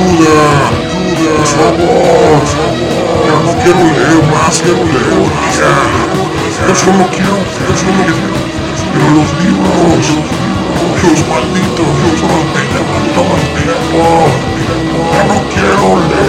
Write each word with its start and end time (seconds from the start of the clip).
ayuda, 0.00 0.40
ayuda, 1.12 1.32
por 1.36 1.46
favor, 1.46 2.40
ya 3.26 3.36
no 3.44 3.52
quiero 3.62 3.82
leer 3.84 4.22
más, 4.32 4.54
quiero 4.60 4.82
leer 4.84 5.28
ya. 5.58 5.72
Yo 6.68 6.74
solo 6.74 7.04
quiero, 7.10 7.36
yo 7.36 7.72
solo 7.76 8.02
quiero 8.04 8.40
los 9.14 9.30
libros, 9.42 10.04
los 11.02 11.20
malditos, 11.28 11.90
los 12.04 12.20
malditos, 12.30 12.86
los 13.16 13.26
malditos, 13.30 13.80
ya 15.12 15.22
no 15.24 15.36
quiero 15.52 15.86
leer. 16.08 16.19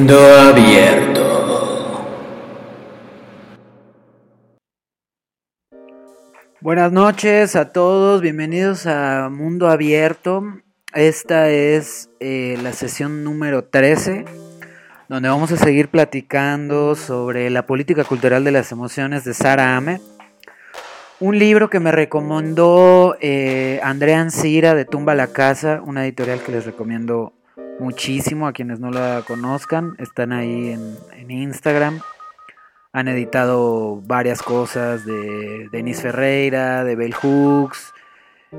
Mundo 0.00 0.18
abierto. 0.18 2.06
Buenas 6.62 6.90
noches 6.90 7.54
a 7.54 7.70
todos, 7.70 8.22
bienvenidos 8.22 8.86
a 8.86 9.28
Mundo 9.30 9.68
Abierto. 9.68 10.42
Esta 10.94 11.50
es 11.50 12.08
eh, 12.18 12.58
la 12.62 12.72
sesión 12.72 13.24
número 13.24 13.64
13, 13.64 14.24
donde 15.10 15.28
vamos 15.28 15.52
a 15.52 15.58
seguir 15.58 15.88
platicando 15.88 16.94
sobre 16.94 17.50
la 17.50 17.66
política 17.66 18.02
cultural 18.04 18.42
de 18.42 18.52
las 18.52 18.72
emociones 18.72 19.24
de 19.24 19.34
Sara 19.34 19.76
Ahmed. 19.76 20.00
Un 21.18 21.38
libro 21.38 21.68
que 21.68 21.78
me 21.78 21.92
recomendó 21.92 23.18
eh, 23.20 23.80
Andrea 23.82 24.22
Ancira 24.22 24.74
de 24.74 24.86
Tumba 24.86 25.14
la 25.14 25.26
Casa, 25.26 25.82
una 25.84 26.04
editorial 26.04 26.40
que 26.40 26.52
les 26.52 26.64
recomiendo 26.64 27.34
muchísimo 27.80 28.46
a 28.46 28.52
quienes 28.52 28.78
no 28.78 28.90
la 28.90 29.24
conozcan. 29.26 29.96
Están 29.98 30.32
ahí 30.32 30.70
en, 30.70 31.30
Instagram. 31.30 32.00
Han 32.92 33.08
editado 33.08 34.00
varias 34.02 34.42
cosas 34.42 35.06
de 35.06 35.68
Denis 35.70 36.02
Ferreira, 36.02 36.84
de 36.84 36.96
Bell 36.96 37.14
Hooks. 37.14 37.92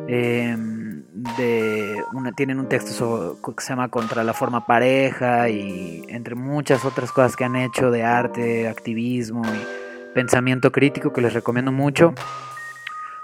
Em, 0.08 1.04
de 1.38 2.02
tienen 2.38 2.60
un 2.60 2.70
texto 2.70 3.38
que 3.44 3.62
se 3.62 3.70
llama 3.70 3.90
Contra 3.90 4.24
la 4.24 4.34
forma 4.34 4.66
pareja 4.66 5.50
y 5.50 6.06
entre 6.08 6.36
muchas 6.36 6.86
otras 6.86 7.12
cosas 7.12 7.36
que 7.36 7.44
han 7.44 7.58
hecho 7.58 7.92
de 7.92 8.04
arte, 8.04 8.70
activismo 8.70 9.44
y 9.46 10.14
pensamiento 10.14 10.72
crítico 10.72 11.12
que 11.12 11.22
les 11.22 11.34
recomiendo 11.34 11.74
mucho. 11.74 12.14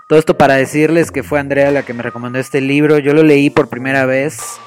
Todo 0.09 0.19
esto 0.19 0.37
para 0.37 0.55
decirles 0.55 1.11
que 1.11 1.23
fue 1.23 1.39
Andrea 1.39 1.71
la 1.71 1.83
que 1.83 1.93
me 1.93 2.03
recomendó 2.03 2.37
este 2.39 2.59
libro. 2.59 2.97
Yo 2.99 3.13
lo 3.13 3.23
leí 3.23 3.49
por 3.49 3.69
primera 3.69 4.05
vez 4.05 4.59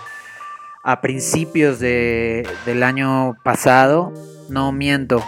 a 0.83 1.00
principios 1.00 1.78
de, 1.78 2.48
del 2.64 2.83
año 2.83 3.36
pasado, 3.42 4.12
no 4.48 4.73
miento, 4.73 5.23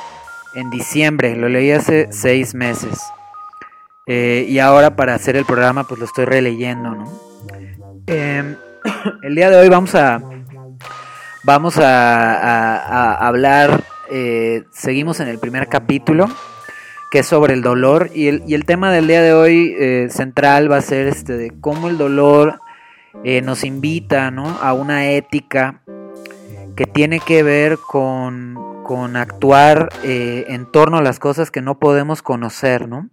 en 0.55 0.71
diciembre, 0.71 1.37
lo 1.37 1.49
leí 1.49 1.71
hace 1.71 2.09
seis 2.11 2.55
meses. 2.55 2.99
Eh, 4.07 4.47
y 4.49 4.59
ahora 4.59 4.97
para 4.97 5.15
hacer 5.15 5.37
el 5.37 5.45
programa 5.45 5.85
pues 5.85 6.01
lo 6.01 6.07
estoy 6.07 6.25
releyendo. 6.25 7.05
Em, 8.07 8.57
el 9.23 9.35
día 9.35 9.51
de 9.51 9.57
hoy 9.59 9.69
vamos 9.69 9.95
a, 9.95 10.21
vamos 11.45 11.79
a, 11.79 13.15
hablar, 13.27 13.85
eh, 14.11 14.65
seguimos 14.73 15.21
en 15.21 15.29
el 15.29 15.39
primer 15.39 15.69
capítulo, 15.69 16.29
que 17.11 17.21
es 17.21 17.27
sobre 17.27 17.53
el 17.53 17.63
dolor, 17.63 18.11
y 18.15 18.29
el, 18.29 18.43
y 18.47 18.55
el 18.55 18.65
tema 18.65 18.91
del 18.91 19.07
día 19.07 19.21
de 19.21 19.35
hoy 19.35 19.75
eh, 19.79 20.09
central 20.11 20.71
va 20.71 20.79
a 20.79 20.83
ser 20.83 21.07
este 21.07 21.37
de 21.37 21.53
cómo 21.61 21.89
el 21.89 21.99
dolor 21.99 22.62
eh, 23.25 23.41
nos 23.43 23.65
invita 23.65 24.29
a 24.29 24.73
una 24.73 25.11
ética 25.11 25.83
que 26.77 26.87
tiene 26.87 27.21
que 27.21 27.43
ver 27.43 27.79
con, 27.79 28.61
actuar 29.17 29.89
eh, 30.05 30.45
en 30.49 30.71
torno 30.71 30.99
a 30.99 31.03
las 31.03 31.19
cosas 31.19 31.51
que 31.51 31.63
no 31.63 31.79
podemos 31.79 32.21
conocer, 32.21 32.89
¿no? 32.89 33.09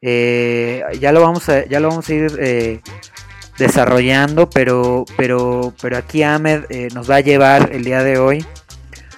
Eh, 0.00 0.82
ya, 0.98 1.12
lo 1.12 1.20
vamos 1.20 1.48
a, 1.48 1.64
ya 1.66 1.78
lo 1.78 1.88
vamos 1.88 2.08
a 2.08 2.14
ir 2.14 2.82
desarrollando, 3.58 4.50
pero, 4.50 5.04
pero, 5.16 5.72
pero 5.80 5.96
aquí 5.96 6.24
Ahmed 6.24 6.64
nos 6.94 7.08
va 7.08 7.16
a 7.16 7.20
llevar 7.20 7.70
el 7.72 7.84
día 7.84 8.02
de 8.02 8.18
hoy 8.18 8.44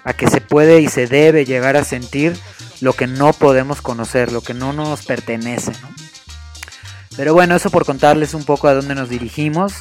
a 0.05 0.13
que 0.13 0.29
se 0.29 0.43
puede 0.43 0.83
y 0.83 0.89
se 0.89 1.07
debe 1.07 1.47
llegar 1.47 1.79
a 1.79 1.85
sentir 1.85 2.37
lo 2.83 2.93
que 2.93 3.07
no 3.07 3.33
podemos 3.33 3.81
conocer, 3.81 4.33
lo 4.33 4.43
que 4.43 4.53
no 4.53 4.75
nos 4.75 5.07
pertenece, 5.07 5.73
¿no? 5.81 6.04
Pero 7.17 7.33
bueno, 7.33 7.55
eso 7.55 7.71
por 7.71 7.85
contarles 7.85 8.35
un 8.35 8.45
poco 8.45 8.69
a 8.69 8.75
dónde 8.75 8.95
nos 8.95 9.09
dirigimos. 9.09 9.75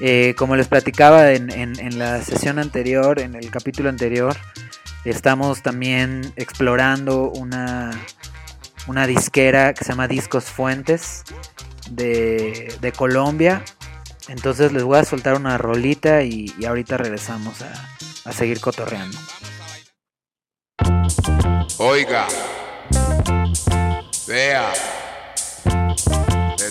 Eh, 0.00 0.34
como 0.38 0.56
les 0.56 0.68
platicaba 0.68 1.32
en, 1.32 1.98
la 1.98 2.22
sesión 2.22 2.58
anterior, 2.58 3.18
en 3.20 3.34
el 3.34 3.50
capítulo 3.50 3.88
anterior, 3.88 4.36
estamos 5.04 5.62
también 5.62 6.32
explorando 6.36 7.30
una, 7.30 7.90
una 8.86 9.06
disquera 9.06 9.74
que 9.74 9.84
se 9.84 9.90
llama 9.90 10.08
Discos 10.08 10.44
Fuentes 10.44 11.24
de, 11.90 12.92
Colombia. 12.96 13.62
Entonces 14.28 14.72
les 14.72 14.84
voy 14.84 14.98
a 14.98 15.04
soltar 15.04 15.34
una 15.34 15.58
rolita 15.58 16.22
y, 16.22 16.54
ahorita 16.66 16.96
regresamos 16.96 17.60
a, 17.62 17.72
a 18.24 18.32
seguir 18.32 18.60
cotorreando. 18.60 19.18
Oiga, 21.78 22.26
vea 24.26 24.72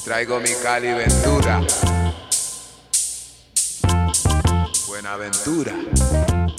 Traigo 0.09 0.39
mi 0.39 0.49
Cali 0.59 0.91
Ventura. 0.91 1.63
Buenaventura. 4.87 5.75
Buenaventura. 5.75 6.49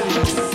eyes. 0.00 0.47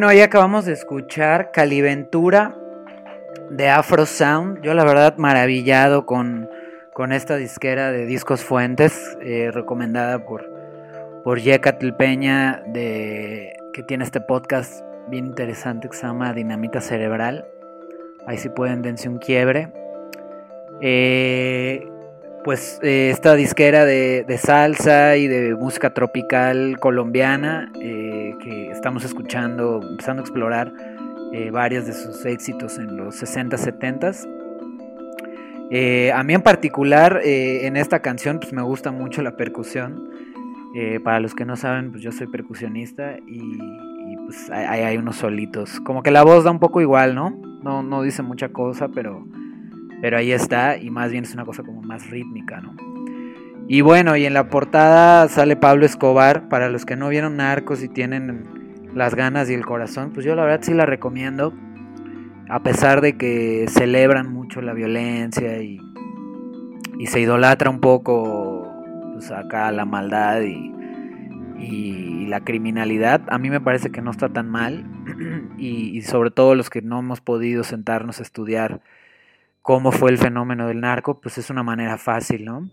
Bueno, 0.00 0.12
ahí 0.12 0.22
acabamos 0.22 0.64
de 0.64 0.72
escuchar 0.72 1.50
Caliventura 1.52 2.56
de 3.50 3.68
Afro 3.68 4.06
Sound. 4.06 4.62
Yo 4.62 4.72
la 4.72 4.82
verdad 4.82 5.18
maravillado 5.18 6.06
con, 6.06 6.48
con 6.94 7.12
esta 7.12 7.36
disquera 7.36 7.92
de 7.92 8.06
Discos 8.06 8.42
Fuentes, 8.42 9.18
eh, 9.20 9.50
recomendada 9.52 10.24
por, 10.24 10.50
por 11.22 11.38
Yecatl 11.38 11.92
Peña, 11.92 12.62
de, 12.68 13.52
que 13.74 13.82
tiene 13.82 14.04
este 14.04 14.22
podcast 14.22 14.82
bien 15.08 15.26
interesante 15.26 15.90
que 15.90 15.96
se 15.98 16.06
llama 16.06 16.32
Dinamita 16.32 16.80
Cerebral. 16.80 17.44
Ahí 18.26 18.38
sí 18.38 18.48
pueden 18.48 18.80
dense 18.80 19.06
un 19.06 19.18
quiebre. 19.18 19.70
Eh, 20.80 21.89
pues 22.44 22.78
eh, 22.82 23.10
esta 23.10 23.34
disquera 23.34 23.84
de, 23.84 24.24
salsa 24.38 25.16
y 25.16 25.26
de 25.26 25.54
música 25.54 25.92
tropical 25.92 26.78
colombiana 26.80 27.70
eh, 27.80 28.34
que 28.42 28.70
estamos 28.70 29.04
escuchando, 29.04 29.80
empezando 29.82 30.22
a 30.22 30.24
explorar 30.24 30.72
eh, 31.32 31.50
varios 31.50 31.86
de 31.86 31.92
sus 31.92 32.24
éxitos 32.24 32.78
en 32.78 32.96
los 32.96 33.16
60, 33.16 33.56
70. 33.56 34.12
a 36.14 36.22
mí 36.22 36.34
en 36.34 36.42
particular 36.42 37.20
en 37.24 37.76
esta 37.76 38.00
canción 38.00 38.40
pues 38.40 38.52
me 38.52 38.62
gusta 38.62 38.90
mucho 38.90 39.22
la 39.22 39.36
percusión. 39.36 40.10
para 41.04 41.20
los 41.20 41.34
que 41.34 41.44
no 41.44 41.56
saben, 41.56 41.90
pues 41.90 42.02
yo 42.02 42.12
soy 42.12 42.26
percusionista 42.26 43.16
y, 43.26 43.58
pues 44.26 44.50
hay, 44.50 44.80
hay, 44.82 44.96
unos 44.96 45.16
solitos. 45.16 45.80
Como 45.80 46.02
que 46.02 46.10
la 46.10 46.22
voz 46.22 46.44
da 46.44 46.50
un 46.50 46.58
poco 46.58 46.80
igual, 46.80 47.14
¿no? 47.14 47.30
No, 47.62 47.82
no 47.82 48.02
dice 48.02 48.22
mucha 48.22 48.48
cosa, 48.48 48.88
pero 48.88 49.24
pero 50.00 50.16
ahí 50.16 50.32
está, 50.32 50.76
y 50.76 50.90
más 50.90 51.10
bien 51.10 51.24
es 51.24 51.34
una 51.34 51.44
cosa 51.44 51.62
como 51.62 51.82
más 51.82 52.10
rítmica, 52.10 52.60
¿no? 52.60 52.74
Y 53.72 53.82
bueno, 53.82 54.16
y 54.16 54.26
en 54.26 54.34
la 54.34 54.48
portada 54.48 55.28
sale 55.28 55.54
Pablo 55.54 55.86
Escobar. 55.86 56.48
Para 56.48 56.68
los 56.68 56.84
que 56.84 56.96
no 56.96 57.08
vieron 57.08 57.36
Narcos 57.36 57.84
y 57.84 57.88
tienen 57.88 58.42
las 58.96 59.14
ganas 59.14 59.48
y 59.48 59.54
el 59.54 59.64
corazón, 59.64 60.10
pues 60.12 60.26
yo 60.26 60.34
la 60.34 60.42
verdad 60.42 60.58
sí 60.62 60.74
la 60.74 60.86
recomiendo. 60.86 61.52
A 62.48 62.64
pesar 62.64 63.00
de 63.00 63.16
que 63.16 63.66
celebran 63.68 64.32
mucho 64.32 64.60
la 64.60 64.72
violencia 64.72 65.62
y, 65.62 65.78
se 67.06 67.20
idolatra 67.20 67.70
un 67.70 67.78
poco 67.78 68.68
pues 69.12 69.30
acá 69.30 69.70
la 69.70 69.84
maldad 69.84 70.40
y, 70.42 70.68
la 72.26 72.40
criminalidad, 72.40 73.22
a 73.28 73.38
mí 73.38 73.50
me 73.50 73.60
parece 73.60 73.90
que 73.90 74.02
no 74.02 74.10
está 74.10 74.28
tan 74.28 74.48
mal. 74.48 74.84
y 75.58 76.02
sobre 76.02 76.32
todo 76.32 76.56
los 76.56 76.70
que 76.70 76.82
no 76.82 76.98
hemos 76.98 77.20
podido 77.20 77.62
sentarnos 77.62 78.18
a 78.18 78.24
estudiar 78.24 78.80
cómo 79.70 79.92
fue 79.92 80.10
el 80.10 80.18
fenómeno 80.18 80.66
del 80.66 80.80
narco, 80.80 81.20
pues 81.20 81.38
es 81.38 81.48
una 81.48 81.62
manera 81.62 81.96
fácil, 81.96 82.44
¿no? 82.44 82.68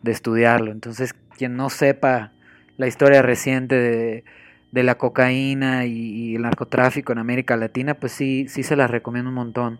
De 0.00 0.12
estudiarlo. 0.12 0.72
Entonces, 0.72 1.14
quien 1.36 1.56
no 1.56 1.68
sepa 1.68 2.32
la 2.78 2.86
historia 2.86 3.20
reciente 3.20 4.24
de, 4.72 4.82
la 4.82 4.94
cocaína 4.94 5.84
y, 5.84 6.36
el 6.36 6.40
narcotráfico 6.40 7.12
en 7.12 7.18
América 7.18 7.54
Latina, 7.58 8.00
pues 8.00 8.12
sí, 8.12 8.46
sí 8.48 8.62
se 8.62 8.76
las 8.76 8.90
recomiendo 8.90 9.28
un 9.28 9.34
montón. 9.34 9.78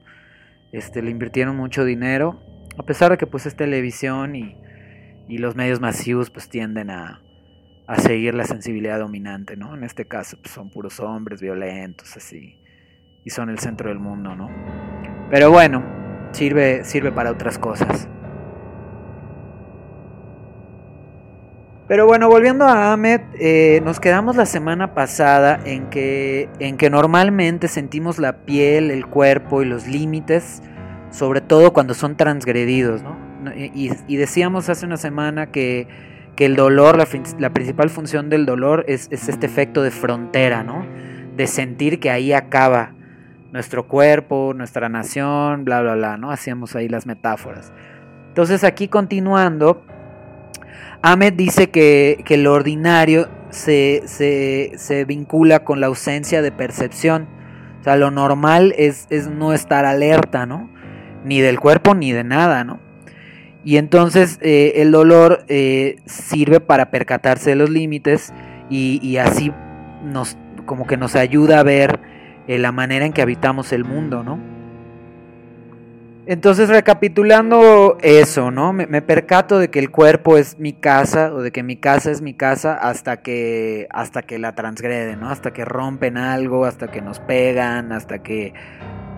Este, 0.70 1.00
le 1.00 1.10
invirtieron 1.10 1.56
mucho 1.56 1.86
dinero, 1.86 2.38
a 2.76 2.82
pesar 2.82 3.12
de 3.12 3.16
que 3.16 3.26
pues 3.26 3.46
es 3.46 3.56
televisión 3.56 4.36
y, 4.36 4.54
los 5.38 5.56
medios 5.56 5.80
masivos 5.80 6.28
pues 6.28 6.50
tienden 6.50 6.90
a, 6.90 7.22
a, 7.86 7.96
seguir 7.96 8.34
la 8.34 8.44
sensibilidad 8.44 8.98
dominante, 8.98 9.56
¿no? 9.56 9.74
En 9.74 9.84
este 9.84 10.06
caso 10.06 10.36
pues 10.36 10.52
son 10.52 10.68
puros 10.68 11.00
hombres 11.00 11.40
violentos, 11.40 12.14
así, 12.14 12.60
y 13.24 13.30
son 13.30 13.48
el 13.48 13.58
centro 13.58 13.88
del 13.88 14.00
mundo, 14.00 14.36
¿no? 14.36 14.50
Pero 15.30 15.50
bueno, 15.50 16.07
sirve, 16.32 16.84
sirve 16.84 17.12
para 17.12 17.30
otras 17.30 17.58
cosas. 17.58 18.08
Pero 21.88 22.06
bueno, 22.06 22.28
volviendo 22.28 22.66
a 22.66 22.92
Ahmed, 22.92 23.22
eh, 23.40 23.80
nos 23.82 23.98
quedamos 23.98 24.36
la 24.36 24.44
semana 24.44 24.92
pasada 24.92 25.58
en 25.64 25.88
que, 25.88 26.50
en 26.58 26.76
que 26.76 26.90
normalmente 26.90 27.66
sentimos 27.66 28.18
la 28.18 28.44
piel, 28.44 28.90
el 28.90 29.06
cuerpo 29.06 29.62
y 29.62 29.64
los 29.64 29.86
límites, 29.86 30.62
sobre 31.10 31.40
todo 31.40 31.72
cuando 31.72 31.94
son 31.94 32.14
transgredidos, 32.18 33.02
¿no? 33.02 33.16
Y, 33.54 34.16
decíamos 34.16 34.68
hace 34.68 34.84
una 34.84 34.98
semana 34.98 35.50
que, 35.50 35.88
que 36.36 36.44
el 36.44 36.56
dolor, 36.56 36.98
la, 37.38 37.50
principal 37.50 37.88
función 37.88 38.28
del 38.28 38.44
dolor 38.44 38.84
es, 38.86 39.08
es, 39.10 39.30
este 39.30 39.46
efecto 39.46 39.82
de 39.82 39.90
frontera, 39.90 40.62
¿no? 40.62 40.84
De 41.36 41.46
sentir 41.46 42.00
que 42.00 42.10
ahí 42.10 42.34
acaba 42.34 42.92
nuestro 43.52 43.86
cuerpo, 43.86 44.52
nuestra 44.54 44.88
nación, 44.88 45.64
bla, 45.64 45.80
bla, 45.80 45.94
bla, 45.94 46.16
¿no? 46.16 46.30
Hacíamos 46.30 46.76
ahí 46.76 46.88
las 46.88 47.06
metáforas. 47.06 47.72
Entonces 48.28 48.64
aquí 48.64 48.88
continuando, 48.88 49.82
Ahmed 51.02 51.32
dice 51.32 51.70
que, 51.70 52.22
que 52.24 52.36
lo 52.36 52.52
ordinario 52.52 53.28
se, 53.50 54.02
se, 54.06 55.04
vincula 55.04 55.64
con 55.64 55.80
la 55.80 55.86
ausencia 55.86 56.42
de 56.42 56.52
percepción. 56.52 57.28
O 57.80 57.84
sea, 57.84 57.96
lo 57.96 58.10
normal 58.10 58.74
es, 58.76 59.06
es 59.10 59.28
no 59.28 59.52
estar 59.52 59.84
alerta, 59.84 60.46
¿no? 60.46 60.68
Ni 61.24 61.40
del 61.40 61.58
cuerpo 61.58 61.94
ni 61.94 62.12
de 62.12 62.24
nada, 62.24 62.64
¿no? 62.64 62.80
Y 63.64 63.76
entonces 63.76 64.38
eh, 64.40 64.74
el 64.76 64.92
dolor 64.92 65.44
eh, 65.48 65.96
sirve 66.06 66.60
para 66.60 66.90
percatarse 66.90 67.50
de 67.50 67.56
los 67.56 67.70
límites 67.70 68.32
y, 68.70 69.00
y 69.02 69.16
así 69.18 69.52
nos 70.04 70.36
como 70.64 70.86
que 70.86 70.96
nos 70.96 71.16
ayuda 71.16 71.60
a 71.60 71.62
ver 71.62 71.98
eh, 72.48 72.58
la 72.58 72.72
manera 72.72 73.04
en 73.04 73.12
que 73.12 73.22
habitamos 73.22 73.72
el 73.72 73.84
mundo, 73.84 74.24
¿no? 74.24 74.38
Entonces, 76.26 76.68
recapitulando 76.68 77.96
eso, 78.02 78.50
¿no? 78.50 78.74
Me, 78.74 79.00
percato 79.00 79.58
de 79.58 79.70
que 79.70 79.78
el 79.78 79.90
cuerpo 79.90 80.36
es 80.36 80.58
mi 80.58 80.74
casa 80.74 81.32
o 81.32 81.40
de 81.40 81.52
que 81.52 81.62
mi 81.62 81.76
casa 81.76 82.10
es 82.10 82.20
mi 82.20 82.34
casa 82.34 82.74
hasta 82.74 83.22
que, 83.22 83.86
hasta 83.90 84.20
que 84.20 84.38
la 84.38 84.54
transgreden, 84.54 85.20
¿no? 85.20 85.30
Hasta 85.30 85.54
que 85.54 85.64
rompen 85.64 86.18
algo, 86.18 86.66
hasta 86.66 86.88
que 86.88 87.00
nos 87.00 87.18
pegan, 87.18 87.92
hasta 87.92 88.18
que 88.18 88.52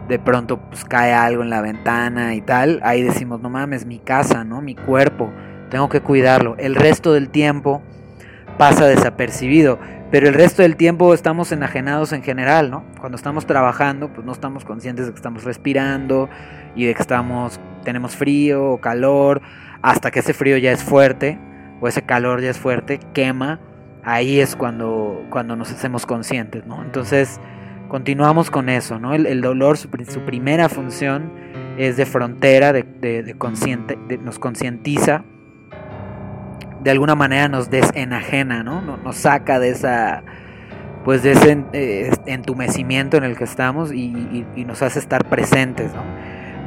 de 0.07 0.19
pronto 0.21 0.61
pues, 0.61 0.85
cae 0.85 1.13
algo 1.13 1.43
en 1.43 1.51
la 1.51 1.63
ventana 1.63 2.37
y 2.37 2.43
tal. 2.43 2.79
Ahí 2.85 3.03
decimos, 3.03 3.41
no 3.41 3.51
mames, 3.51 3.87
mi 3.87 3.99
casa, 3.99 4.45
¿no? 4.45 4.61
Mi 4.61 4.77
cuerpo, 4.77 5.33
tengo 5.69 5.89
que 5.89 6.01
cuidarlo. 6.01 6.55
El 6.59 6.77
resto 6.77 7.13
del 7.13 7.29
tiempo 7.31 7.83
pasa 8.57 8.87
desapercibido 8.87 9.81
pero 10.11 10.27
el 10.27 10.35
resto 10.35 10.63
del 10.63 10.77
tiempo 10.77 11.15
estamos 11.15 11.53
enajenados 11.53 12.13
en 12.13 12.23
general, 12.23 12.71
¿no? 12.71 12.85
Cuando 12.99 13.17
estamos 13.17 13.47
trabajando, 13.47 14.13
pues 14.13 14.27
no 14.27 14.33
estamos 14.33 14.65
conscientes 14.65 15.07
de 15.07 15.13
que 15.13 15.17
estamos 15.17 15.45
respirando 15.45 16.29
y 16.75 16.87
de 16.87 16.95
que 16.95 17.03
estamos, 17.03 17.61
tenemos 17.85 18.17
frío 18.17 18.73
o 18.73 18.81
calor, 18.81 19.41
hasta 19.83 20.11
que 20.11 20.19
ese 20.19 20.35
frío 20.35 20.57
ya 20.59 20.73
es 20.73 20.83
fuerte 20.83 21.39
o 21.81 21.89
ese 21.89 22.03
calor 22.03 22.41
ya 22.41 22.51
es 22.51 22.59
fuerte, 22.59 22.99
quema, 23.15 23.61
ahí 24.03 24.41
es 24.41 24.57
cuando, 24.57 25.25
cuando 25.31 25.57
nos 25.57 25.71
hacemos 25.71 26.07
conscientes, 26.07 26.67
¿no? 26.67 26.83
Entonces, 26.83 27.41
continuamos 27.89 28.51
con 28.51 28.69
eso, 28.69 28.99
¿no? 28.99 29.15
El, 29.15 29.41
dolor, 29.41 29.77
su, 29.77 29.89
primera 29.89 30.69
función 30.69 31.33
es 31.79 31.97
de 31.97 32.05
frontera, 32.05 32.73
de, 32.73 32.83
de, 32.83 33.35
consciente, 33.35 33.97
nos 34.19 34.39
concientiza 34.39 35.25
de 36.83 36.91
alguna 36.91 37.15
manera 37.15 37.49
nos 37.49 37.71
desenajena, 37.71 38.63
¿no? 38.63 38.81
Nos 38.81 39.17
saca 39.17 39.59
de 39.59 39.71
esa 39.71 40.23
pues 41.05 41.23
de 41.23 41.33
ese 41.33 41.65
eh, 41.73 42.11
entumecimiento 42.27 43.17
en 43.17 43.25
el 43.25 43.37
que 43.37 43.45
estamos 43.45 43.93
y, 43.93 44.45
nos 44.67 44.83
hace 44.83 44.99
estar 44.99 45.25
presentes, 45.25 45.93
¿no? 45.95 46.03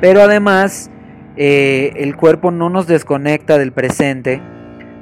Pero 0.01 0.21
además 0.21 0.89
eh, 1.37 1.93
el 1.97 2.15
cuerpo 2.15 2.51
no 2.51 2.69
nos 2.69 2.87
desconecta 2.87 3.57
del 3.57 3.71
presente, 3.71 4.41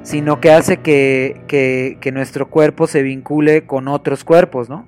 sino 0.02 0.40
que 0.40 0.52
hace 0.52 0.78
que, 0.78 1.98
nuestro 2.12 2.48
cuerpo 2.48 2.86
se 2.86 3.02
vincule 3.02 3.64
con 3.64 3.88
otros 3.88 4.24
cuerpos, 4.24 4.68
¿no? 4.68 4.86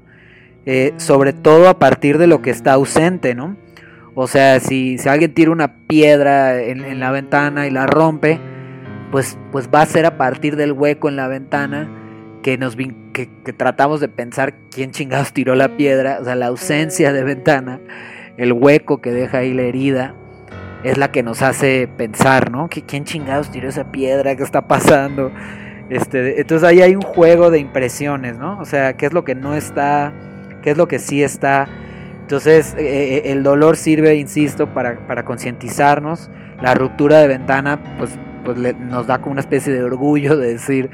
Eh, 0.67 0.93
sobre 0.97 1.33
todo 1.33 1.69
a 1.69 1.79
partir 1.79 2.19
de 2.19 2.27
lo 2.27 2.43
que 2.43 2.51
está 2.51 2.75
ausente, 2.75 3.35
¿no? 3.35 3.57
O 4.15 4.27
sea, 4.27 4.61
si, 4.61 4.99
si 4.99 5.09
alguien 5.09 5.35
tira 5.35 5.51
una 5.51 5.87
piedra 5.87 6.63
en 6.63 7.01
la 7.01 7.11
ventana 7.11 7.67
y 7.67 7.71
la 7.71 7.87
rompe, 7.87 8.39
pues, 9.15 9.39
pues 9.53 9.69
va 9.73 9.81
a 9.81 9.87
ser 9.87 10.07
a 10.07 10.17
partir 10.17 10.57
del 10.57 10.73
hueco 10.73 11.09
en 11.09 11.15
la 11.15 11.29
ventana 11.29 11.89
que 12.43 12.59
nos 12.59 12.75
que, 12.75 13.31
que 13.45 13.53
tratamos 13.53 14.01
de 14.01 14.09
pensar 14.09 14.57
quién 14.73 14.91
chingados 14.91 15.33
tiró 15.33 15.55
la 15.55 15.77
piedra, 15.77 16.19
o 16.21 16.25
sea, 16.25 16.35
la 16.35 16.49
ausencia 16.49 17.13
de 17.13 17.23
ventana, 17.23 17.79
el 18.39 18.53
hueco 18.53 19.01
que 19.01 19.13
deja 19.13 19.39
ahí 19.39 19.55
la 19.55 19.63
herida, 19.63 20.17
es 20.83 20.99
la 20.99 21.13
que 21.13 21.23
nos 21.23 21.43
hace 21.43 21.89
pensar, 21.97 22.51
¿no? 22.51 22.69
Que 22.69 22.83
quién 22.83 23.05
chingados 23.05 23.53
tiró 23.53 23.69
esa 23.69 23.93
piedra, 23.93 24.35
qué 24.35 24.43
está 24.43 24.67
pasando. 24.67 25.31
Este, 25.91 26.41
entonces 26.41 26.69
ahí 26.69 26.83
hay 26.83 26.97
un 26.97 27.03
juego 27.03 27.53
de 27.53 27.61
impresiones, 27.61 28.37
¿no? 28.37 28.59
O 28.59 28.65
sea, 28.65 28.95
qué 28.95 29.07
es 29.07 29.13
lo 29.13 29.23
que 29.23 29.37
no 29.37 29.55
está, 29.55 30.13
qué 30.61 30.73
es 30.73 30.77
lo 30.77 30.89
que 30.89 30.99
sí 30.99 31.23
está. 31.23 31.69
Entonces, 32.23 32.75
eh, 32.77 33.19
eh, 33.19 33.23
el 33.27 33.45
dolor 33.45 33.77
sirve, 33.77 34.17
insisto, 34.17 34.75
para, 34.75 35.07
para 35.07 35.25
concientizarnos. 35.25 36.33
La 36.61 36.75
ruptura 36.75 37.21
de 37.21 37.29
ventana, 37.29 37.79
pues, 37.97 38.19
pues 38.45 38.57
nos 38.79 39.07
da 39.07 39.19
como 39.19 39.33
una 39.33 39.41
especie 39.41 39.73
de 39.73 39.83
orgullo 39.83 40.37
de 40.37 40.53
decir, 40.53 40.91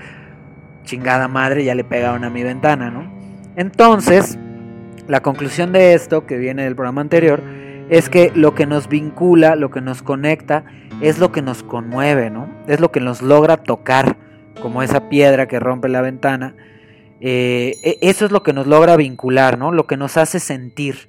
chingada 0.85 1.28
madre, 1.28 1.64
ya 1.64 1.75
le 1.75 1.85
pegaron 1.85 2.25
a 2.25 2.30
mi 2.30 2.42
ventana, 2.42 2.90
¿no? 2.90 3.11
Entonces, 3.57 4.38
la 5.09 5.21
conclusión 5.21 5.73
de 5.73 5.95
esto, 5.95 6.26
que 6.26 6.38
viene 6.38 6.64
del 6.64 6.75
programa 6.76 7.00
anterior, 7.00 7.42
es 7.88 8.09
que 8.09 8.30
lo 8.35 8.54
que 8.54 8.66
nos 8.66 8.88
vincula, 8.88 9.57
lo 9.57 9.71
que 9.71 9.80
nos 9.80 10.02
conecta, 10.02 10.64
es 11.00 11.19
lo 11.19 11.33
que 11.33 11.42
nos 11.42 11.62
conmueve, 11.62 12.30
¿no? 12.30 12.49
Es 12.69 12.80
lo 12.80 12.92
que 12.92 13.00
nos 13.00 13.21
logra 13.21 13.57
tocar, 13.57 14.16
como 14.62 14.83
esa 14.83 15.09
piedra 15.09 15.49
que 15.49 15.59
rompe 15.59 15.88
la 15.88 16.00
ventana. 16.00 16.54
Eh, 17.21 17.76
e- 17.83 17.99
eso 18.02 18.25
es 18.25 18.30
lo 18.33 18.42
que 18.42 18.52
nos 18.52 18.66
logra 18.66 18.97
vincular, 18.97 19.59
¿no? 19.59 19.73
Lo 19.73 19.87
que 19.87 19.97
nos 19.97 20.16
hace 20.16 20.38
sentir. 20.38 21.09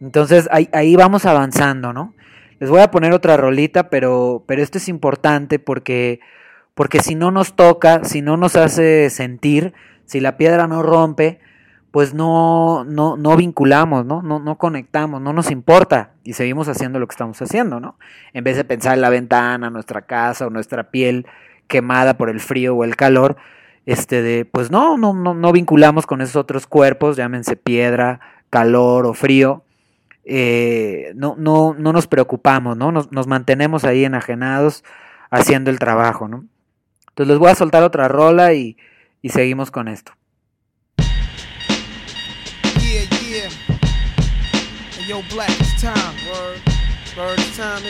Entonces 0.00 0.48
ahí, 0.52 0.68
ahí 0.72 0.96
vamos 0.96 1.24
avanzando, 1.24 1.92
¿no? 1.92 2.14
Les 2.62 2.70
voy 2.70 2.80
a 2.80 2.92
poner 2.92 3.12
otra 3.12 3.36
rolita, 3.36 3.90
pero, 3.90 4.44
pero 4.46 4.62
esto 4.62 4.78
es 4.78 4.88
importante 4.88 5.58
porque, 5.58 6.20
porque 6.74 7.00
si 7.00 7.16
no 7.16 7.32
nos 7.32 7.56
toca, 7.56 8.04
si 8.04 8.22
no 8.22 8.36
nos 8.36 8.54
hace 8.54 9.10
sentir, 9.10 9.74
si 10.04 10.20
la 10.20 10.36
piedra 10.36 10.68
no 10.68 10.80
rompe, 10.84 11.40
pues 11.90 12.14
no, 12.14 12.84
no, 12.84 13.16
no 13.16 13.36
vinculamos, 13.36 14.06
¿no? 14.06 14.22
No, 14.22 14.38
no 14.38 14.58
conectamos, 14.58 15.20
no 15.20 15.32
nos 15.32 15.50
importa 15.50 16.12
y 16.22 16.34
seguimos 16.34 16.68
haciendo 16.68 17.00
lo 17.00 17.08
que 17.08 17.14
estamos 17.14 17.42
haciendo, 17.42 17.80
¿no? 17.80 17.98
En 18.32 18.44
vez 18.44 18.56
de 18.56 18.62
pensar 18.62 18.94
en 18.94 19.00
la 19.00 19.10
ventana, 19.10 19.68
nuestra 19.68 20.02
casa 20.02 20.46
o 20.46 20.50
nuestra 20.50 20.92
piel 20.92 21.26
quemada 21.66 22.16
por 22.16 22.30
el 22.30 22.38
frío 22.38 22.76
o 22.76 22.84
el 22.84 22.94
calor, 22.94 23.38
este 23.86 24.22
de, 24.22 24.44
pues 24.44 24.70
no, 24.70 24.96
no, 24.96 25.14
no, 25.14 25.34
no 25.34 25.50
vinculamos 25.50 26.06
con 26.06 26.20
esos 26.20 26.36
otros 26.36 26.68
cuerpos, 26.68 27.16
llámense 27.16 27.56
piedra, 27.56 28.20
calor 28.50 29.04
o 29.06 29.14
frío, 29.14 29.64
eh, 30.24 31.12
no, 31.14 31.34
no, 31.38 31.74
no 31.78 31.92
nos 31.92 32.06
preocupamos, 32.06 32.76
¿no? 32.76 32.92
Nos, 32.92 33.10
nos 33.12 33.26
mantenemos 33.26 33.84
ahí 33.84 34.04
enajenados 34.04 34.84
haciendo 35.30 35.70
el 35.70 35.78
trabajo, 35.78 36.28
¿no? 36.28 36.46
Entonces 37.08 37.28
les 37.28 37.38
voy 37.38 37.50
a 37.50 37.54
soltar 37.54 37.82
otra 37.82 38.08
rola 38.08 38.54
y, 38.54 38.76
y 39.20 39.28
seguimos 39.30 39.70
con 39.70 39.88
esto. 39.88 40.12
Yeah, 42.78 43.04
yeah. 43.28 43.50
Yo, 45.06 45.22
Black, 45.34 45.50
it's 45.60 45.80
time. 45.80 46.14
Word. 46.30 46.60
Word, 47.16 47.38
it's 47.38 47.56
time. 47.56 47.82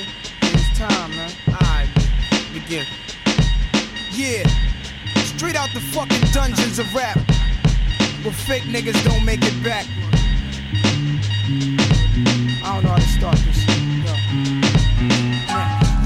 It's 0.42 0.78
time, 0.78 1.10
man. 1.14 1.30
Alright, 1.48 1.88
begin. 2.52 2.84
Yeah. 4.12 4.48
Straight 5.36 5.56
out 5.56 5.68
the 5.74 5.80
fucking 5.80 6.32
dungeons 6.32 6.78
of 6.78 6.86
rap. 6.94 7.16
Where 8.24 8.32
fake 8.32 8.64
niggas 8.64 9.02
don't 9.04 9.24
make 9.24 9.40
it 9.42 9.62
back. 9.62 9.86
I 12.64 12.74
don't 12.74 12.84
know 12.84 12.90
how 12.90 12.96
to 12.96 13.02
start 13.02 13.36
this. 13.38 13.71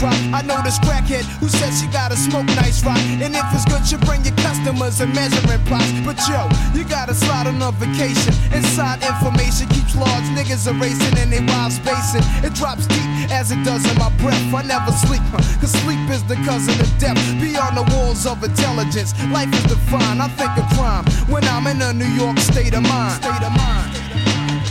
I 0.00 0.42
know 0.42 0.60
this 0.64 0.78
crackhead 0.80 1.24
who 1.38 1.48
says 1.48 1.80
she 1.80 1.86
gotta 1.88 2.16
smoke 2.16 2.46
nice 2.56 2.82
rock. 2.84 2.98
And 3.20 3.34
if 3.34 3.44
it's 3.52 3.64
good, 3.66 3.84
you 3.90 3.98
bring 4.06 4.24
your 4.24 4.34
customers 4.36 5.00
and 5.00 5.14
measuring 5.14 5.62
plots. 5.66 5.92
But 6.04 6.18
yo, 6.26 6.48
you 6.74 6.84
gotta 6.88 7.14
slide 7.14 7.46
on 7.46 7.60
a 7.60 7.70
vacation. 7.72 8.32
Inside 8.52 9.02
information 9.04 9.68
keeps 9.68 9.94
large 9.94 10.24
niggas 10.34 10.66
erasing 10.66 11.16
and 11.18 11.32
they 11.32 11.44
wild 11.44 11.72
spacing. 11.72 12.22
It 12.42 12.54
drops 12.54 12.86
deep 12.86 13.30
as 13.30 13.52
it 13.52 13.62
does 13.64 13.84
in 13.90 13.96
my 13.98 14.10
breath. 14.18 14.42
I 14.54 14.62
never 14.62 14.92
sleep, 14.92 15.22
huh, 15.30 15.42
cause 15.60 15.72
sleep 15.82 16.00
is 16.10 16.24
the 16.24 16.36
cousin 16.46 16.74
of 16.80 16.90
death. 16.98 17.18
Beyond 17.40 17.76
the 17.76 17.86
walls 17.94 18.26
of 18.26 18.42
intelligence, 18.42 19.12
life 19.30 19.52
is 19.52 19.64
defined. 19.64 20.22
I 20.22 20.28
think 20.28 20.52
of 20.58 20.66
crime 20.76 21.04
when 21.28 21.44
I'm 21.44 21.66
in 21.66 21.80
a 21.82 21.92
New 21.92 22.10
York 22.16 22.38
state 22.38 22.74
of 22.74 22.82
mind. 22.82 23.22
State 23.22 23.44
of 23.44 23.52
mind. 23.54 23.92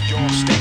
Your 0.10 0.28
state 0.30 0.61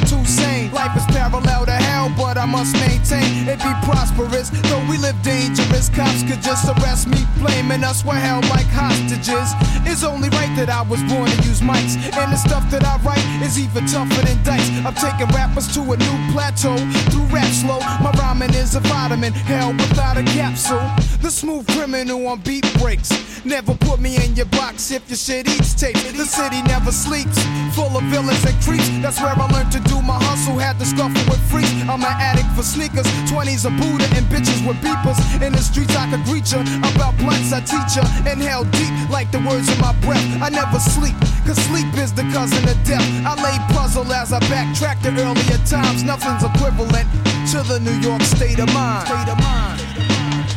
Too 0.07 0.25
sane. 0.25 0.71
Life 0.71 0.97
is 0.97 1.05
parallel 1.05 1.65
to 1.65 1.71
hell, 1.71 1.90
but 2.09 2.37
I 2.37 2.45
must 2.45 2.73
maintain 2.75 3.47
and 3.49 3.59
be 3.59 3.73
prosperous. 3.83 4.49
Though 4.69 4.83
we 4.89 4.97
live 4.97 5.19
dangerous, 5.23 5.89
cops 5.89 6.23
could 6.23 6.41
just 6.41 6.65
arrest 6.69 7.07
me, 7.07 7.19
blaming 7.37 7.83
us 7.83 8.05
were 8.05 8.13
held 8.13 8.47
like 8.49 8.67
hostages. 8.67 9.53
It's 9.85 10.03
only 10.03 10.29
right 10.29 10.53
that 10.55 10.69
I 10.69 10.81
was 10.81 11.01
born 11.03 11.29
to 11.29 11.37
use 11.43 11.61
mics, 11.61 11.95
and 11.97 12.31
the 12.31 12.37
stuff 12.37 12.69
that 12.71 12.83
I 12.83 12.97
write 13.03 13.25
is 13.43 13.59
even 13.59 13.85
tougher 13.85 14.21
than 14.25 14.41
dice. 14.43 14.69
I'm 14.85 14.95
taking 14.95 15.27
rappers 15.35 15.67
to 15.75 15.81
a 15.81 15.97
new 15.97 16.17
plateau 16.31 16.77
through 17.11 17.27
rap 17.33 17.51
slow. 17.51 17.79
My 18.01 18.11
rhyming 18.17 18.53
is 18.53 18.75
a 18.75 18.79
vitamin, 18.81 19.33
hell 19.33 19.73
without 19.73 20.17
a 20.17 20.23
capsule. 20.23 20.81
The 21.21 21.29
smooth 21.29 21.67
criminal 21.67 22.27
on 22.27 22.39
beat 22.41 22.65
breaks. 22.79 23.11
Never 23.45 23.73
put 23.73 23.99
me 23.99 24.15
in 24.23 24.35
your 24.35 24.45
box 24.47 24.91
if 24.91 25.07
your 25.09 25.17
shit 25.17 25.47
eats 25.47 25.73
tape. 25.73 25.95
The 25.95 26.25
city 26.25 26.61
never 26.63 26.91
sleeps, 26.91 27.41
full 27.75 27.97
of 27.97 28.03
villains 28.05 28.43
and 28.45 28.57
creeps. 28.63 28.89
That's 29.01 29.19
where 29.19 29.33
I 29.33 29.47
learned 29.51 29.71
to 29.73 29.79
do 29.81 30.01
my 30.01 30.17
hustle. 30.23 30.57
Had 30.57 30.77
to 30.79 30.85
scuffle 30.85 31.23
with 31.29 31.41
freaks. 31.49 31.71
I'm 31.91 31.99
an 32.07 32.15
addict 32.23 32.47
for 32.55 32.63
sneakers, 32.63 33.05
20s 33.27 33.67
a 33.67 33.71
Buddha 33.75 34.07
and 34.15 34.25
bitches 34.31 34.65
with 34.65 34.77
beepers. 34.79 35.19
In 35.43 35.51
the 35.51 35.59
streets 35.59 35.93
I 35.93 36.09
could 36.09 36.23
greet 36.23 36.49
ya. 36.49 36.63
About 36.87 37.17
blunts 37.17 37.51
I 37.51 37.59
teach 37.59 37.99
ya. 37.99 38.07
Inhale 38.23 38.63
deep 38.71 38.93
like 39.09 39.29
the 39.31 39.39
words 39.39 39.67
in 39.67 39.77
my 39.81 39.91
breath. 39.99 40.23
I 40.41 40.47
never 40.47 40.79
sleep, 40.79 41.19
cause 41.45 41.59
sleep 41.67 41.91
is 41.99 42.13
the 42.13 42.23
cousin 42.31 42.63
of 42.63 42.81
death. 42.87 43.03
I 43.27 43.35
lay 43.43 43.57
puzzle 43.75 44.07
as 44.13 44.31
I 44.31 44.39
backtrack 44.47 45.03
to 45.03 45.09
earlier 45.09 45.59
times. 45.67 46.03
Nothing's 46.03 46.43
equivalent 46.47 47.11
to 47.51 47.59
the 47.67 47.79
New 47.83 47.99
York 47.99 48.21
state 48.21 48.59
of 48.59 48.71
mind. 48.73 49.07
State 49.07 49.27
of 49.27 49.39
mind. 49.43 49.81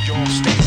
Your 0.06 0.24
state 0.26 0.63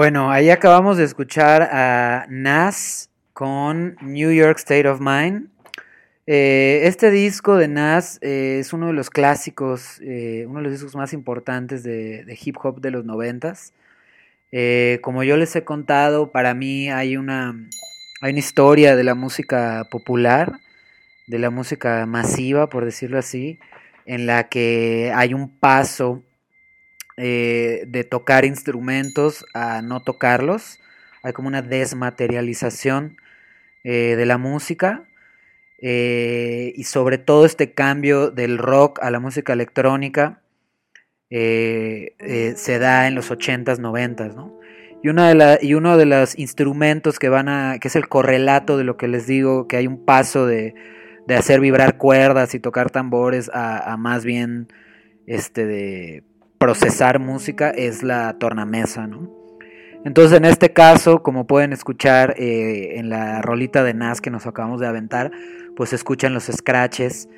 Bueno, 0.00 0.30
ahí 0.30 0.48
acabamos 0.48 0.96
de 0.96 1.02
escuchar 1.02 1.60
a 1.60 2.24
Nas 2.28 3.10
con 3.32 3.96
New 4.00 4.30
York 4.30 4.56
State 4.58 4.88
of 4.88 5.00
Mind. 5.00 5.48
Eh, 6.28 6.82
este 6.84 7.10
disco 7.10 7.56
de 7.56 7.66
Nas 7.66 8.20
eh, 8.22 8.58
es 8.60 8.72
uno 8.72 8.86
de 8.86 8.92
los 8.92 9.10
clásicos, 9.10 9.98
eh, 10.00 10.44
uno 10.46 10.58
de 10.58 10.62
los 10.62 10.72
discos 10.74 10.94
más 10.94 11.12
importantes 11.12 11.82
de, 11.82 12.24
de 12.24 12.38
hip 12.40 12.54
hop 12.62 12.80
de 12.80 12.92
los 12.92 13.04
noventas. 13.04 13.72
Como 15.02 15.24
yo 15.24 15.36
les 15.36 15.56
he 15.56 15.64
contado, 15.64 16.30
para 16.30 16.54
mí 16.54 16.88
hay 16.92 17.16
una, 17.16 17.56
hay 18.20 18.30
una 18.30 18.38
historia 18.38 18.94
de 18.94 19.02
la 19.02 19.16
música 19.16 19.88
popular, 19.90 20.60
de 21.26 21.40
la 21.40 21.50
música 21.50 22.06
masiva, 22.06 22.68
por 22.68 22.84
decirlo 22.84 23.18
así, 23.18 23.58
en 24.06 24.26
la 24.26 24.48
que 24.48 25.10
hay 25.12 25.34
un 25.34 25.48
paso 25.48 26.22
eh, 27.20 27.84
de 27.88 28.04
tocar 28.04 28.44
instrumentos 28.44 29.44
a 29.52 29.82
no 29.82 30.00
tocarlos. 30.00 30.78
Hay 31.24 31.32
como 31.32 31.48
una 31.48 31.62
desmaterialización 31.62 33.16
eh, 33.84 34.14
de 34.16 34.26
la 34.26 34.38
música. 34.38 35.04
eh, 35.80 36.72
y 36.76 36.84
sobre 36.84 37.18
todo 37.18 37.44
este 37.46 37.72
cambio 37.72 38.30
del 38.30 38.58
rock 38.58 39.00
a 39.02 39.10
la 39.10 39.20
música 39.20 39.52
electrónica 39.52 40.42
se 41.30 42.78
da 42.80 43.06
en 43.06 43.14
los 43.14 43.30
80s, 43.30 43.78
90s, 43.78 44.34
¿no? 44.34 44.58
Y, 45.02 45.08
una 45.08 45.34
de 45.34 45.58
y 45.62 45.74
uno 45.74 45.96
de 45.96 46.06
los 46.06 46.38
instrumentos 46.38 47.18
que 47.18 47.28
van 47.28 47.48
a, 47.48 47.78
que 47.80 47.88
es 47.88 47.96
el 47.96 48.08
correlato 48.08 48.78
de 48.78 48.84
lo 48.84 48.96
que 48.96 49.08
les 49.08 49.26
digo, 49.26 49.68
que 49.68 49.76
hay 49.76 49.86
un 49.86 50.04
paso 50.04 50.46
de, 50.46 50.74
de 51.26 51.36
hacer 51.36 51.60
vibrar 51.60 51.98
cuerdas 51.98 52.54
y 52.54 52.60
tocar 52.60 52.90
tambores 52.90 53.50
a, 53.52 53.92
a 53.92 53.96
más 53.96 54.24
bien 54.24 54.68
este 55.26 55.66
de 55.66 56.24
procesar 56.58 57.18
música, 57.18 57.70
es 57.70 58.02
la 58.02 58.36
tornamesa, 58.38 59.06
¿no? 59.06 59.30
Entonces 60.04 60.36
en 60.38 60.44
este 60.44 60.72
caso, 60.72 61.22
como 61.22 61.46
pueden 61.46 61.72
escuchar 61.72 62.34
eh, 62.38 62.98
en 62.98 63.08
la 63.08 63.42
rolita 63.42 63.82
de 63.82 63.94
Nas 63.94 64.20
que 64.20 64.30
nos 64.30 64.46
acabamos 64.46 64.80
de 64.80 64.86
aventar, 64.86 65.30
pues 65.76 65.92
escuchan 65.92 66.34
los 66.34 66.44
scratches 66.44 67.28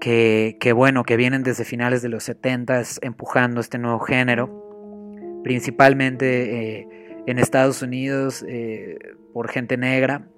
que, 0.00 0.56
que 0.60 0.72
bueno, 0.72 1.02
que 1.02 1.16
vienen 1.16 1.42
desde 1.42 1.64
finales 1.64 2.02
de 2.02 2.08
los 2.08 2.22
70 2.24 2.82
empujando 3.02 3.60
este 3.60 3.78
nuevo 3.78 3.98
género, 3.98 5.40
principalmente 5.42 6.78
eh, 6.80 6.88
en 7.26 7.38
Estados 7.38 7.82
Unidos 7.82 8.44
eh, 8.48 8.96
por 9.32 9.48
gente 9.48 9.76
negra. 9.76 10.28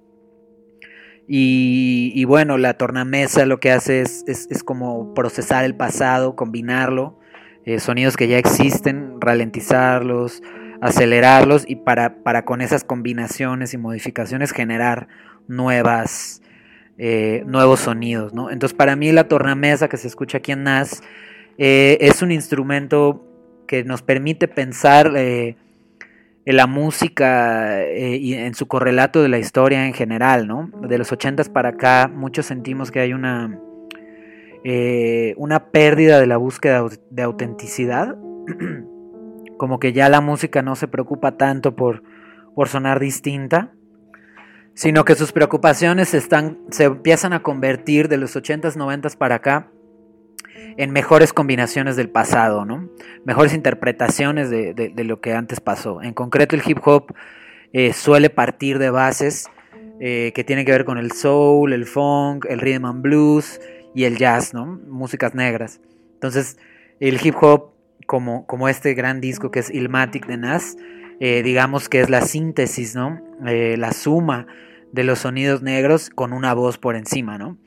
Y, 1.33 2.25
bueno, 2.25 2.57
la 2.57 2.73
tornamesa 2.73 3.45
lo 3.45 3.59
que 3.61 3.71
hace 3.71 4.01
es- 4.01 4.25
es 4.27 4.63
como 4.63 5.13
procesar 5.13 5.63
el 5.63 5.75
pasado, 5.75 6.35
combinarlo, 6.35 7.19
eh, 7.65 7.79
sonidos 7.79 8.17
que 8.17 8.27
ya 8.27 8.37
existen, 8.37 9.21
ralentizarlos, 9.21 10.41
acelerarlos 10.81 11.63
y 11.67 11.75
para, 11.75 12.23
para 12.23 12.43
con 12.43 12.61
esas 12.61 12.83
combinaciones 12.83 13.73
y 13.73 13.77
modificaciones 13.77 14.51
generar 14.51 15.07
nuevas, 15.47 16.41
eh, 16.97 17.43
nuevos 17.45 17.81
sonidos, 17.81 18.33
¿no? 18.33 18.49
Entonces 18.49 18.75
para 18.75 18.95
mí 18.95 19.11
la 19.11 19.27
tornamesa 19.27 19.89
que 19.89 19.97
se 19.97 20.07
escucha 20.07 20.39
aquí 20.39 20.53
en 20.53 20.63
Nas 20.63 21.03
eh, 21.59 21.99
es 22.01 22.23
un 22.23 22.31
instrumento 22.31 23.27
que 23.67 23.83
nos 23.83 24.01
permite 24.01 24.47
pensar 24.47 25.15
en 25.15 25.55
la 26.45 26.67
música 26.67 27.85
y 27.93 28.33
en 28.33 28.53
su 28.53 28.67
correlato 28.67 29.21
de 29.21 29.29
la 29.29 29.37
historia 29.37 29.85
en 29.85 29.93
general, 29.93 30.47
¿no? 30.47 30.69
De 30.81 30.97
los 30.97 31.11
80s 31.11 31.49
para 31.49 31.69
acá 31.69 32.11
muchos 32.13 32.47
sentimos 32.47 32.91
que 32.91 32.99
hay 32.99 33.13
una, 33.13 33.57
eh, 34.63 35.33
una 35.37 35.71
pérdida 35.71 36.19
de 36.19 36.27
la 36.27 36.37
búsqueda 36.37 36.85
de 37.09 37.21
autenticidad, 37.23 38.15
como 39.57 39.79
que 39.79 39.93
ya 39.93 40.09
la 40.09 40.21
música 40.21 40.61
no 40.61 40.75
se 40.75 40.87
preocupa 40.87 41.37
tanto 41.37 41.75
por, 41.75 42.03
por 42.55 42.67
sonar 42.67 42.99
distinta, 42.99 43.73
sino 44.73 45.03
que 45.05 45.15
sus 45.15 45.31
preocupaciones 45.31 46.13
están, 46.13 46.59
se 46.71 46.85
empiezan 46.85 47.33
a 47.33 47.43
convertir 47.43 48.07
de 48.07 48.17
los 48.17 48.35
80s, 48.35 48.75
90s 48.77 49.17
para 49.17 49.35
acá 49.35 49.69
en 50.77 50.91
mejores 50.91 51.33
combinaciones 51.33 51.95
del 51.95 52.09
pasado, 52.09 52.65
¿no? 52.65 52.89
Mejores 53.25 53.53
interpretaciones 53.53 54.49
de, 54.49 54.73
de- 54.73 54.89
de 54.89 55.03
lo 55.03 55.19
que 55.19 55.33
antes 55.33 55.59
pasó. 55.59 56.01
En 56.01 56.13
concreto 56.13 56.55
el 56.55 56.61
hip 56.65 56.79
hop 56.85 57.13
eh, 57.73 57.93
suele 57.93 58.29
partir 58.29 58.79
de 58.79 58.89
bases 58.89 59.49
eh, 59.99 60.31
que 60.33 60.43
tienen 60.43 60.65
que 60.65 60.71
ver 60.71 60.85
con 60.85 60.97
el 60.97 61.11
soul, 61.11 61.73
el 61.73 61.85
funk, 61.85 62.45
el 62.49 62.59
rhythm 62.59 62.85
and 62.85 63.01
blues 63.01 63.59
y 63.93 64.05
el 64.05 64.17
jazz, 64.17 64.53
¿no? 64.53 64.65
Músicas 64.65 65.35
negras. 65.35 65.79
Entonces 66.13 66.57
el 66.99 67.19
hip 67.25 67.35
hop, 67.41 67.71
como, 68.05 68.45
como 68.45 68.69
este 68.69 68.93
gran 68.93 69.21
disco 69.21 69.51
que 69.51 69.59
es 69.59 69.69
Ilmatic 69.69 70.27
de 70.27 70.37
Nas, 70.37 70.77
eh, 71.19 71.43
digamos 71.43 71.89
que 71.89 72.01
es 72.01 72.09
la 72.09 72.21
síntesis, 72.21 72.95
¿no? 72.95 73.21
Eh, 73.45 73.75
la 73.77 73.91
suma 73.91 74.47
de 74.91 75.03
los 75.03 75.19
sonidos 75.19 75.61
negros 75.61 76.09
con 76.09 76.33
una 76.33 76.53
voz 76.53 76.77
por 76.77 76.95
encima, 76.95 77.37
¿no? 77.37 77.57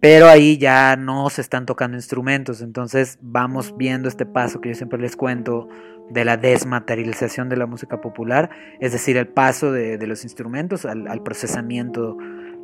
Pero 0.00 0.28
ahí 0.28 0.56
ya 0.56 0.96
no 0.96 1.28
se 1.28 1.42
están 1.42 1.66
tocando 1.66 1.96
instrumentos, 1.96 2.62
entonces 2.62 3.18
vamos 3.20 3.76
viendo 3.76 4.08
este 4.08 4.24
paso 4.24 4.60
que 4.60 4.70
yo 4.70 4.74
siempre 4.74 4.98
les 4.98 5.14
cuento 5.14 5.68
de 6.08 6.24
la 6.24 6.36
desmaterialización 6.38 7.48
de 7.48 7.56
la 7.56 7.66
música 7.66 8.00
popular, 8.00 8.50
es 8.80 8.92
decir, 8.92 9.16
el 9.18 9.28
paso 9.28 9.70
de, 9.72 9.98
de 9.98 10.06
los 10.06 10.24
instrumentos 10.24 10.86
al, 10.86 11.06
al 11.06 11.22
procesamiento 11.22 12.16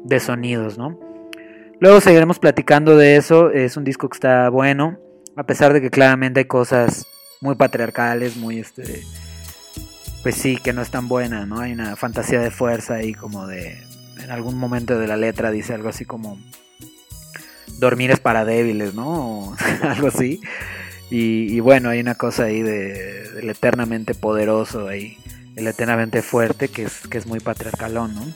de 0.04 0.18
sonidos, 0.18 0.78
¿no? 0.78 0.98
Luego 1.78 2.00
seguiremos 2.00 2.38
platicando 2.38 2.96
de 2.96 3.16
eso, 3.16 3.50
es 3.50 3.76
un 3.76 3.84
disco 3.84 4.08
que 4.08 4.16
está 4.16 4.48
bueno, 4.48 4.98
a 5.36 5.44
pesar 5.44 5.72
de 5.72 5.80
que 5.82 5.90
claramente 5.90 6.40
hay 6.40 6.46
cosas 6.46 7.06
muy 7.40 7.54
patriarcales, 7.54 8.36
muy 8.36 8.58
este 8.58 9.02
pues 10.22 10.34
sí, 10.34 10.56
que 10.56 10.72
no 10.72 10.82
es 10.82 10.90
tan 10.90 11.06
buena, 11.06 11.46
¿no? 11.46 11.60
Hay 11.60 11.72
una 11.72 11.94
fantasía 11.94 12.40
de 12.40 12.50
fuerza 12.50 12.94
ahí 12.94 13.14
como 13.14 13.46
de 13.46 13.78
en 14.22 14.30
algún 14.30 14.58
momento 14.58 14.98
de 14.98 15.06
la 15.06 15.16
letra 15.16 15.50
dice 15.50 15.74
algo 15.74 15.88
así 15.88 16.04
como 16.04 16.38
dormir 17.78 18.10
es 18.10 18.20
para 18.20 18.44
débiles, 18.44 18.94
¿no? 18.94 19.08
O 19.08 19.56
algo 19.82 20.08
así. 20.08 20.40
Y, 21.08 21.60
bueno, 21.60 21.90
hay 21.90 22.00
una 22.00 22.16
cosa 22.16 22.44
ahí 22.44 22.62
de, 22.62 23.30
del 23.30 23.48
eternamente 23.48 24.14
poderoso 24.14 24.88
ahí, 24.88 25.16
el 25.54 25.68
eternamente 25.68 26.20
fuerte, 26.22 26.68
que 26.68 26.82
es, 26.82 27.06
que 27.08 27.18
es 27.18 27.26
muy 27.26 27.38
patriarcalón, 27.38 28.14
¿no? 28.16 28.26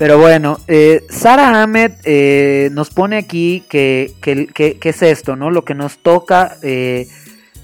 Pero 0.00 0.16
bueno, 0.16 0.58
eh, 0.66 1.04
Sara 1.10 1.62
Ahmed 1.62 1.92
eh, 2.04 2.70
nos 2.72 2.88
pone 2.88 3.18
aquí 3.18 3.64
que, 3.68 4.14
que, 4.22 4.46
que- 4.46 4.78
es 4.88 5.02
esto, 5.02 5.36
¿no? 5.36 5.50
Lo 5.50 5.66
que 5.66 5.74
nos 5.74 5.98
toca, 5.98 6.56
eh, 6.62 7.06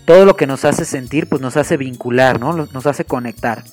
todo 0.05 0.27
lo 0.27 0.37
que 0.37 0.47
nos 0.47 0.67
hace 0.67 0.85
sentir, 0.85 1.29
pues 1.31 1.41
nos 1.41 1.57
hace 1.57 1.79
vincular, 1.79 2.39
¿no? 2.39 2.53
Nos 2.53 2.87
hace 2.87 3.07
conectar. 3.07 3.65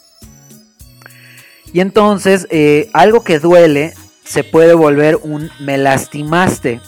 Y 1.73 1.81
entonces, 1.81 2.47
eh, 2.51 2.89
algo 2.93 3.25
que 3.25 3.39
duele 3.39 3.95
se 4.23 4.45
puede 4.45 4.73
volver 4.75 5.17
un 5.21 5.49
me 5.59 5.77
lastimaste. 5.77 6.79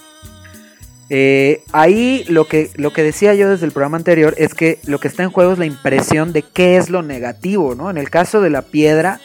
Ahí 1.73 2.23
lo 2.29 2.47
que, 2.47 2.69
lo 2.75 2.93
que 2.93 3.03
decía 3.03 3.33
yo 3.35 3.49
desde 3.49 3.65
el 3.65 3.73
programa 3.73 3.97
anterior 3.97 4.33
es 4.37 4.53
que 4.53 4.79
lo 4.85 4.99
que 5.01 5.09
está 5.09 5.23
en 5.23 5.29
juego 5.29 5.51
es 5.51 5.59
la 5.59 5.65
impresión 5.65 6.31
de 6.31 6.41
qué 6.41 6.77
es 6.77 6.89
lo 6.89 7.01
negativo, 7.01 7.75
¿no? 7.75 7.89
En 7.89 7.97
el 7.97 8.09
caso 8.09 8.39
de 8.39 8.49
la 8.49 8.61
piedra, 8.61 9.19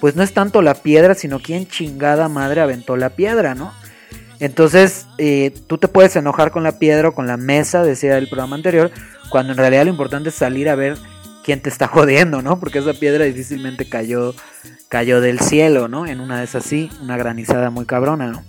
pues 0.00 0.16
no 0.16 0.22
es 0.22 0.32
tanto 0.32 0.62
la 0.62 0.74
piedra, 0.74 1.14
sino 1.14 1.40
quién 1.40 1.66
chingada 1.66 2.28
madre 2.28 2.60
aventó 2.60 2.96
la 2.96 3.10
piedra, 3.10 3.54
¿no? 3.54 3.72
Entonces, 4.38 5.06
eh, 5.18 5.52
tú 5.66 5.78
te 5.78 5.88
puedes 5.88 6.14
enojar 6.16 6.50
con 6.50 6.62
la 6.62 6.78
piedra 6.78 7.08
o 7.08 7.14
con 7.14 7.26
la 7.26 7.36
mesa, 7.36 7.82
decía 7.82 8.18
el 8.18 8.28
programa 8.28 8.56
anterior, 8.56 8.90
cuando 9.30 9.52
en 9.52 9.58
realidad 9.58 9.84
lo 9.84 9.90
importante 9.90 10.28
es 10.28 10.34
salir 10.34 10.68
a 10.68 10.74
ver 10.74 10.98
quién 11.42 11.60
te 11.60 11.70
está 11.70 11.86
jodiendo, 11.88 12.42
¿no? 12.42 12.60
Porque 12.60 12.80
esa 12.80 12.92
piedra 12.92 13.24
difícilmente 13.24 13.88
cayó, 13.88 14.34
cayó 14.88 15.20
del 15.20 15.40
cielo, 15.40 15.88
¿no? 15.88 16.06
En 16.06 16.20
una 16.20 16.38
de 16.38 16.44
esas 16.44 16.64
sí, 16.64 16.90
una 17.00 17.16
granizada 17.16 17.70
muy 17.70 17.86
cabrona, 17.86 18.28
¿no? 18.28 18.44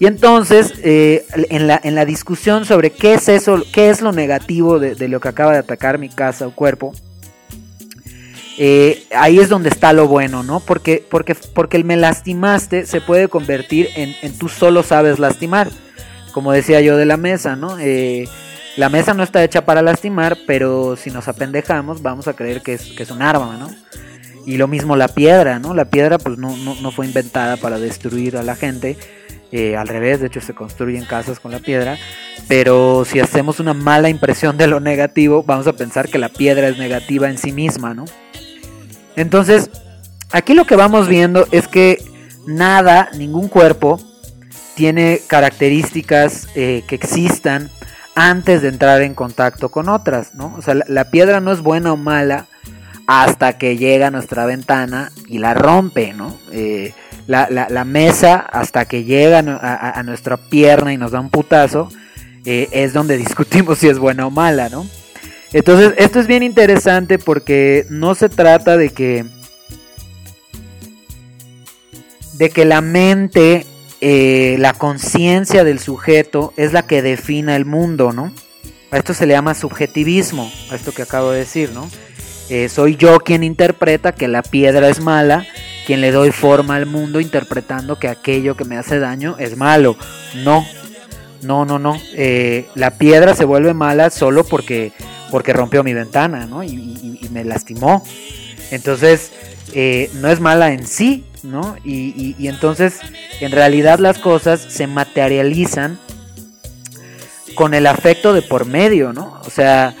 Y 0.00 0.06
entonces, 0.06 0.74
eh, 0.84 1.24
en, 1.48 1.66
la, 1.66 1.80
en 1.82 1.94
la 1.94 2.04
discusión 2.04 2.66
sobre 2.66 2.90
qué 2.90 3.14
es 3.14 3.28
eso, 3.28 3.62
qué 3.72 3.88
es 3.88 4.02
lo 4.02 4.12
negativo 4.12 4.78
de, 4.78 4.94
de 4.94 5.08
lo 5.08 5.18
que 5.18 5.28
acaba 5.28 5.52
de 5.52 5.58
atacar 5.58 5.98
mi 5.98 6.10
casa 6.10 6.46
o 6.46 6.54
cuerpo, 6.54 6.92
eh, 8.60 9.04
ahí 9.14 9.38
es 9.38 9.48
donde 9.48 9.68
está 9.68 9.92
lo 9.92 10.08
bueno, 10.08 10.42
¿no? 10.42 10.58
Porque, 10.58 11.04
porque, 11.08 11.36
porque 11.54 11.76
el 11.76 11.84
me 11.84 11.96
lastimaste 11.96 12.86
se 12.86 13.00
puede 13.00 13.28
convertir 13.28 13.88
en, 13.94 14.36
tú 14.36 14.48
solo 14.48 14.82
sabes 14.82 15.20
lastimar. 15.20 15.70
Como 16.32 16.52
decía 16.52 16.80
yo 16.80 16.96
de 16.96 17.06
la 17.06 17.16
mesa, 17.16 17.54
¿no? 17.54 17.78
Eh, 17.78 18.28
la 18.76 18.88
mesa 18.88 19.14
no 19.14 19.22
está 19.22 19.44
hecha 19.44 19.64
para 19.64 19.80
lastimar, 19.80 20.36
pero 20.46 20.96
si 20.96 21.10
nos 21.10 21.28
apendejamos 21.28 22.02
vamos 22.02 22.26
a 22.26 22.34
creer 22.34 22.62
que 22.62 22.74
es, 22.74 22.82
que 22.82 23.04
es 23.04 23.10
un 23.12 23.22
arma, 23.22 23.56
¿no? 23.58 23.70
Y 24.44 24.56
lo 24.56 24.66
mismo 24.66 24.96
la 24.96 25.08
piedra, 25.08 25.60
¿no? 25.60 25.72
La 25.72 25.84
piedra 25.84 26.18
pues 26.18 26.36
no, 26.36 26.56
no, 26.56 26.74
no 26.80 26.90
fue 26.90 27.06
inventada 27.06 27.58
para 27.58 27.78
destruir 27.78 28.36
a 28.36 28.42
la 28.42 28.56
gente. 28.56 28.96
Eh, 29.50 29.76
al 29.76 29.88
revés, 29.88 30.20
de 30.20 30.26
hecho 30.26 30.40
se 30.40 30.54
construyen 30.54 31.04
casas 31.04 31.38
con 31.38 31.52
la 31.52 31.60
piedra. 31.60 31.96
Pero 32.48 33.04
si 33.04 33.20
hacemos 33.20 33.60
una 33.60 33.74
mala 33.74 34.08
impresión 34.08 34.56
de 34.56 34.66
lo 34.66 34.80
negativo, 34.80 35.44
vamos 35.44 35.66
a 35.68 35.74
pensar 35.74 36.08
que 36.08 36.18
la 36.18 36.28
piedra 36.28 36.68
es 36.68 36.76
negativa 36.76 37.30
en 37.30 37.38
sí 37.38 37.52
misma, 37.52 37.94
¿no? 37.94 38.04
Entonces, 39.18 39.70
aquí 40.30 40.54
lo 40.54 40.64
que 40.64 40.76
vamos 40.76 41.08
viendo 41.08 41.48
es 41.50 41.66
que 41.66 42.00
nada, 42.46 43.10
ningún 43.16 43.48
cuerpo, 43.48 44.00
tiene 44.76 45.20
características 45.26 46.46
eh, 46.54 46.84
que 46.86 46.94
existan 46.94 47.68
antes 48.14 48.62
de 48.62 48.68
entrar 48.68 49.02
en 49.02 49.14
contacto 49.14 49.70
con 49.70 49.88
otras, 49.88 50.36
¿no? 50.36 50.54
O 50.56 50.62
sea, 50.62 50.76
la, 50.86 51.10
piedra 51.10 51.40
no 51.40 51.50
es 51.50 51.62
buena 51.62 51.92
o 51.92 51.96
mala 51.96 52.46
hasta 53.08 53.58
que 53.58 53.76
llega 53.76 54.06
a 54.06 54.10
nuestra 54.12 54.46
ventana 54.46 55.10
y 55.26 55.38
la 55.38 55.52
rompe, 55.52 56.12
¿no? 56.12 56.38
Eh, 56.52 56.94
la, 57.26 57.84
mesa 57.84 58.36
hasta 58.36 58.84
que 58.84 59.02
llega 59.02 59.40
a, 59.40 60.02
nuestra 60.04 60.36
pierna 60.36 60.92
y 60.92 60.96
nos 60.96 61.10
da 61.10 61.18
un 61.18 61.30
putazo, 61.30 61.88
eh, 62.44 62.68
es 62.70 62.92
donde 62.92 63.16
discutimos 63.26 63.78
si 63.78 63.88
es 63.88 63.98
buena 63.98 64.28
o 64.28 64.30
mala, 64.30 64.68
¿no? 64.68 64.86
Entonces, 65.52 65.94
esto 65.96 66.20
es 66.20 66.26
bien 66.26 66.42
interesante 66.42 67.18
porque 67.18 67.86
no 67.88 68.14
se 68.14 68.28
trata 68.28 68.76
de 68.76 68.90
que. 68.90 69.24
de 72.34 72.50
que 72.50 72.64
la 72.64 72.80
mente, 72.80 73.66
eh, 74.00 74.56
la 74.60 74.72
conciencia 74.72 75.64
del 75.64 75.80
sujeto 75.80 76.52
es 76.56 76.72
la 76.72 76.82
que 76.82 77.02
defina 77.02 77.56
el 77.56 77.64
mundo, 77.64 78.12
¿no? 78.12 78.32
A 78.90 78.96
esto 78.96 79.12
se 79.12 79.26
le 79.26 79.34
llama 79.34 79.54
subjetivismo, 79.54 80.50
a 80.70 80.76
esto 80.76 80.92
que 80.92 81.02
acabo 81.02 81.30
de 81.32 81.40
decir, 81.40 81.72
¿no? 81.72 81.90
Eh, 82.48 82.68
soy 82.68 82.96
yo 82.96 83.20
quien 83.20 83.42
interpreta 83.42 84.12
que 84.12 84.28
la 84.28 84.42
piedra 84.42 84.88
es 84.88 85.00
mala, 85.00 85.46
quien 85.86 86.00
le 86.00 86.12
doy 86.12 86.30
forma 86.30 86.76
al 86.76 86.86
mundo 86.86 87.20
interpretando 87.20 87.98
que 87.98 88.08
aquello 88.08 88.56
que 88.56 88.64
me 88.64 88.78
hace 88.78 88.98
daño 88.98 89.36
es 89.38 89.56
malo. 89.56 89.96
No, 90.36 90.64
no, 91.42 91.64
no, 91.64 91.78
no. 91.78 92.00
Eh, 92.14 92.66
la 92.74 92.92
piedra 92.92 93.34
se 93.34 93.44
vuelve 93.44 93.74
mala 93.74 94.10
solo 94.10 94.44
porque 94.44 94.92
porque 95.30 95.52
rompió 95.52 95.82
mi 95.84 95.94
ventana, 95.94 96.46
¿no? 96.46 96.62
Y, 96.62 97.28
me 97.30 97.44
lastimó. 97.44 98.02
Entonces, 98.70 99.32
eh, 99.74 100.10
no 100.14 100.28
es 100.30 100.40
mala 100.40 100.72
en 100.72 100.86
sí, 100.86 101.26
¿no? 101.42 101.76
Y, 101.84 102.34
y, 102.38 102.48
entonces, 102.48 103.00
en 103.40 103.52
realidad 103.52 103.98
las 103.98 104.18
cosas 104.18 104.60
se 104.60 104.86
materializan 104.86 105.98
con 107.54 107.74
el 107.74 107.86
afecto 107.86 108.32
de 108.32 108.40
por 108.40 108.64
medio, 108.64 109.12
¿no? 109.12 109.40
O 109.44 109.50
sea, 109.50 109.94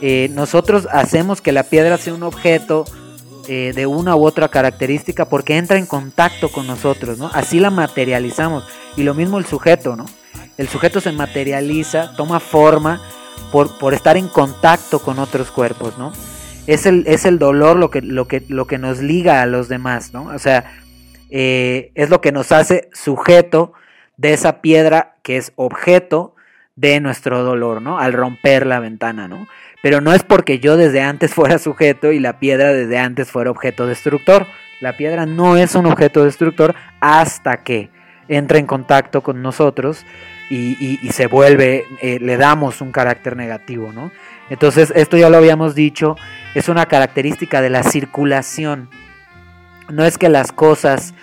eh, 0.00 0.28
nosotros 0.32 0.88
hacemos 0.90 1.40
que 1.40 1.52
la 1.52 1.62
piedra 1.62 1.96
sea 1.96 2.12
un 2.12 2.24
objeto 2.24 2.84
eh, 3.48 3.72
de 3.74 3.86
una 3.86 4.16
u 4.16 4.24
otra 4.26 4.48
característica 4.48 5.26
porque 5.26 5.56
entra 5.56 5.78
en 5.78 5.86
contacto 5.86 6.48
con 6.48 6.66
nosotros, 6.66 7.18
¿no? 7.18 7.30
Así 7.32 7.60
la 7.60 7.70
materializamos. 7.70 8.64
Y 8.96 9.04
lo 9.04 9.14
mismo 9.14 9.38
el 9.38 9.46
sujeto, 9.46 9.94
¿no? 9.94 10.06
El 10.58 10.68
sujeto 10.68 11.00
se 11.00 11.12
materializa, 11.12 12.16
toma 12.16 12.40
forma 12.40 13.00
por, 13.52 13.92
estar 13.92 14.16
en 14.16 14.28
contacto 14.28 14.98
con 14.98 15.18
otros 15.18 15.50
cuerpos, 15.50 15.98
¿no? 15.98 16.12
Es 16.66 16.86
el, 16.86 17.04
es 17.06 17.26
el 17.26 17.38
dolor 17.38 17.76
lo 17.76 17.90
que, 17.90 18.00
lo, 18.00 18.26
que, 18.26 18.42
lo 18.48 18.66
que 18.66 18.78
nos 18.78 19.00
liga 19.00 19.42
a 19.42 19.46
los 19.46 19.68
demás, 19.68 20.12
¿no? 20.14 20.24
O 20.34 20.38
sea, 20.38 20.72
eh, 21.30 21.92
es 21.94 22.08
lo 22.08 22.20
que 22.20 22.32
nos 22.32 22.50
hace 22.50 22.88
sujeto 22.92 23.74
de 24.16 24.32
esa 24.32 24.62
piedra 24.62 25.16
que 25.22 25.36
es 25.36 25.52
objeto 25.56 26.34
de 26.76 27.00
nuestro 27.00 27.44
dolor, 27.44 27.82
¿no? 27.82 27.98
Al 27.98 28.14
romper 28.14 28.66
la 28.66 28.80
ventana, 28.80 29.28
¿no? 29.28 29.46
Pero 29.82 30.00
no 30.00 30.14
es 30.14 30.22
porque 30.22 30.58
yo 30.58 30.76
desde 30.76 31.02
antes 31.02 31.34
fuera 31.34 31.58
sujeto 31.58 32.10
y 32.10 32.20
la 32.20 32.38
piedra 32.38 32.72
desde 32.72 32.98
antes 32.98 33.30
fuera 33.30 33.50
objeto 33.50 33.86
destructor. 33.86 34.46
La 34.80 34.96
piedra 34.96 35.26
no 35.26 35.56
es 35.56 35.74
un 35.74 35.86
objeto 35.86 36.24
destructor 36.24 36.74
hasta 37.00 37.58
que 37.58 37.90
entra 38.28 38.58
en 38.58 38.66
contacto 38.66 39.22
con 39.22 39.42
nosotros 39.42 40.04
y, 40.54 41.08
se 41.12 41.26
vuelve, 41.26 41.86
eh, 42.02 42.18
le 42.20 42.36
damos 42.36 42.80
un 42.82 42.92
carácter 42.92 43.36
negativo, 43.36 43.90
¿no? 43.92 44.12
Entonces, 44.50 44.92
esto 44.94 45.16
ya 45.16 45.30
lo 45.30 45.38
habíamos 45.38 45.74
dicho, 45.74 46.16
es 46.54 46.68
una 46.68 46.86
característica 46.86 47.62
de 47.62 47.70
la 47.70 47.82
circulación. 47.82 48.90
No 49.88 50.04
es 50.04 50.18
que 50.18 50.28
las 50.28 50.52
cosas 50.52 51.14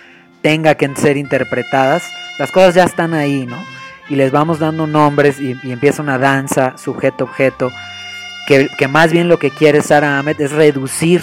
tengan 0.42 0.74
que 0.74 0.90
ser 0.96 1.16
interpretadas, 1.16 2.02
las 2.38 2.50
cosas 2.50 2.74
ya 2.74 2.84
están 2.84 3.14
ahí, 3.14 3.46
¿no? 3.46 3.62
Y 4.08 4.16
les 4.16 4.32
vamos 4.32 4.58
dando 4.58 4.88
nombres 4.88 5.40
y, 5.40 5.52
empieza 5.70 6.02
una 6.02 6.18
danza 6.18 6.76
sujeto-objeto, 6.76 7.70
que, 8.48 8.68
que, 8.76 8.88
más 8.88 9.12
bien 9.12 9.28
lo 9.28 9.38
que 9.38 9.50
quiere 9.50 9.80
Sara 9.80 10.18
Ahmed 10.18 10.40
es 10.40 10.50
reducir 10.50 11.22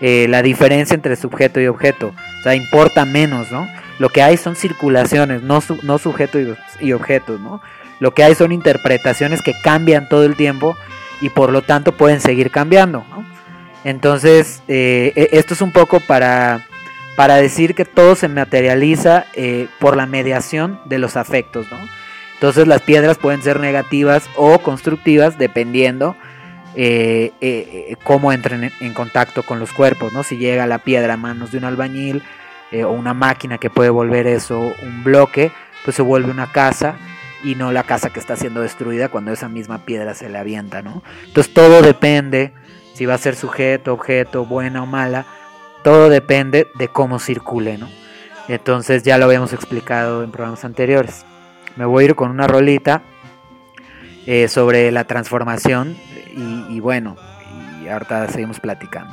eh, 0.00 0.26
la 0.30 0.40
diferencia 0.40 0.94
entre 0.94 1.16
sujeto 1.16 1.60
y 1.60 1.66
objeto. 1.66 2.14
O 2.40 2.42
sea, 2.42 2.54
importa 2.54 3.04
menos, 3.04 3.52
¿no? 3.52 3.68
Lo 3.98 4.08
que 4.08 4.22
hay 4.22 4.36
son 4.36 4.56
circulaciones, 4.56 5.42
no, 5.42 5.60
su, 5.60 5.78
no 5.82 5.98
sujeto 5.98 6.38
y, 6.80 6.92
objetos, 6.92 7.40
¿no? 7.40 7.60
Lo 8.00 8.12
que 8.12 8.24
hay 8.24 8.34
son 8.34 8.52
interpretaciones 8.52 9.40
que 9.40 9.54
cambian 9.62 10.08
todo 10.08 10.24
el 10.24 10.36
tiempo 10.36 10.76
y 11.20 11.28
por 11.28 11.52
lo 11.52 11.62
tanto 11.62 11.92
pueden 11.92 12.20
seguir 12.20 12.50
cambiando, 12.50 13.04
¿no? 13.10 13.24
Entonces, 13.84 14.62
eh, 14.66 15.28
esto 15.32 15.54
es 15.54 15.60
un 15.60 15.70
poco 15.70 16.00
para, 16.00 16.66
para 17.16 17.36
decir 17.36 17.74
que 17.74 17.84
todo 17.84 18.16
se 18.16 18.28
materializa 18.28 19.26
eh, 19.34 19.68
por 19.78 19.96
la 19.96 20.06
mediación 20.06 20.80
de 20.86 20.98
los 20.98 21.16
afectos, 21.16 21.66
¿no? 21.70 21.78
Entonces 22.34 22.66
las 22.66 22.82
piedras 22.82 23.16
pueden 23.16 23.42
ser 23.42 23.60
negativas 23.60 24.28
o 24.36 24.58
constructivas 24.58 25.38
dependiendo 25.38 26.16
eh, 26.76 27.32
eh, 27.40 27.96
cómo 28.02 28.32
entren 28.32 28.64
en, 28.64 28.72
en, 28.80 28.94
contacto 28.94 29.44
con 29.44 29.60
los 29.60 29.72
cuerpos, 29.72 30.12
¿no? 30.12 30.24
Si 30.24 30.36
llega 30.36 30.66
la 30.66 30.78
piedra 30.78 31.14
a 31.14 31.16
manos 31.16 31.52
de 31.52 31.58
un 31.58 31.64
albañil, 31.64 32.22
eh, 32.70 32.84
o 32.84 32.92
una 32.92 33.14
máquina 33.14 33.58
que 33.58 33.70
puede 33.70 33.90
volver 33.90 34.26
eso 34.26 34.72
un 34.82 35.04
bloque, 35.04 35.52
pues 35.84 35.96
se 35.96 36.02
vuelve 36.02 36.30
una 36.30 36.52
casa 36.52 36.96
y 37.42 37.54
no 37.54 37.72
la 37.72 37.82
casa 37.82 38.10
que 38.10 38.20
está 38.20 38.36
siendo 38.36 38.62
destruida 38.62 39.08
cuando 39.08 39.32
esa 39.32 39.48
misma 39.48 39.84
piedra 39.84 40.14
se 40.14 40.28
le 40.28 40.38
avienta, 40.38 40.82
¿no? 40.82 41.02
Entonces 41.26 41.52
todo 41.52 41.82
depende 41.82 42.54
si 42.94 43.06
va 43.06 43.14
a 43.14 43.18
ser 43.18 43.36
sujeto, 43.36 43.92
objeto, 43.92 44.46
buena 44.46 44.82
o 44.82 44.86
mala, 44.86 45.26
todo 45.82 46.08
depende 46.08 46.68
de 46.74 46.88
cómo 46.88 47.18
circule, 47.18 47.76
¿no? 47.76 47.88
Entonces 48.48 49.02
ya 49.02 49.18
lo 49.18 49.26
habíamos 49.26 49.52
explicado 49.52 50.22
en 50.22 50.30
programas 50.30 50.64
anteriores. 50.64 51.24
Me 51.76 51.84
voy 51.84 52.04
a 52.04 52.06
ir 52.08 52.14
con 52.14 52.30
una 52.30 52.46
rolita 52.46 53.02
eh, 54.26 54.48
sobre 54.48 54.90
la 54.90 55.04
transformación 55.04 55.96
y, 56.36 56.80
bueno, 56.80 57.16
y 57.82 57.88
ahorita 57.88 58.28
seguimos 58.28 58.60
platicando. 58.60 59.12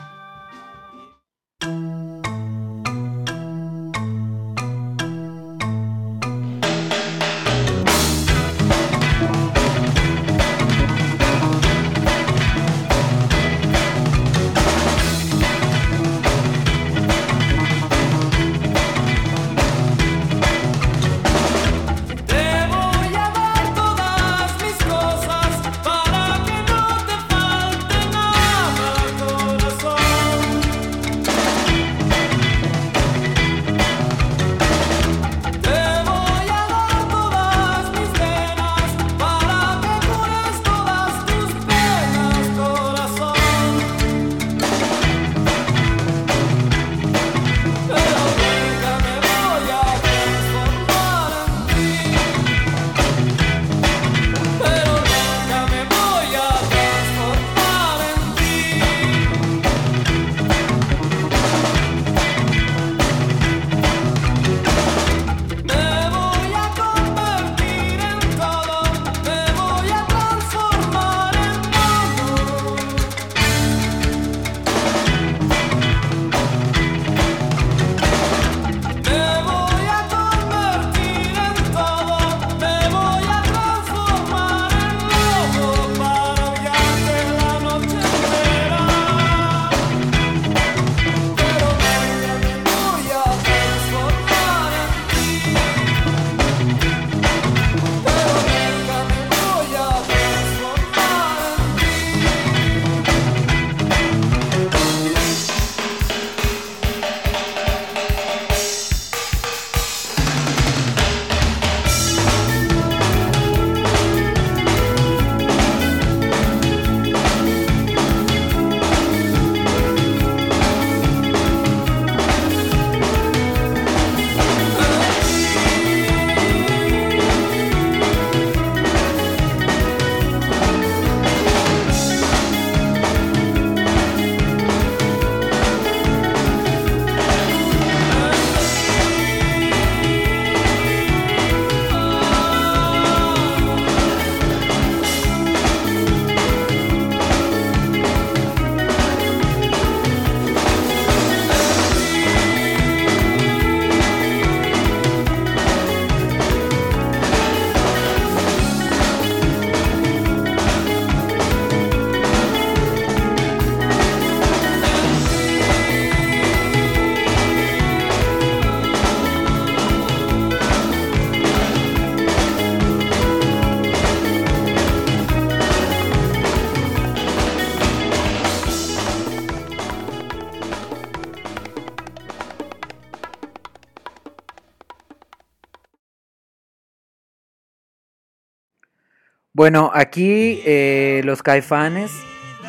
Bueno, 189.53 189.91
aquí 189.93 190.61
eh, 190.65 191.21
los 191.25 191.43
caifanes 191.43 192.09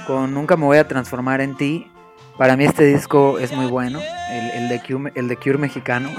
con 0.05 0.35
Nunca 0.35 0.57
me 0.57 0.65
voy 0.65 0.79
a 0.79 0.89
transformar 0.89 1.41
en 1.41 1.57
ti. 1.57 1.89
Para 2.37 2.57
mí 2.57 2.65
este 2.65 2.85
disco 2.85 3.39
es 3.39 3.53
muy 3.53 3.67
bueno, 3.67 4.01
el, 4.31 4.69
de, 4.69 4.81
Cure, 4.81 5.13
el 5.15 5.29
de 5.29 5.37
Cure 5.37 5.59
mexicano. 5.59 6.11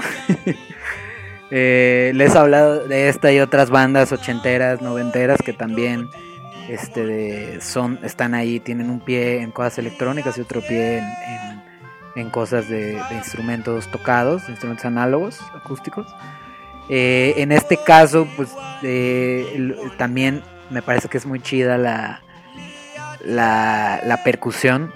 Eh, 1.50 2.10
les 2.16 2.34
he 2.34 2.38
hablado 2.38 2.88
de 2.88 3.08
esta 3.08 3.30
y 3.30 3.38
otras 3.38 3.70
bandas 3.70 4.10
ochenteras, 4.10 4.80
noventeras 4.80 5.38
que 5.40 5.52
también 5.52 6.08
este, 6.68 7.60
son, 7.60 8.00
están 8.02 8.34
ahí, 8.34 8.58
tienen 8.58 8.90
un 8.90 8.98
pie 8.98 9.40
en 9.42 9.52
cosas 9.52 9.78
electrónicas 9.78 10.36
y 10.36 10.40
otro 10.40 10.62
pie 10.62 11.00
en, 12.16 12.30
cosas 12.30 12.68
de, 12.68 12.98
instrumentos 13.12 13.88
tocados, 13.88 14.48
instrumentos 14.48 14.84
análogos, 14.84 15.38
acústicos. 15.54 16.12
Eh, 16.88 17.34
en 17.36 17.52
este 17.52 17.76
caso, 17.76 18.26
pues 18.36 18.48
también 19.96 20.42
me 20.70 20.82
parece 20.82 21.08
que 21.08 21.18
es 21.18 21.26
muy 21.26 21.40
chida 21.40 21.78
la, 21.78 22.22
la, 23.24 24.20
percusión. 24.24 24.92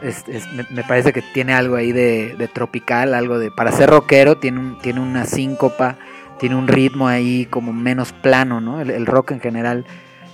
Me, 0.71 0.83
parece 0.85 1.13
que 1.13 1.23
tiene 1.23 1.55
algo 1.55 1.77
ahí 1.77 1.93
de, 1.93 2.51
tropical, 2.53 3.15
algo 3.15 3.39
de. 3.39 3.51
Para 3.51 3.73
ser 3.73 3.91
rockero, 3.91 4.37
tiene, 4.39 4.59
un, 4.59 4.79
tiene 4.81 5.01
una 5.01 5.25
síncopa, 5.25 5.97
tiene 6.39 6.57
un 6.57 6.69
ritmo 6.69 7.09
ahí 7.09 7.47
como 7.47 7.73
menos 7.73 8.13
plano, 8.13 8.61
¿no? 8.61 8.81
El, 8.81 9.07
rock 9.07 9.33
en 9.33 9.41
general 9.41 9.87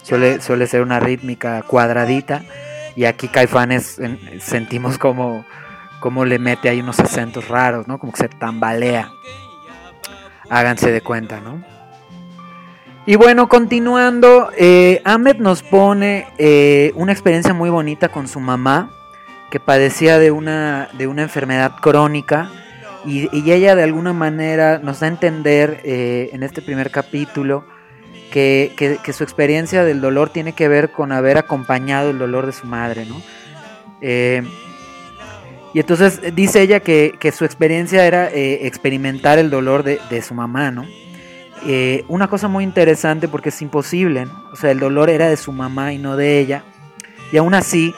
suele, 0.02 0.40
suele 0.40 0.66
ser 0.66 0.82
una 0.82 1.00
rítmica 1.00 1.62
cuadradita. 1.62 2.42
Y 2.96 3.06
aquí 3.06 3.28
Caifanes 3.28 3.98
en- 3.98 4.40
sentimos 4.40 4.98
como, 4.98 5.44
como 6.00 6.24
le 6.24 6.38
mete 6.38 6.68
ahí 6.68 6.80
unos 6.80 7.00
acentos 7.00 7.48
raros, 7.48 7.88
¿no? 7.88 7.98
Como 7.98 8.12
que 8.12 8.18
se 8.18 8.28
tambalea. 8.28 9.10
Háganse 10.48 10.92
de 10.92 11.00
cuenta, 11.00 11.40
¿no? 11.40 11.73
Y 13.06 13.16
bueno, 13.16 13.48
continuando, 13.48 14.50
eh, 14.56 15.02
Ahmed 15.04 15.36
nos 15.36 15.62
pone 15.62 16.26
eh, 16.38 16.90
una 16.94 17.12
experiencia 17.12 17.52
muy 17.52 17.68
bonita 17.68 18.08
con 18.08 18.28
su 18.28 18.40
mamá, 18.40 18.90
que 19.50 19.60
padecía 19.60 20.18
de 20.18 20.30
una, 20.30 20.88
de 20.94 21.06
una 21.06 21.22
enfermedad 21.22 21.72
crónica, 21.82 22.50
y, 23.04 23.28
ella 23.52 23.74
de 23.76 23.82
alguna 23.82 24.14
manera 24.14 24.78
nos 24.78 25.00
da 25.00 25.06
a 25.06 25.10
entender 25.10 25.80
eh, 25.84 26.30
en 26.32 26.42
este 26.42 26.62
primer 26.62 26.90
capítulo 26.90 27.66
que, 28.32 28.72
que- 28.78 28.96
que 29.02 29.12
su 29.12 29.22
experiencia 29.22 29.84
del 29.84 30.00
dolor 30.00 30.30
tiene 30.30 30.54
que 30.54 30.68
ver 30.68 30.90
con 30.90 31.12
haber 31.12 31.36
acompañado 31.36 32.08
el 32.10 32.18
dolor 32.18 32.46
de 32.46 32.52
su 32.52 32.66
madre, 32.66 33.04
¿no? 33.04 33.20
Eh, 34.00 34.42
y 35.74 35.80
entonces 35.80 36.20
dice 36.34 36.62
ella 36.62 36.80
que, 36.80 37.14
que 37.20 37.32
su 37.32 37.44
experiencia 37.44 38.06
era 38.06 38.30
eh, 38.30 38.66
experimentar 38.66 39.38
el 39.38 39.50
dolor 39.50 39.82
de, 39.82 40.00
de 40.08 40.22
su 40.22 40.32
mamá, 40.32 40.70
¿no? 40.70 40.86
Eh, 41.66 42.04
una 42.08 42.28
cosa 42.28 42.48
muy 42.48 42.64
interesante 42.64 43.28
porque 43.28 43.48
es 43.48 43.62
imposible. 43.62 44.26
O 44.52 44.56
sea, 44.56 44.70
el 44.70 44.80
dolor 44.80 45.10
era 45.10 45.28
de 45.28 45.36
su 45.36 45.52
mamá 45.52 45.92
y 45.92 45.98
no 45.98 46.16
de 46.16 46.38
ella. 46.38 46.64
Y 47.32 47.36
aún 47.38 47.54
así, 47.54 47.94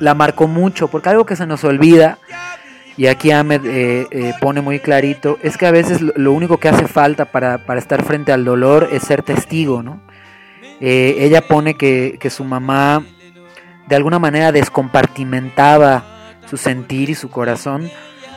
la 0.00 0.14
marcó 0.14 0.46
mucho, 0.46 0.88
porque 0.88 1.08
algo 1.08 1.26
que 1.26 1.36
se 1.36 1.46
nos 1.46 1.64
olvida, 1.64 2.18
y 2.96 3.06
aquí 3.06 3.30
Ahmed 3.30 3.64
eh, 3.64 4.06
eh, 4.10 4.32
pone 4.40 4.60
muy 4.60 4.78
clarito, 4.78 5.38
es 5.42 5.56
que 5.56 5.66
a 5.66 5.70
veces 5.70 6.00
lo, 6.00 6.12
lo 6.16 6.32
único 6.32 6.58
que 6.58 6.68
hace 6.68 6.86
falta 6.86 7.26
para, 7.26 7.64
para 7.66 7.80
estar 7.80 8.04
frente 8.04 8.32
al 8.32 8.44
dolor 8.44 8.88
es 8.92 9.02
ser 9.02 9.22
testigo, 9.22 9.82
¿no? 9.82 10.00
Eh, 10.80 11.16
ella 11.20 11.40
pone 11.40 11.74
que, 11.74 12.18
que 12.20 12.28
su 12.28 12.44
mamá 12.44 13.02
de 13.88 13.96
alguna 13.96 14.18
manera 14.18 14.52
descompartimentaba 14.52 16.04
su 16.46 16.56
sentir 16.56 17.08
y 17.08 17.14
su 17.14 17.30
corazón 17.30 17.90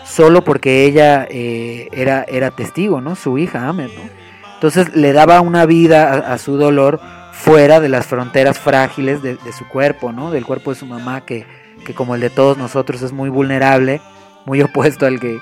solo 0.06 0.44
porque 0.44 0.86
ella 0.86 1.28
eh, 1.30 1.90
era, 1.92 2.24
era 2.24 2.52
testigo, 2.52 3.02
¿no? 3.02 3.16
Su 3.16 3.38
hija, 3.38 3.68
Ahmed, 3.68 3.90
¿no? 3.90 4.19
Entonces 4.60 4.94
le 4.94 5.14
daba 5.14 5.40
una 5.40 5.66
vida 5.66 6.16
a, 6.16 6.38
su 6.38 6.58
dolor 6.58 7.00
fuera 7.32 7.80
de 7.80 7.88
las 7.88 8.06
fronteras 8.06 8.60
frágiles 8.60 9.24
de, 9.24 9.38
su 9.58 9.66
cuerpo, 9.70 10.12
¿no? 10.12 10.32
Del 10.32 10.46
cuerpo 10.46 10.72
de 10.72 10.76
su 10.76 10.86
mamá, 10.86 11.26
que, 11.26 11.46
que 11.86 11.94
como 11.94 12.16
el 12.16 12.20
de 12.20 12.30
todos 12.30 12.58
nosotros 12.58 13.02
es 13.02 13.14
muy 13.14 13.30
vulnerable, 13.30 14.02
muy 14.46 14.62
opuesto 14.64 15.06
al 15.06 15.22
que, 15.22 15.40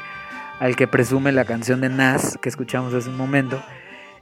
al 0.60 0.76
que 0.76 0.86
presume 0.86 1.32
la 1.32 1.46
canción 1.46 1.82
de 1.82 1.90
Nas 1.90 2.38
que 2.40 2.48
escuchamos 2.48 2.94
hace 2.94 3.10
un 3.10 3.18
momento. 3.18 3.60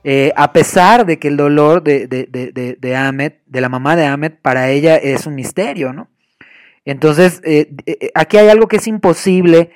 Eh, 0.05 0.31
a 0.37 0.53
pesar 0.53 1.05
de 1.05 1.19
que 1.19 1.27
el 1.27 1.35
dolor 1.35 1.83
de, 1.83 2.07
de, 2.07 2.25
de, 2.31 2.77
de, 2.79 2.95
Ahmed, 2.95 3.33
de 3.47 3.59
la 3.59 3.67
mamá 3.67 3.97
de 3.97 4.05
Ahmed, 4.05 4.31
para 4.41 4.69
ella 4.69 4.95
es 4.95 5.27
un 5.27 5.35
misterio, 5.35 5.91
¿no? 5.91 6.07
Entonces, 6.85 7.41
eh, 7.43 7.69
eh, 7.85 8.11
aquí 8.15 8.37
hay 8.37 8.47
algo 8.47 8.69
que 8.69 8.77
es 8.77 8.87
imposible, 8.87 9.71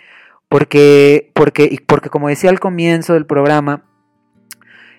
porque, 0.48 1.30
porque, 1.34 1.78
porque 1.86 2.10
como 2.10 2.30
decía 2.30 2.52
al 2.52 2.62
comienzo 2.62 3.16
del 3.16 3.26
programa, 3.26 3.89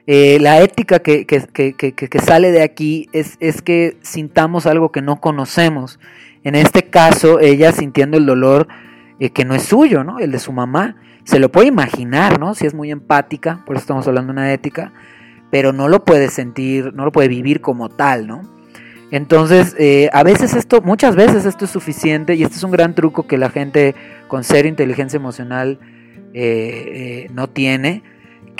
eh, 0.07 0.39
la 0.41 0.61
ética 0.61 1.01
que, 1.01 1.27
sale 2.23 2.53
de 2.53 2.63
aquí 2.63 3.09
es, 3.13 3.37
que 3.63 3.97
sintamos 4.03 4.67
algo 4.67 4.93
que 4.93 5.03
no 5.03 5.21
conocemos. 5.21 5.99
En 6.43 6.55
este 6.55 6.85
caso, 6.85 7.39
ella 7.39 7.73
sintiendo 7.73 8.17
el 8.17 8.27
dolor 8.27 8.69
eh, 9.19 9.31
que 9.31 9.45
no 9.45 9.55
es 9.55 9.63
suyo, 9.63 10.05
¿no? 10.05 10.19
El 10.19 10.33
de 10.33 10.39
su 10.39 10.53
mamá. 10.53 10.97
Se 11.25 11.39
lo 11.39 11.53
puede 11.53 11.69
imaginar, 11.69 12.41
¿no? 12.41 12.55
Si 12.55 12.67
es 12.67 12.75
muy 12.75 12.91
empática, 12.91 13.63
por 13.67 13.77
eso 13.77 13.83
estamos 13.83 14.09
hablando 14.09 14.33
de 14.33 14.41
una 14.41 14.53
ética, 14.53 14.93
pero 15.51 15.73
no 15.73 15.87
lo 15.89 16.05
puede 16.05 16.29
sentir, 16.29 16.95
no 16.95 17.05
lo 17.05 17.13
puede 17.13 17.29
vivir 17.29 17.61
como 17.61 17.91
tal, 17.91 18.27
¿no? 18.27 18.43
Entonces, 19.11 19.77
eh, 19.79 20.09
a 20.13 20.23
veces 20.23 20.55
esto, 20.55 20.81
muchas 20.81 21.15
veces 21.15 21.45
esto 21.45 21.67
es 21.67 21.71
suficiente 21.71 22.37
y 22.37 22.43
este 22.43 22.57
es 22.57 22.63
un 22.63 22.71
gran 22.71 22.95
truco 22.95 23.27
que 23.27 23.37
la 23.37 23.51
gente 23.51 23.95
con 24.29 24.45
cero 24.45 24.67
inteligencia 24.69 25.19
emocional 25.19 25.79
no 27.33 27.49
tiene, 27.49 28.05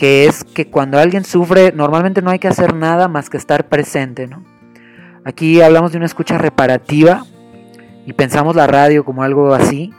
que 0.01 0.25
es 0.25 0.45
que 0.45 0.67
cuando 0.67 0.99
alguien 0.99 1.25
sufre, 1.25 1.73
normalmente 1.77 2.23
no 2.23 2.31
hay 2.31 2.39
que 2.39 2.49
hacer 2.49 2.75
nada 2.75 3.07
más 3.07 3.29
que 3.29 3.37
estar 3.37 3.69
presente, 3.69 4.27
¿no? 4.27 4.43
Aquí 5.27 5.61
hablamos 5.61 5.93
de 5.93 5.99
una 5.99 6.07
escucha 6.07 6.39
reparativa 6.39 7.27
y 8.07 8.15
pensamos 8.15 8.57
la 8.57 8.67
radio 8.67 9.05
como 9.05 9.25
algo 9.25 9.53
así. 9.53 9.93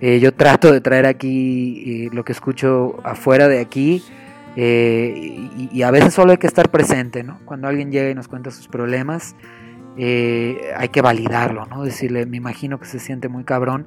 Eh, 0.00 0.20
yo 0.20 0.32
trato 0.32 0.72
de 0.72 0.80
traer 0.80 1.04
aquí 1.04 2.06
eh, 2.06 2.08
lo 2.14 2.24
que 2.24 2.32
escucho 2.32 2.96
afuera 3.04 3.46
de 3.46 3.60
aquí 3.60 4.02
eh, 4.56 5.12
y, 5.54 5.68
y 5.70 5.82
a 5.82 5.90
veces 5.90 6.14
solo 6.14 6.32
hay 6.32 6.38
que 6.38 6.46
estar 6.46 6.70
presente, 6.70 7.22
¿no? 7.22 7.38
Cuando 7.44 7.68
alguien 7.68 7.92
llega 7.92 8.08
y 8.08 8.14
nos 8.14 8.28
cuenta 8.28 8.50
sus 8.50 8.68
problemas, 8.68 9.36
hay 9.98 10.88
que 10.90 11.02
validarlo, 11.02 11.66
¿no? 11.66 11.84
Decirle, 11.84 12.24
me 12.24 12.38
imagino 12.38 12.80
que 12.80 12.86
se 12.86 12.98
siente 12.98 13.28
muy 13.28 13.44
cabrón, 13.44 13.86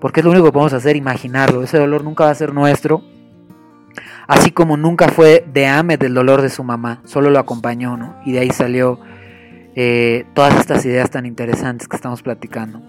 porque 0.00 0.20
es 0.20 0.24
lo 0.24 0.30
único 0.30 0.46
que 0.46 0.52
podemos 0.52 0.72
hacer, 0.72 0.96
imaginarlo. 0.96 1.62
Ese 1.62 1.76
dolor 1.76 2.02
nunca 2.02 2.24
va 2.24 2.30
a 2.30 2.34
ser 2.34 2.54
nuestro, 2.54 3.02
así 4.26 4.50
como 4.50 4.76
nunca 4.76 5.08
fue 5.08 5.44
de 5.52 5.66
Ahmed 5.66 6.02
el 6.02 6.14
dolor 6.14 6.42
de 6.42 6.50
su 6.50 6.64
mamá, 6.64 7.00
solo 7.04 7.30
lo 7.30 7.38
acompañó, 7.38 7.96
¿no? 7.96 8.16
Y 8.24 8.32
de 8.32 8.40
ahí 8.40 8.50
salió 8.50 9.00
eh, 9.74 10.24
todas 10.34 10.56
estas 10.58 10.84
ideas 10.84 11.10
tan 11.10 11.26
interesantes 11.26 11.88
que 11.88 11.96
estamos 11.96 12.22
platicando. 12.22 12.80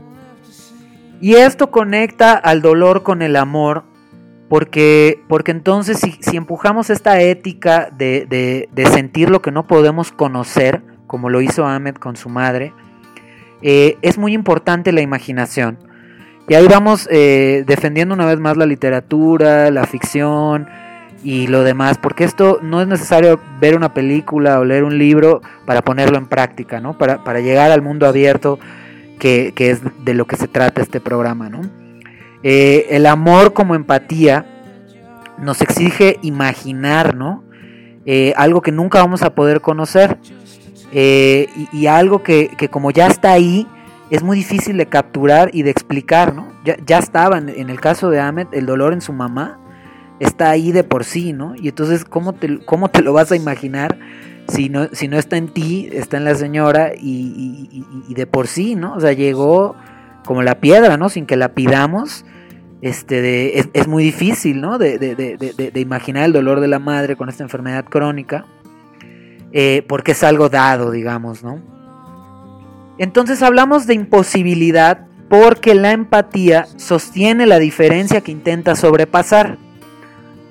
Y 1.22 1.36
esto 1.36 1.72
conecta 1.72 2.34
al 2.34 2.62
dolor 2.62 3.04
con 3.04 3.22
el 3.22 3.36
amor, 3.36 3.84
porque, 4.50 5.22
porque 5.30 5.52
entonces 5.52 6.00
si, 6.00 6.38
empujamos 6.38 6.90
esta 6.90 7.22
ética 7.22 7.90
de, 7.98 8.26
de, 8.30 8.70
de 8.72 8.86
sentir 8.88 9.30
lo 9.30 9.42
que 9.42 9.52
no 9.52 9.66
podemos 9.66 10.12
conocer, 10.12 10.84
como 11.08 11.30
lo 11.30 11.42
hizo 11.42 11.66
Ahmed 11.66 11.96
con 11.96 12.18
su 12.18 12.30
madre, 12.30 12.74
eh, 13.62 13.98
es 14.02 14.18
muy 14.18 14.34
importante 14.34 14.92
la 14.92 15.02
imaginación. 15.02 15.78
Y 16.48 16.56
ahí 16.56 16.68
vamos 16.68 17.08
eh, 17.10 17.64
defendiendo 17.66 18.14
una 18.14 18.26
vez 18.26 18.40
más 18.40 18.58
la 18.58 18.66
literatura, 18.66 19.72
la 19.72 19.86
ficción 19.86 20.68
y 21.24 21.48
lo 21.48 21.64
demás, 21.64 21.98
porque 21.98 22.26
esto 22.26 22.60
no 22.62 22.82
es 22.82 22.88
necesario 22.88 23.40
ver 23.60 23.76
una 23.76 23.94
película 23.94 24.60
o 24.60 24.66
leer 24.66 24.84
un 24.84 24.98
libro 24.98 25.42
para 25.66 25.82
ponerlo 25.82 26.18
en 26.18 26.28
práctica, 26.28 26.82
¿no? 26.82 26.98
Para, 26.98 27.24
para 27.24 27.40
llegar 27.40 27.72
al 27.72 27.82
mundo 27.82 28.06
abierto, 28.08 28.60
que, 29.20 29.54
que, 29.56 29.72
es 29.72 29.82
de 30.04 30.14
lo 30.14 30.26
que 30.26 30.36
se 30.36 30.50
trata 30.50 30.82
este 30.82 31.00
programa, 31.00 31.50
¿no? 31.50 31.62
Eh, 32.44 32.88
el 32.90 33.06
amor 33.06 33.54
como 33.54 33.74
empatía 33.74 34.46
nos 35.38 35.62
exige 35.62 36.20
imaginar, 36.22 37.16
¿no? 37.16 37.44
Eh, 38.06 38.34
algo 38.36 38.62
que 38.62 38.74
nunca 38.74 39.00
vamos 39.00 39.24
a 39.24 39.34
poder 39.34 39.62
conocer. 39.62 40.18
Eh, 40.92 41.48
y, 41.72 41.88
algo 41.88 42.22
que, 42.22 42.50
que, 42.58 42.70
como 42.70 42.92
ya 42.92 43.08
está 43.08 43.32
ahí, 43.32 43.66
es 44.12 44.22
muy 44.22 44.38
difícil 44.38 44.78
de 44.78 44.86
capturar 44.88 45.50
y 45.54 45.64
de 45.64 45.72
explicar, 45.72 46.36
¿no? 46.36 46.48
Ya, 46.66 46.76
ya 46.86 47.00
estaba, 47.00 47.38
en, 47.38 47.50
en, 47.50 47.70
el 47.70 47.80
caso 47.80 48.10
de 48.10 48.20
Ahmed, 48.20 48.48
el 48.52 48.66
dolor 48.66 48.94
en 48.94 49.02
su 49.02 49.14
mamá 49.14 49.63
está 50.24 50.50
ahí 50.50 50.72
de 50.72 50.84
por 50.84 51.04
sí, 51.04 51.34
¿no? 51.34 51.56
Y 51.56 51.70
entonces, 51.70 52.06
¿cómo 52.06 52.34
te, 52.34 52.60
cómo 52.66 52.90
te 52.90 53.02
lo 53.02 53.14
vas 53.14 53.32
a 53.32 53.36
imaginar 53.36 53.98
si 54.48 54.70
no, 54.70 54.88
si 54.92 55.08
no 55.08 55.18
está 55.18 55.38
en 55.38 55.48
ti, 55.48 55.90
está 55.92 56.18
en 56.18 56.26
la 56.26 56.36
señora 56.36 56.92
y, 56.98 57.84
de 58.10 58.28
por 58.28 58.48
sí, 58.48 58.76
¿no? 58.76 58.94
O 58.94 59.00
sea, 59.00 59.14
llegó 59.14 59.76
como 60.26 60.44
la 60.44 60.60
piedra, 60.60 60.98
¿no? 60.98 61.10
Sin 61.10 61.26
que 61.26 61.38
la 61.38 61.54
pidamos. 61.54 62.26
Este 62.82 63.60
es, 63.60 63.70
es, 63.74 63.88
muy 63.88 64.04
difícil, 64.04 64.60
¿no? 64.60 64.78
De, 64.78 64.98
de, 64.98 65.16
de, 65.16 65.80
imaginar 65.80 66.26
el 66.26 66.34
dolor 66.34 66.60
de 66.60 66.68
la 66.68 66.80
madre 66.80 67.16
con 67.16 67.30
esta 67.30 67.44
enfermedad 67.44 67.86
crónica. 67.86 68.46
Eh, 69.54 69.86
porque 69.88 70.12
es 70.12 70.24
algo 70.24 70.50
dado, 70.50 70.92
digamos, 70.92 71.44
¿no? 71.44 71.62
Entonces 72.98 73.42
hablamos 73.42 73.88
de 73.88 73.94
imposibilidad 73.94 75.08
porque 75.30 75.74
la 75.76 75.92
empatía 75.92 76.68
sostiene 76.76 77.46
la 77.46 77.60
diferencia 77.60 78.22
que 78.22 78.32
intenta 78.32 78.76
sobrepasar. 78.76 79.58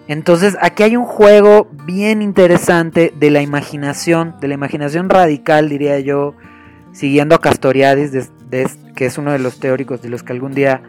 Entonces 0.09 0.57
aquí 0.61 0.83
hay 0.83 0.97
un 0.97 1.05
juego 1.05 1.69
bien 1.87 2.23
interesante 2.23 3.13
de 3.17 3.31
la 3.31 3.41
imaginación, 3.41 4.35
de 4.41 4.49
la 4.49 4.55
imaginación 4.55 5.09
radical, 5.09 5.69
diría 5.69 5.99
yo, 6.01 6.35
siguiendo 6.93 7.35
a 7.35 7.41
Castoriadis, 7.41 8.31
que 8.97 9.07
es 9.07 9.19
uno 9.19 9.33
de 9.33 9.39
los 9.39 9.61
teóricos 9.61 10.03
de 10.03 10.09
los 10.09 10.23
que 10.23 10.33
algún 10.33 10.53
día, 10.53 10.83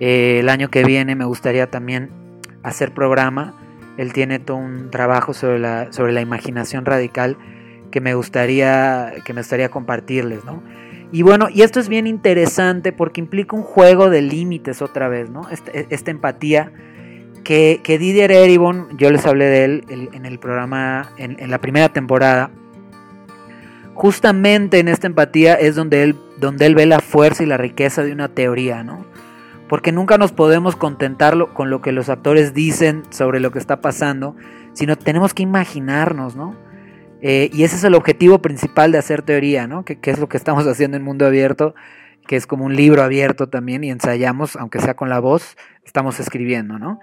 eh, 0.00 0.38
el 0.40 0.48
año 0.48 0.70
que 0.70 0.84
viene, 0.84 1.16
me 1.16 1.24
gustaría 1.24 1.70
también 1.70 2.10
hacer 2.62 2.92
programa. 2.92 3.54
Él 3.96 4.12
tiene 4.12 4.38
todo 4.38 4.58
un 4.58 4.90
trabajo 4.90 5.34
sobre 5.34 5.58
la, 5.58 5.92
sobre 5.92 6.12
la 6.12 6.20
imaginación 6.20 6.84
radical 6.84 7.36
que 7.90 8.00
me 8.00 8.14
gustaría, 8.14 9.12
que 9.24 9.32
me 9.32 9.40
gustaría 9.40 9.70
compartirles, 9.70 10.44
¿no? 10.44 10.62
Y 11.12 11.22
bueno, 11.22 11.48
y 11.52 11.62
esto 11.62 11.78
es 11.80 11.88
bien 11.88 12.06
interesante 12.06 12.92
porque 12.92 13.20
implica 13.20 13.56
un 13.56 13.62
juego 13.62 14.10
de 14.10 14.22
límites 14.22 14.82
otra 14.82 15.08
vez, 15.08 15.30
¿no? 15.30 15.48
Este- 15.50 15.86
esta 15.90 16.10
empatía 16.10 16.72
que, 17.46 17.98
Didier 18.00 18.32
Eribon, 18.32 18.88
yo 18.98 19.08
les 19.10 19.24
hablé 19.24 19.44
de 19.44 19.64
él 19.64 19.84
en 19.88 20.26
el 20.26 20.38
programa, 20.40 21.12
en, 21.16 21.36
en 21.38 21.50
la 21.50 21.60
primera 21.60 21.88
temporada, 21.88 22.50
justamente 23.94 24.80
en 24.80 24.88
esta 24.88 25.06
empatía 25.06 25.54
es 25.54 25.76
donde 25.76 26.02
él, 26.02 26.16
donde 26.38 26.66
él 26.66 26.74
ve 26.74 26.86
la 26.86 26.98
fuerza 26.98 27.44
y 27.44 27.46
la 27.46 27.56
riqueza 27.56 28.02
de 28.02 28.12
una 28.12 28.28
teoría, 28.28 28.82
¿no? 28.82 29.06
Porque 29.68 29.92
nunca 29.92 30.18
nos 30.18 30.32
podemos 30.32 30.74
contentar 30.74 31.36
con 31.54 31.70
lo 31.70 31.82
que 31.82 31.92
los 31.92 32.08
actores 32.08 32.52
dicen 32.52 33.04
sobre 33.10 33.38
lo 33.38 33.52
que 33.52 33.60
está 33.60 33.80
pasando, 33.80 34.34
sino 34.72 34.96
tenemos 34.96 35.32
que 35.32 35.44
imaginarnos, 35.44 36.34
¿no? 36.34 36.56
Eh, 37.22 37.48
y 37.52 37.62
ese 37.62 37.76
es 37.76 37.84
el 37.84 37.94
objetivo 37.94 38.40
principal 38.40 38.90
de 38.90 38.98
hacer 38.98 39.22
teoría, 39.22 39.68
¿no? 39.68 39.84
Que, 39.84 40.00
que 40.00 40.10
es 40.10 40.18
lo 40.18 40.28
que 40.28 40.36
estamos 40.36 40.66
haciendo 40.66 40.96
en 40.96 41.04
Mundo 41.04 41.26
Abierto, 41.26 41.76
que 42.26 42.34
es 42.34 42.48
como 42.48 42.64
un 42.64 42.74
libro 42.74 43.04
abierto 43.04 43.48
también 43.48 43.84
y 43.84 43.90
ensayamos, 43.90 44.56
aunque 44.56 44.80
sea 44.80 44.94
con 44.94 45.08
la 45.08 45.20
voz, 45.20 45.56
estamos 45.84 46.18
escribiendo, 46.18 46.80
¿no? 46.80 46.98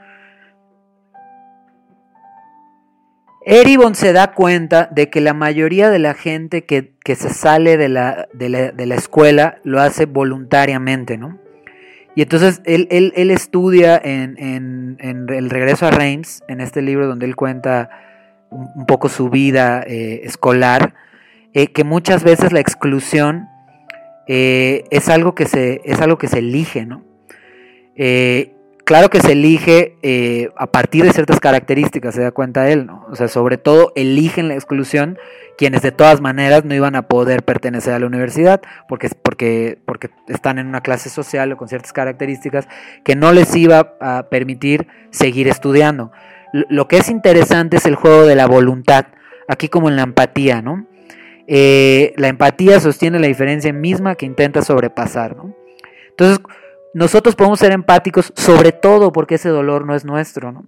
Eribon 3.46 3.96
se 3.96 4.14
da 4.14 4.34
cuenta 4.34 4.88
de 4.92 5.10
que 5.10 5.20
la 5.20 5.34
mayoría 5.34 5.90
de 5.90 6.00
la 6.00 6.14
gente 6.14 6.64
que, 6.64 6.94
que 7.04 7.16
se 7.16 7.30
sale 7.30 7.78
de 7.78 7.90
la, 7.90 8.28
de, 8.34 8.50
la, 8.50 8.72
de 8.72 8.86
la 8.86 8.96
escuela 8.96 9.58
lo 9.64 9.82
hace 9.82 10.06
voluntariamente, 10.06 11.18
¿no? 11.18 11.40
Y 12.16 12.22
entonces 12.22 12.62
él, 12.66 12.88
él, 12.92 13.12
él 13.16 13.32
estudia 13.32 14.00
en, 14.02 14.38
en, 14.38 15.28
El 15.30 15.50
regreso 15.50 15.88
a 15.88 15.92
Reims, 15.92 16.44
en 16.48 16.62
este 16.62 16.82
libro 16.82 17.08
donde 17.08 17.26
él 17.26 17.36
cuenta 17.36 17.90
un, 18.50 18.86
poco 18.86 19.10
su 19.10 19.30
vida 19.30 19.84
eh, 19.88 20.22
escolar, 20.24 20.94
eh, 21.54 21.68
que 21.68 21.84
muchas 21.84 22.24
veces 22.24 22.54
la 22.54 22.60
exclusión 22.60 23.48
eh, 24.28 24.84
es, 24.92 25.10
algo 25.10 25.34
que 25.34 25.46
se, 25.46 25.82
es 25.86 26.02
algo 26.02 26.18
que 26.18 26.28
se 26.28 26.40
elige, 26.40 26.86
¿no? 26.86 27.04
Claro 28.84 29.10
que 29.10 29.22
se 29.22 29.34
elige 29.34 29.98
eh, 30.02 30.50
a 30.58 30.68
partir 30.68 31.04
de 31.04 31.14
ciertas 31.14 31.40
características, 31.40 32.16
se 32.16 32.22
da 32.22 32.32
cuenta 32.32 32.70
él, 32.70 32.86
¿no? 32.86 33.06
O 33.10 33.16
sea, 33.16 33.28
sobre 33.28 33.58
todo 33.58 33.92
eligen 33.96 34.48
la 34.48 34.56
exclusión 34.56 35.18
quienes 35.58 35.82
de 35.82 35.92
todas 35.92 36.22
maneras 36.22 36.66
no 36.66 36.74
iban 36.74 36.96
a 36.96 37.08
poder 37.08 37.44
pertenecer 37.44 37.94
a 37.94 38.00
la 38.00 38.08
universidad 38.08 38.62
porque, 38.90 39.10
porque, 39.22 39.78
porque 39.86 40.10
están 40.28 40.58
en 40.58 40.68
una 40.68 40.82
clase 40.82 41.10
social 41.10 41.52
o 41.52 41.58
con 41.58 41.68
ciertas 41.68 41.94
características 41.94 42.68
que 43.04 43.16
no 43.16 43.32
les 43.34 43.56
iba 43.56 43.96
a 44.02 44.28
permitir 44.30 44.88
seguir 45.12 45.48
estudiando. 45.48 46.12
Lo 46.52 46.88
que 46.88 46.98
es 46.98 47.10
interesante 47.10 47.78
es 47.78 47.86
el 47.86 47.96
juego 47.96 48.26
de 48.26 48.36
la 48.36 48.48
voluntad, 48.48 49.08
aquí 49.48 49.70
como 49.70 49.90
en 49.90 49.96
la 49.96 50.04
empatía, 50.04 50.62
¿no? 50.62 50.86
Eh, 51.48 52.14
la 52.16 52.30
empatía 52.30 52.80
sostiene 52.80 53.20
la 53.20 53.28
diferencia 53.28 53.74
misma 53.74 54.16
que 54.16 54.26
intenta 54.26 54.62
sobrepasar, 54.62 55.36
¿no? 55.36 55.56
Entonces, 56.10 56.40
nosotros 56.94 57.36
podemos 57.36 57.60
ser 57.60 57.72
empáticos 57.72 58.32
sobre 58.36 58.72
todo 58.72 59.12
porque 59.12 59.36
ese 59.36 59.50
dolor 59.50 59.86
no 59.86 59.96
es 59.96 60.06
nuestro, 60.06 60.52
¿no? 60.52 60.68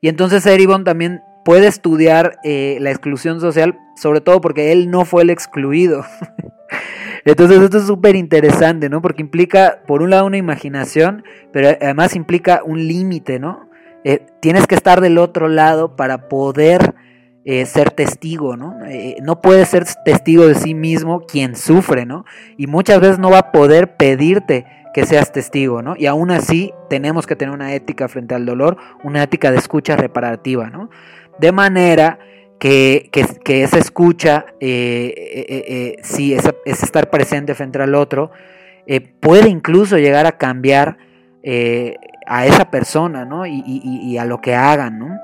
Y 0.00 0.08
entonces 0.08 0.46
Eribon 0.46 0.84
también 0.84 1.22
puede 1.44 1.66
estudiar 1.66 2.38
eh, 2.44 2.78
la 2.80 2.90
exclusión 2.90 3.40
social, 3.40 3.78
sobre 3.96 4.20
todo 4.20 4.40
porque 4.40 4.70
él 4.70 4.90
no 4.90 5.04
fue 5.04 5.22
el 5.22 5.30
excluido. 5.30 6.04
entonces 7.24 7.60
esto 7.62 7.78
es 7.78 7.86
súper 7.86 8.16
interesante, 8.16 8.88
¿no? 8.88 9.02
Porque 9.02 9.22
implica, 9.22 9.82
por 9.86 10.02
un 10.02 10.10
lado, 10.10 10.26
una 10.26 10.36
imaginación, 10.36 11.24
pero 11.52 11.68
además 11.68 12.14
implica 12.14 12.62
un 12.64 12.86
límite, 12.86 13.38
¿no? 13.38 13.68
Eh, 14.04 14.26
tienes 14.40 14.66
que 14.66 14.76
estar 14.76 15.00
del 15.00 15.18
otro 15.18 15.48
lado 15.48 15.96
para 15.96 16.28
poder 16.28 16.94
eh, 17.44 17.66
ser 17.66 17.90
testigo, 17.90 18.56
¿no? 18.56 18.76
No 19.22 19.40
puede 19.40 19.64
ser 19.64 19.84
testigo 20.04 20.46
de 20.46 20.54
sí 20.54 20.74
mismo 20.74 21.22
quien 21.26 21.56
sufre, 21.56 22.06
¿no? 22.06 22.24
Y 22.56 22.66
muchas 22.66 23.00
veces 23.00 23.18
no 23.18 23.30
va 23.30 23.38
a 23.38 23.52
poder 23.52 23.96
pedirte 23.96 24.66
que 24.94 25.06
seas 25.06 25.32
testigo, 25.32 25.82
¿no? 25.82 25.94
Y 25.96 26.06
aún 26.06 26.30
así 26.30 26.72
tenemos 26.88 27.26
que 27.26 27.36
tener 27.36 27.54
una 27.54 27.74
ética 27.74 28.08
frente 28.08 28.34
al 28.34 28.46
dolor, 28.46 28.76
una 29.04 29.22
ética 29.22 29.50
de 29.50 29.58
escucha 29.58 29.96
reparativa, 29.96 30.70
¿no? 30.70 30.90
De 31.38 31.52
manera 31.52 32.18
que, 32.58 33.10
que, 33.12 33.62
esa 33.62 33.78
escucha, 33.78 34.46
sí, 34.60 36.34
es, 36.34 36.50
es, 36.64 36.82
estar 36.82 37.10
presente 37.10 37.54
frente 37.54 37.80
al 37.80 37.94
otro, 37.94 38.32
eh, 38.90 39.02
puede 39.02 39.50
incluso 39.50 39.98
llegar 39.98 40.24
a 40.24 40.38
cambiar 40.38 40.96
eh, 41.42 41.96
a 42.26 42.46
esa 42.46 42.70
persona, 42.70 43.26
¿no? 43.26 43.44
Y, 43.46 44.16
a 44.16 44.24
lo 44.24 44.40
que 44.40 44.54
hagan, 44.54 44.98
¿no? 44.98 45.18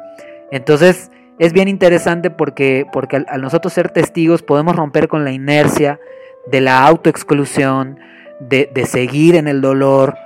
Entonces, 0.53 1.11
es 1.39 1.55
bien 1.55 1.69
interesante 1.69 2.31
porque, 2.31 2.87
porque 2.93 3.17
al, 3.17 3.27
al 3.29 3.41
nosotros 3.41 3.73
ser 3.73 3.89
testigos 3.91 4.43
podemos 4.43 4.77
romper 4.77 5.09
con 5.09 5.25
la 5.25 5.33
inercia 5.33 5.99
de 6.47 6.61
la 6.61 6.87
autoexclusión, 6.87 7.99
de, 8.41 8.71
de, 8.73 8.87
seguir 8.87 9.37
en 9.37 9.49
el 9.49 9.61
dolor, 9.61 10.17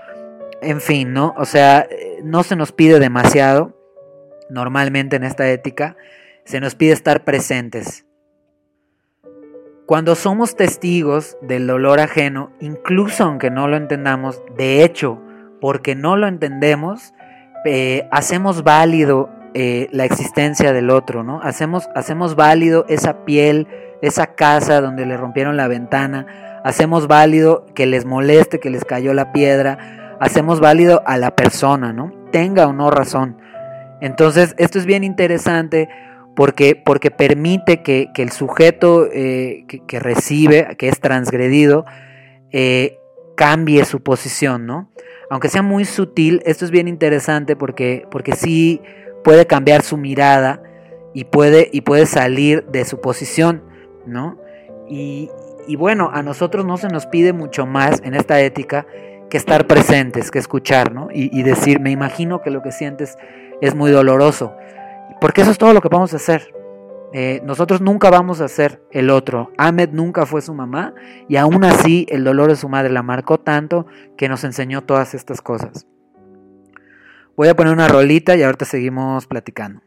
en 0.60 0.80
fin, 0.80 1.12
¿no? 1.12 1.34
O 1.36 1.44
sea, 1.44 1.86
no 2.22 2.42
se 2.42 2.56
nos 2.56 2.72
pide 2.72 2.98
demasiado, 2.98 3.76
normalmente 4.50 5.16
en 5.16 5.24
esta 5.24 5.50
ética, 5.50 5.96
se 6.44 6.60
nos 6.60 6.74
pide 6.74 6.92
estar 6.92 7.24
presentes. 7.24 8.06
Cuando 9.86 10.14
somos 10.14 10.54
testigos 10.54 11.38
del 11.40 11.66
dolor 11.66 12.00
ajeno, 12.00 12.50
incluso 12.60 13.24
aunque 13.24 13.50
no 13.50 13.68
lo 13.68 13.76
entendamos, 13.76 14.42
de 14.56 14.84
hecho, 14.84 15.18
porque 15.60 15.94
no 15.94 16.16
lo 16.16 16.26
entendemos, 16.26 17.14
eh, 17.64 18.06
hacemos 18.10 18.64
válido 18.64 19.30
eh, 19.54 19.88
la 19.92 20.04
existencia 20.04 20.72
del 20.72 20.90
otro, 20.90 21.22
¿no? 21.22 21.40
Hacemos, 21.42 21.88
hacemos 21.94 22.36
válido 22.36 22.84
esa 22.88 23.24
piel, 23.24 23.66
esa 24.02 24.34
casa 24.34 24.80
donde 24.80 25.06
le 25.06 25.16
rompieron 25.16 25.56
la 25.56 25.68
ventana, 25.68 26.26
hacemos 26.68 27.08
válido 27.08 27.64
que 27.74 27.86
les 27.86 28.04
moleste, 28.04 28.60
que 28.60 28.68
les 28.68 28.84
cayó 28.84 29.14
la 29.14 29.32
piedra, 29.32 30.16
hacemos 30.20 30.60
válido 30.60 31.02
a 31.06 31.16
la 31.16 31.34
persona, 31.34 31.94
¿no? 31.94 32.12
Tenga 32.30 32.66
o 32.66 32.74
no 32.74 32.90
razón. 32.90 33.38
Entonces, 34.02 34.54
esto 34.58 34.78
es 34.78 34.84
bien 34.84 35.02
interesante 35.02 35.88
porque, 36.36 36.76
porque 36.76 37.10
permite 37.10 37.82
que, 37.82 38.10
que 38.12 38.22
el 38.22 38.32
sujeto 38.32 39.08
eh, 39.10 39.64
que, 39.86 39.98
recibe, 39.98 40.76
que 40.76 40.88
es 40.88 41.00
transgredido, 41.00 41.86
eh, 42.52 42.98
cambie 43.34 43.86
su 43.86 44.02
posición, 44.02 44.66
¿no? 44.66 44.90
Aunque 45.30 45.48
sea 45.48 45.62
muy 45.62 45.86
sutil, 45.86 46.42
esto 46.44 46.66
es 46.66 46.70
bien 46.70 46.86
interesante 46.86 47.56
porque, 47.56 48.06
porque 48.10 48.32
sí 48.36 48.82
puede 49.24 49.46
cambiar 49.46 49.80
su 49.80 49.96
mirada 49.96 50.62
y 51.14 51.24
puede, 51.24 51.70
y 51.72 51.80
puede 51.80 52.04
salir 52.04 52.66
de 52.66 52.84
su 52.84 53.00
posición, 53.00 53.64
¿no? 54.04 54.38
Y, 54.86 55.30
y 55.68 55.76
bueno, 55.76 56.10
a 56.12 56.22
nosotros 56.22 56.64
no 56.64 56.78
se 56.78 56.88
nos 56.88 57.06
pide 57.06 57.32
mucho 57.32 57.66
más 57.66 58.00
en 58.02 58.14
esta 58.14 58.40
ética 58.40 58.86
que 59.28 59.36
estar 59.36 59.66
presentes, 59.66 60.30
que 60.30 60.38
escuchar, 60.38 60.94
¿no? 60.94 61.08
Y, 61.12 61.42
decir, 61.42 61.78
me 61.78 61.90
imagino 61.90 62.40
que 62.40 62.50
lo 62.50 62.62
que 62.62 62.72
sientes 62.72 63.18
es 63.60 63.74
muy 63.74 63.90
doloroso. 63.90 64.56
Porque 65.20 65.42
eso 65.42 65.50
es 65.50 65.58
todo 65.58 65.74
lo 65.74 65.82
que 65.82 65.88
vamos 65.88 66.14
a 66.14 66.16
hacer. 66.16 66.54
Eh, 67.12 67.42
nosotros 67.44 67.82
nunca 67.82 68.08
vamos 68.08 68.40
a 68.40 68.48
ser 68.48 68.82
el 68.90 69.10
otro. 69.10 69.52
Ahmed 69.58 69.90
nunca 69.92 70.24
fue 70.24 70.40
su 70.40 70.54
mamá 70.54 70.94
y 71.28 71.36
aún 71.36 71.62
así 71.64 72.06
el 72.08 72.24
dolor 72.24 72.48
de 72.48 72.56
su 72.56 72.70
madre 72.70 72.90
la 72.90 73.02
marcó 73.02 73.38
tanto 73.38 73.86
que 74.16 74.28
nos 74.28 74.44
enseñó 74.44 74.84
todas 74.84 75.12
estas 75.12 75.42
cosas. 75.42 75.86
Voy 77.36 77.48
a 77.48 77.56
poner 77.56 77.74
una 77.74 77.88
rolita 77.88 78.36
y 78.36 78.42
ahorita 78.42 78.64
seguimos 78.64 79.26
platicando. 79.26 79.82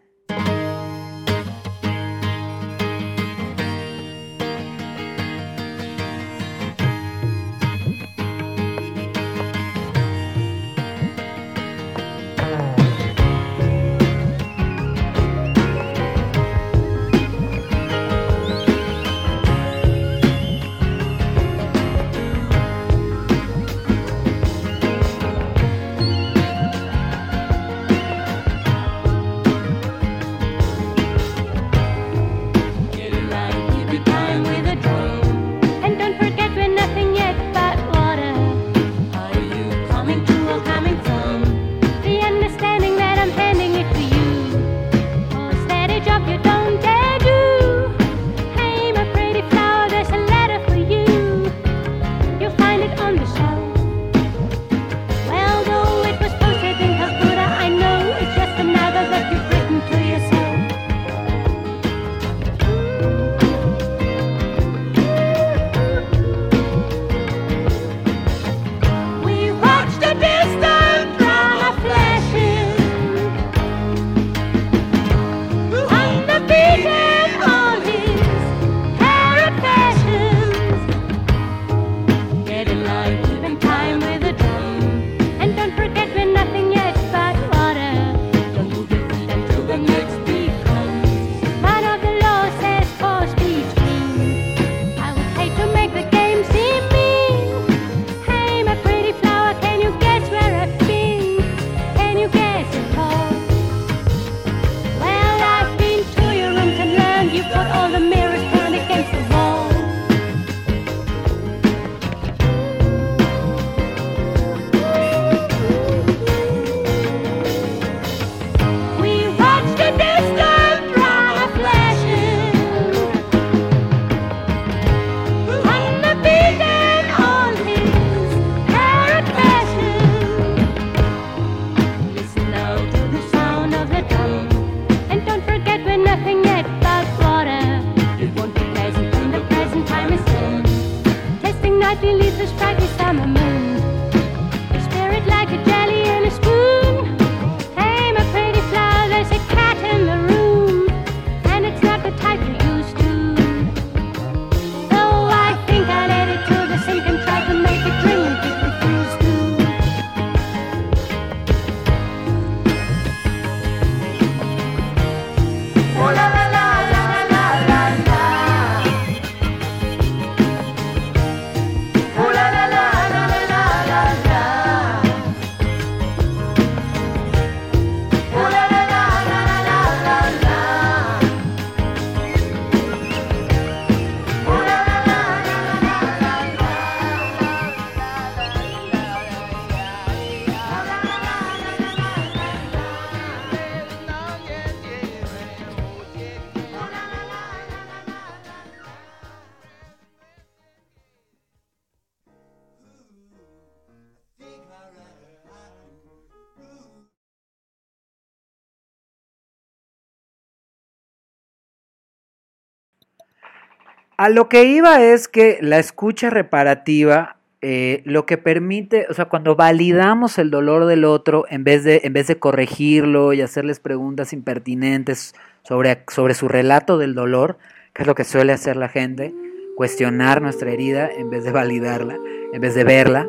A 214.22 214.30
lo 214.30 214.50
que 214.50 214.66
iba 214.66 215.02
es 215.02 215.28
que 215.28 215.58
la 215.62 215.80
escucha 215.80 216.30
reparativa 216.30 217.38
eh, 217.64 218.04
lo 218.06 218.28
que 218.28 218.38
permite, 218.38 219.08
o 219.10 219.16
sea, 219.16 219.26
cuando 219.26 219.56
validamos 219.56 220.38
el 220.38 220.52
dolor 220.52 220.86
del 220.86 221.06
otro, 221.06 221.46
en 221.50 221.64
vez 221.64 221.84
de, 221.84 222.02
en 222.04 222.14
vez 222.14 222.28
de 222.28 222.38
corregirlo 222.38 223.34
y 223.34 223.42
hacerles 223.42 223.80
preguntas 223.80 224.32
impertinentes 224.32 225.34
sobre, 225.64 226.04
sobre 226.08 226.36
su 226.36 226.48
relato 226.48 227.00
del 227.00 227.16
dolor, 227.16 227.58
que 227.94 228.04
es 228.04 228.08
lo 228.08 228.14
que 228.14 228.24
suele 228.24 228.54
hacer 228.54 228.78
la 228.78 228.90
gente, 228.90 229.34
cuestionar 229.76 230.40
nuestra 230.40 230.70
herida 230.70 231.10
en 231.10 231.32
vez 231.32 231.44
de 231.44 231.52
validarla, 231.52 232.20
en 232.54 232.62
vez 232.62 232.76
de 232.76 232.84
verla, 232.84 233.28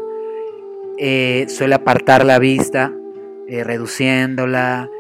eh, 0.99 1.47
suele 1.49 1.75
apartar 1.75 2.27
la 2.27 2.39
vista, 2.39 2.93
eh, 3.49 3.65
reduciéndola, 3.65 4.91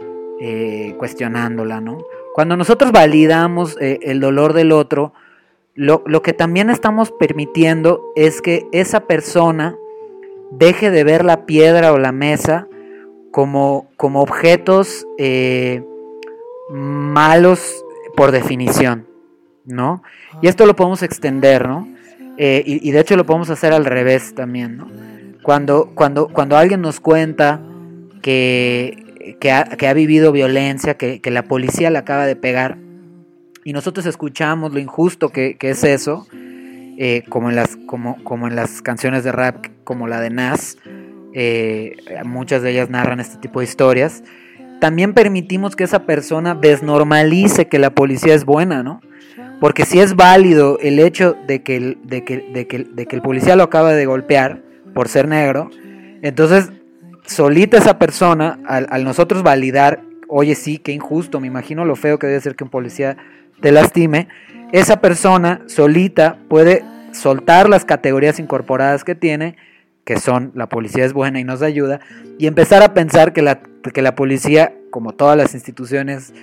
cuestionándola, 0.96 1.82
¿no? 1.82 1.98
Cuando 2.34 2.56
nosotros 2.56 2.92
validamos 2.92 3.76
el 3.78 4.20
dolor 4.20 4.54
del 4.54 4.72
otro, 4.72 5.12
lo, 5.74 6.02
lo 6.06 6.22
que 6.22 6.32
también 6.32 6.70
estamos 6.70 7.12
permitiendo 7.12 8.02
es 8.14 8.42
que 8.42 8.66
esa 8.72 9.06
persona 9.06 9.76
deje 10.50 10.90
de 10.90 11.04
ver 11.04 11.24
la 11.24 11.46
piedra 11.46 11.92
o 11.92 11.98
la 11.98 12.12
mesa 12.12 12.68
como, 13.30 13.90
como 13.96 14.20
objetos 14.20 15.06
eh, 15.18 15.82
malos 16.70 17.84
por 18.14 18.30
definición, 18.30 19.06
¿no? 19.64 20.02
Y 20.42 20.48
esto 20.48 20.66
lo 20.66 20.76
podemos 20.76 21.02
extender, 21.02 21.66
¿no? 21.66 21.88
Eh, 22.36 22.62
y, 22.66 22.86
y 22.86 22.92
de 22.92 23.00
hecho 23.00 23.16
lo 23.16 23.24
podemos 23.24 23.48
hacer 23.50 23.72
al 23.72 23.86
revés 23.86 24.34
también, 24.34 24.76
¿no? 24.76 24.90
Cuando, 25.42 25.90
cuando, 25.94 26.28
cuando 26.28 26.56
alguien 26.56 26.82
nos 26.82 27.00
cuenta 27.00 27.60
que, 28.20 29.36
que, 29.40 29.50
ha, 29.50 29.64
que 29.64 29.88
ha 29.88 29.94
vivido 29.94 30.30
violencia, 30.30 30.94
que, 30.94 31.20
que 31.20 31.30
la 31.30 31.44
policía 31.44 31.90
le 31.90 31.98
acaba 31.98 32.26
de 32.26 32.36
pegar, 32.36 32.78
y 33.64 33.72
nosotros 33.72 34.06
escuchamos 34.06 34.72
lo 34.72 34.80
injusto 34.80 35.28
que, 35.28 35.56
que 35.56 35.70
es 35.70 35.84
eso, 35.84 36.26
eh, 36.98 37.24
como, 37.28 37.50
en 37.50 37.56
las, 37.56 37.76
como, 37.86 38.22
como 38.24 38.48
en 38.48 38.56
las 38.56 38.82
canciones 38.82 39.24
de 39.24 39.32
rap, 39.32 39.66
como 39.84 40.06
la 40.06 40.20
de 40.20 40.30
Nas, 40.30 40.76
eh, 41.32 41.96
muchas 42.24 42.62
de 42.62 42.70
ellas 42.70 42.90
narran 42.90 43.20
este 43.20 43.38
tipo 43.38 43.60
de 43.60 43.64
historias, 43.64 44.22
también 44.80 45.14
permitimos 45.14 45.76
que 45.76 45.84
esa 45.84 46.06
persona 46.06 46.54
desnormalice 46.54 47.68
que 47.68 47.78
la 47.78 47.90
policía 47.90 48.34
es 48.34 48.44
buena, 48.44 48.82
¿no? 48.82 49.00
Porque 49.60 49.84
si 49.84 50.00
es 50.00 50.16
válido 50.16 50.78
el 50.80 50.98
hecho 50.98 51.36
de 51.46 51.62
que 51.62 51.76
el, 51.76 51.98
de 52.02 52.24
que, 52.24 52.38
de 52.52 52.66
que, 52.66 52.80
de 52.80 53.06
que 53.06 53.16
el 53.16 53.22
policía 53.22 53.54
lo 53.54 53.62
acaba 53.62 53.92
de 53.92 54.06
golpear 54.06 54.60
por 54.92 55.08
ser 55.08 55.28
negro, 55.28 55.70
entonces 56.20 56.72
solita 57.24 57.78
esa 57.78 57.98
persona, 57.98 58.58
al, 58.66 58.88
al 58.90 59.04
nosotros 59.04 59.44
validar, 59.44 60.02
oye 60.28 60.56
sí, 60.56 60.78
qué 60.78 60.90
injusto, 60.90 61.38
me 61.38 61.46
imagino 61.46 61.84
lo 61.84 61.94
feo 61.94 62.18
que 62.18 62.26
debe 62.26 62.40
ser 62.40 62.56
que 62.56 62.64
un 62.64 62.70
policía 62.70 63.16
te 63.62 63.72
lastime, 63.72 64.28
esa 64.72 65.00
persona 65.00 65.62
solita 65.66 66.36
puede 66.48 66.84
soltar 67.12 67.68
las 67.68 67.84
categorías 67.84 68.38
incorporadas 68.38 69.04
que 69.04 69.14
tiene, 69.14 69.56
que 70.04 70.18
son 70.18 70.50
la 70.54 70.68
policía 70.68 71.04
es 71.04 71.12
buena 71.12 71.40
y 71.40 71.44
nos 71.44 71.62
ayuda, 71.62 72.00
y 72.38 72.46
empezar 72.46 72.82
a 72.82 72.92
pensar 72.92 73.32
que 73.32 73.40
la, 73.40 73.60
que 73.60 74.02
la 74.02 74.14
policía, 74.14 74.74
como 74.90 75.12
todas 75.12 75.36
las 75.36 75.54
instituciones 75.54 76.34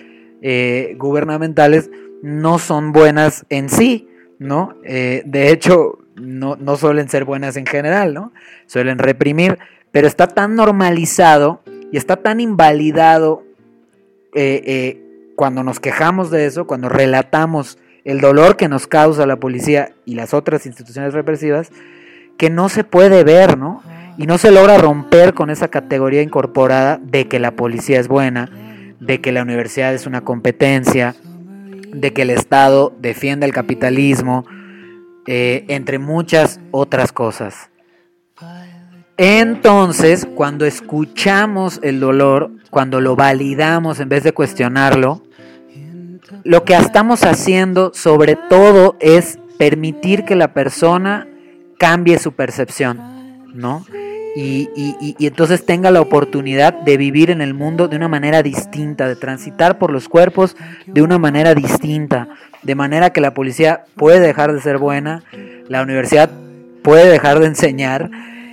eh, 0.41 0.95
gubernamentales, 0.97 1.91
no 2.23 2.57
son 2.57 2.93
buenas 2.93 3.45
en 3.49 3.69
sí, 3.69 4.07
¿no? 4.39 4.75
Eh, 4.83 5.21
de 5.25 5.51
hecho, 5.51 5.99
no, 6.15 6.55
no 6.55 6.77
suelen 6.77 7.09
ser 7.09 7.25
buenas 7.25 7.57
en 7.57 7.65
general, 7.65 8.13
¿no? 8.13 8.31
Suelen 8.65 8.97
reprimir, 8.97 9.57
pero 9.91 10.07
está 10.07 10.27
tan 10.27 10.55
normalizado 10.55 11.61
y 11.91 11.97
está 11.97 12.17
tan 12.17 12.39
invalidado 12.39 13.43
eh, 14.35 15.08
cuando 15.39 15.63
nos 15.63 15.79
quejamos 15.79 16.31
de 16.31 16.47
eso, 16.47 16.67
cuando 16.67 16.89
relatamos 16.89 17.77
el 18.03 18.19
dolor 18.19 18.57
que 18.57 18.67
nos 18.67 18.87
causa 18.87 19.25
la 19.25 19.37
policía 19.37 19.93
y 20.03 20.15
las 20.15 20.33
otras 20.33 20.65
instituciones 20.65 21.13
represivas, 21.13 21.71
que 22.37 22.49
no 22.49 22.67
se 22.67 22.83
puede 22.83 23.23
ver, 23.23 23.57
¿no? 23.57 23.81
Y 24.17 24.25
no 24.25 24.37
se 24.37 24.51
logra 24.51 24.77
romper 24.77 25.33
con 25.33 25.49
esa 25.49 25.69
categoría 25.69 26.21
incorporada 26.21 26.99
de 27.01 27.29
que 27.29 27.39
la 27.39 27.51
policía 27.51 28.01
es 28.01 28.09
buena, 28.09 28.51
de 28.99 29.21
que 29.21 29.31
la 29.31 29.41
universidad 29.41 29.93
es 29.93 30.05
una 30.05 30.25
competencia, 30.25 31.15
de 31.93 32.11
que 32.11 32.23
el 32.23 32.31
Estado 32.31 32.93
defiende 32.99 33.45
el 33.45 33.53
capitalismo, 33.53 34.43
eh, 35.25 35.63
entre 35.69 35.99
muchas 35.99 36.59
otras 36.71 37.13
cosas. 37.13 37.69
Entonces, 39.15 40.27
cuando 40.35 40.65
escuchamos 40.65 41.79
el 41.81 42.01
dolor, 42.01 42.51
cuando 42.71 42.99
lo 42.99 43.15
validamos 43.15 44.01
en 44.01 44.09
vez 44.09 44.23
de 44.23 44.33
cuestionarlo, 44.33 45.23
lo 46.43 46.63
que 46.63 46.75
estamos 46.75 47.23
haciendo 47.23 47.91
sobre 47.93 48.35
todo 48.49 48.95
es 48.99 49.39
permitir 49.57 50.25
que 50.25 50.35
la 50.35 50.53
persona 50.53 51.27
cambie 51.77 52.17
su 52.19 52.33
percepción, 52.33 52.99
¿no? 53.53 53.85
Y, 54.35 54.69
y- 54.75 55.15
y- 55.17 55.25
entonces 55.27 55.65
tenga 55.65 55.89
la 55.91 56.01
oportunidad 56.01 56.73
de 56.73 56.97
vivir 56.97 57.31
en 57.31 57.41
el 57.41 57.53
mundo 57.55 57.87
de 57.87 57.95
una 57.97 58.07
manera 58.07 58.43
distinta, 58.43 59.07
de 59.07 59.15
transitar 59.15 59.79
por 59.79 59.91
los 59.91 60.07
cuerpos 60.07 60.55
de 60.85 61.01
una 61.01 61.17
manera 61.17 61.55
distinta, 61.55 62.29
de 62.61 62.75
manera 62.75 63.09
que 63.09 63.21
la 63.21 63.33
policía 63.33 63.85
puede 63.95 64.19
dejar 64.19 64.53
de 64.53 64.61
ser 64.61 64.77
buena, 64.77 65.23
la 65.67 65.81
universidad 65.81 66.29
puede 66.83 67.09
dejar 67.09 67.39
de 67.39 67.47
enseñar 67.47 68.11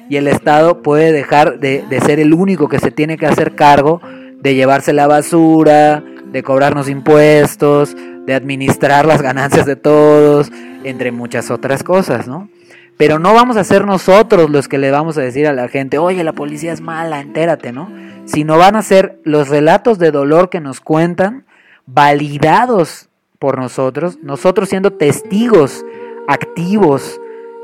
y 0.08 0.16
el 0.16 0.28
Estado 0.28 0.82
puede 0.82 1.12
dejar 1.12 1.58
de, 1.60 1.84
de 1.88 2.00
ser 2.00 2.20
el 2.20 2.32
único 2.32 2.68
que 2.68 2.78
se 2.78 2.90
tiene 2.90 3.18
que 3.18 3.26
hacer 3.26 3.54
cargo 3.54 4.00
de 4.40 4.54
llevarse 4.54 4.92
la 4.92 5.06
basura, 5.06 6.02
de 6.32 6.42
cobrarnos 6.42 6.88
impuestos, 6.88 7.96
de 8.26 8.34
administrar 8.34 9.06
las 9.06 9.22
ganancias 9.22 9.66
de 9.66 9.76
todos, 9.76 10.50
entre 10.84 11.12
muchas 11.12 11.50
otras 11.50 11.82
cosas, 11.82 12.26
¿no? 12.26 12.48
Pero 12.96 13.18
no 13.18 13.34
vamos 13.34 13.56
a 13.56 13.64
ser 13.64 13.84
nosotros 13.84 14.50
los 14.50 14.68
que 14.68 14.78
le 14.78 14.90
vamos 14.90 15.18
a 15.18 15.20
decir 15.20 15.46
a 15.46 15.52
la 15.52 15.68
gente, 15.68 15.98
oye, 15.98 16.24
la 16.24 16.32
policía 16.32 16.72
es 16.72 16.80
mala, 16.80 17.20
entérate, 17.20 17.72
¿no? 17.72 17.90
Sino 18.24 18.56
van 18.56 18.74
a 18.74 18.82
ser 18.82 19.18
los 19.22 19.48
relatos 19.48 19.98
de 19.98 20.10
dolor 20.10 20.48
que 20.48 20.60
nos 20.60 20.80
cuentan, 20.80 21.44
validados 21.86 23.08
por 23.38 23.58
nosotros, 23.58 24.18
nosotros 24.22 24.68
siendo 24.68 24.92
testigos 24.92 25.84
activos, 26.26 27.20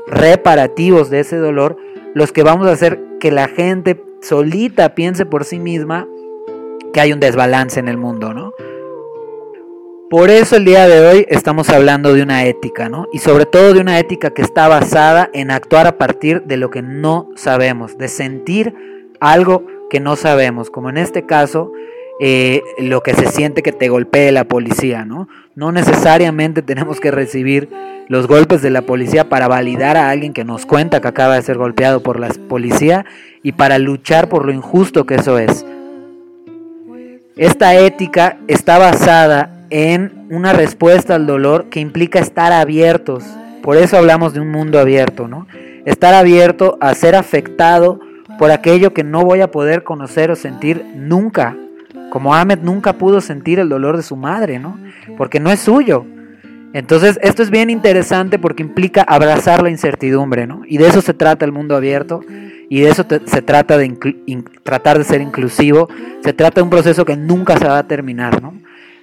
reparativos 0.07 1.09
de 1.09 1.21
ese 1.21 1.37
dolor, 1.37 1.77
los 2.13 2.31
que 2.31 2.43
vamos 2.43 2.67
a 2.67 2.71
hacer 2.71 3.01
que 3.19 3.31
la 3.31 3.47
gente 3.47 4.01
solita 4.21 4.93
piense 4.95 5.25
por 5.25 5.45
sí 5.45 5.59
misma 5.59 6.07
que 6.93 7.01
hay 7.01 7.11
un 7.11 7.19
desbalance 7.19 7.79
en 7.79 7.87
el 7.87 7.97
mundo, 7.97 8.33
¿no? 8.33 8.53
Por 10.09 10.29
eso 10.29 10.57
el 10.57 10.65
día 10.65 10.87
de 10.87 11.07
hoy 11.07 11.25
estamos 11.27 11.69
hablando 11.69 12.13
de 12.13 12.21
una 12.21 12.45
ética, 12.45 12.87
¿no? 12.87 13.07
Y 13.11 13.17
sobre 13.17 13.47
todo 13.47 13.73
de 13.73 13.79
una 13.79 13.97
ética 13.97 14.29
que 14.29 14.43
está 14.43 14.67
basada 14.67 15.29
en 15.33 15.49
actuar 15.49 15.87
a 15.87 15.97
partir 15.97 16.43
de 16.43 16.55
lo 16.55 16.69
que 16.69 16.83
no 16.83 17.29
sabemos, 17.35 17.97
de 17.97 18.07
sentir 18.07 18.75
algo 19.19 19.65
que 19.89 19.99
no 19.99 20.15
sabemos, 20.15 20.69
como 20.69 20.89
en 20.91 20.97
este 20.97 21.25
caso 21.25 21.71
eh, 22.19 22.61
lo 22.77 23.01
que 23.01 23.15
se 23.15 23.25
siente 23.25 23.63
que 23.63 23.71
te 23.71 23.89
golpee 23.89 24.31
la 24.31 24.43
policía, 24.43 25.03
¿no? 25.03 25.27
No 25.55 25.71
necesariamente 25.71 26.61
tenemos 26.61 26.99
que 26.99 27.09
recibir 27.09 27.69
los 28.07 28.27
golpes 28.27 28.61
de 28.61 28.69
la 28.69 28.83
policía 28.83 29.29
para 29.29 29.47
validar 29.47 29.97
a 29.97 30.11
alguien 30.11 30.33
que 30.33 30.43
nos 30.43 30.67
cuenta 30.67 31.01
que 31.01 31.07
acaba 31.07 31.35
de 31.35 31.41
ser 31.41 31.57
golpeado 31.57 32.03
por 32.03 32.19
la 32.19 32.29
policía 32.47 33.05
y 33.41 33.53
para 33.53 33.79
luchar 33.79 34.29
por 34.29 34.45
lo 34.45 34.51
injusto 34.51 35.07
que 35.07 35.15
eso 35.15 35.39
es. 35.39 35.65
Esta 37.35 37.75
ética 37.75 38.37
está 38.47 38.77
basada 38.77 39.65
en 39.71 40.27
una 40.29 40.53
respuesta 40.53 41.15
al 41.15 41.25
dolor 41.25 41.65
que 41.71 41.79
implica 41.79 42.19
estar 42.19 42.53
abiertos. 42.53 43.23
Por 43.63 43.75
eso 43.75 43.97
hablamos 43.97 44.35
de 44.35 44.39
un 44.39 44.51
mundo 44.51 44.79
abierto, 44.79 45.27
¿no? 45.27 45.47
Estar 45.85 46.13
abierto 46.13 46.77
a 46.79 46.93
ser 46.93 47.15
afectado 47.15 47.99
por 48.37 48.51
aquello 48.51 48.93
que 48.93 49.03
no 49.03 49.25
voy 49.25 49.41
a 49.41 49.49
poder 49.49 49.83
conocer 49.83 50.29
o 50.29 50.35
sentir 50.35 50.85
nunca. 50.95 51.57
Como 52.11 52.35
Ahmed 52.35 52.59
nunca 52.59 52.93
pudo 52.93 53.19
sentir 53.19 53.57
el 53.57 53.67
dolor 53.67 53.97
de 53.97 54.03
su 54.03 54.15
madre, 54.15 54.59
¿no? 54.59 54.77
Porque 55.17 55.39
no 55.39 55.49
es 55.49 55.59
suyo. 55.59 56.05
Entonces, 56.73 57.19
esto 57.21 57.43
es 57.43 57.51
bien 57.51 57.69
interesante 57.69 58.39
porque 58.39 58.63
implica 58.63 59.03
abrazar 59.03 59.61
la 59.61 59.69
incertidumbre, 59.69 60.47
¿no? 60.47 60.63
Y 60.67 60.77
de 60.77 60.87
eso 60.87 61.01
se 61.01 61.13
trata 61.13 61.45
el 61.45 61.51
mundo 61.51 61.75
abierto 61.75 62.21
y 62.67 62.81
de 62.81 62.89
eso 62.89 63.05
se 63.25 63.41
trata 63.43 63.77
de 63.77 63.95
tratar 64.63 64.97
de 64.97 65.03
ser 65.03 65.21
inclusivo. 65.21 65.87
Se 66.23 66.33
trata 66.33 66.55
de 66.55 66.63
un 66.63 66.71
proceso 66.71 67.05
que 67.05 67.15
nunca 67.15 67.57
se 67.59 67.65
va 67.65 67.77
a 67.77 67.87
terminar, 67.87 68.41
¿no? 68.41 68.55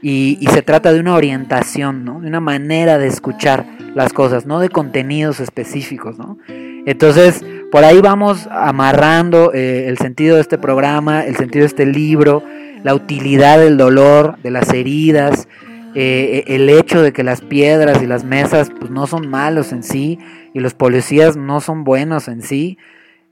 Y, 0.02 0.38
se 0.52 0.62
trata 0.62 0.92
de 0.92 0.98
una 0.98 1.14
orientación, 1.14 2.04
¿no? 2.04 2.20
De 2.20 2.26
una 2.26 2.40
manera 2.40 2.98
de 2.98 3.06
escuchar 3.06 3.66
las 3.94 4.12
cosas, 4.12 4.46
no 4.46 4.58
de 4.58 4.70
contenidos 4.70 5.38
específicos, 5.38 6.18
¿no? 6.18 6.38
Entonces, 6.48 7.44
por 7.70 7.84
ahí 7.84 8.00
vamos 8.00 8.48
amarrando 8.50 9.52
eh, 9.52 9.86
el 9.86 9.98
sentido 9.98 10.36
de 10.36 10.40
este 10.40 10.58
programa, 10.58 11.24
el 11.24 11.36
sentido 11.36 11.62
de 11.62 11.66
este 11.66 11.86
libro, 11.86 12.42
la 12.82 12.94
utilidad 12.94 13.58
del 13.58 13.76
dolor, 13.76 14.38
de 14.42 14.50
las 14.50 14.72
heridas, 14.72 15.46
eh, 15.94 16.44
el 16.46 16.68
hecho 16.68 17.02
de 17.02 17.12
que 17.12 17.22
las 17.22 17.40
piedras 17.40 18.02
y 18.02 18.06
las 18.06 18.24
mesas 18.24 18.70
pues, 18.78 18.90
no 18.90 19.06
son 19.06 19.28
malos 19.28 19.72
en 19.72 19.82
sí 19.82 20.18
y 20.54 20.60
los 20.60 20.74
policías 20.74 21.36
no 21.36 21.60
son 21.60 21.84
buenos 21.84 22.28
en 22.28 22.42
sí. 22.42 22.78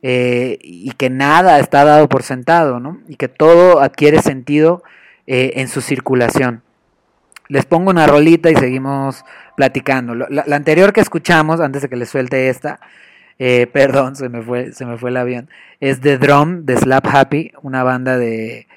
Eh, 0.00 0.58
y 0.62 0.92
que 0.92 1.10
nada 1.10 1.58
está 1.58 1.84
dado 1.84 2.08
por 2.08 2.22
sentado, 2.22 2.78
¿no? 2.78 3.00
Y 3.08 3.16
que 3.16 3.26
todo 3.26 3.80
adquiere 3.80 4.22
sentido 4.22 4.82
en 5.26 5.68
su 5.68 5.82
circulación. 5.82 6.62
Les 7.48 7.64
pongo 7.64 7.90
una 7.90 8.06
rolita 8.06 8.50
y 8.50 8.56
seguimos 8.56 9.24
platicando. 9.56 10.14
La, 10.14 10.44
anterior 10.54 10.92
que 10.92 11.00
escuchamos, 11.00 11.60
antes 11.60 11.82
de 11.82 11.88
que 11.88 11.96
les 11.96 12.10
suelte 12.10 12.48
esta, 12.48 12.78
eh, 13.38 13.66
perdón, 13.72 14.16
se 14.16 14.28
me, 14.28 14.42
fue, 14.42 14.72
se 14.72 14.84
me 14.84 14.98
fue 14.98 15.10
el 15.10 15.16
avión, 15.16 15.48
es 15.80 16.00
The 16.00 16.18
Drum 16.18 16.64
de 16.64 16.76
Slap 16.76 17.06
Happy, 17.06 17.52
una 17.62 17.82
banda 17.82 18.18
de, 18.18 18.68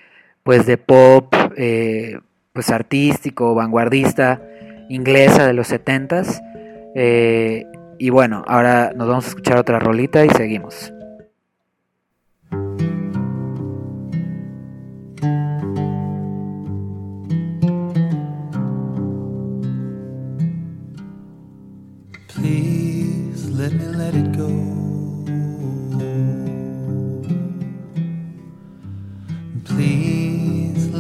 pues, 0.44 0.66
de 0.66 0.78
pop, 0.78 1.34
eh, 1.58 2.20
pues, 2.54 2.70
artístico, 2.70 3.56
vanguardista, 3.56 4.42
inglesa 4.90 5.48
de 5.48 5.54
los 5.54 5.72
70s. 5.72 6.42
Eh, 6.96 7.66
y 8.00 8.10
bueno, 8.10 8.44
ahora 8.48 8.92
nos 8.96 9.08
vamos 9.08 9.26
a 9.26 9.30
escuchar 9.30 9.58
otra 9.58 9.80
rolita 9.80 10.26
y 10.26 10.30
seguimos. 10.30 10.92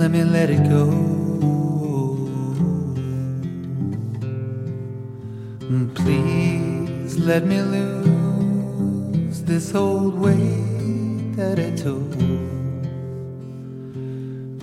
Let 0.01 0.09
me 0.09 0.23
let 0.23 0.49
it 0.49 0.67
go. 0.67 1.10
Please 5.95 7.17
let 7.17 7.45
me 7.45 7.61
lose 7.61 9.41
this 9.43 9.75
old 9.75 10.17
weight 10.19 11.35
that 11.35 11.59
I 11.59 11.71
took. 11.75 12.11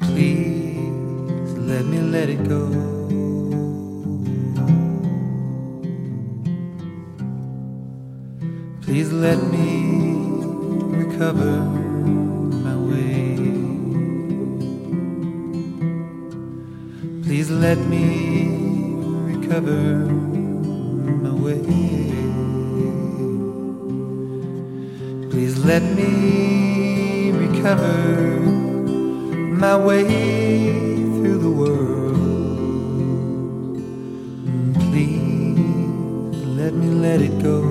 Please 0.00 1.52
let 1.58 1.84
me 1.84 2.00
let 2.00 2.28
it 2.28 2.42
go. 2.48 2.64
Please 8.82 9.12
let 9.12 9.38
me 9.52 9.68
recover 10.96 11.60
my 12.66 12.76
way. 12.76 13.36
Please 17.22 17.50
let 17.50 17.78
me 17.78 18.48
recover 19.30 20.27
my 21.38 21.44
way. 21.44 21.60
Please 25.30 25.64
let 25.64 25.82
me 25.82 27.30
recover 27.32 28.40
my 29.64 29.76
way 29.76 30.04
through 31.20 31.38
the 31.38 31.50
world. 31.50 32.16
Please 34.90 36.44
let 36.56 36.74
me 36.74 36.88
let 36.88 37.20
it 37.20 37.42
go. 37.42 37.67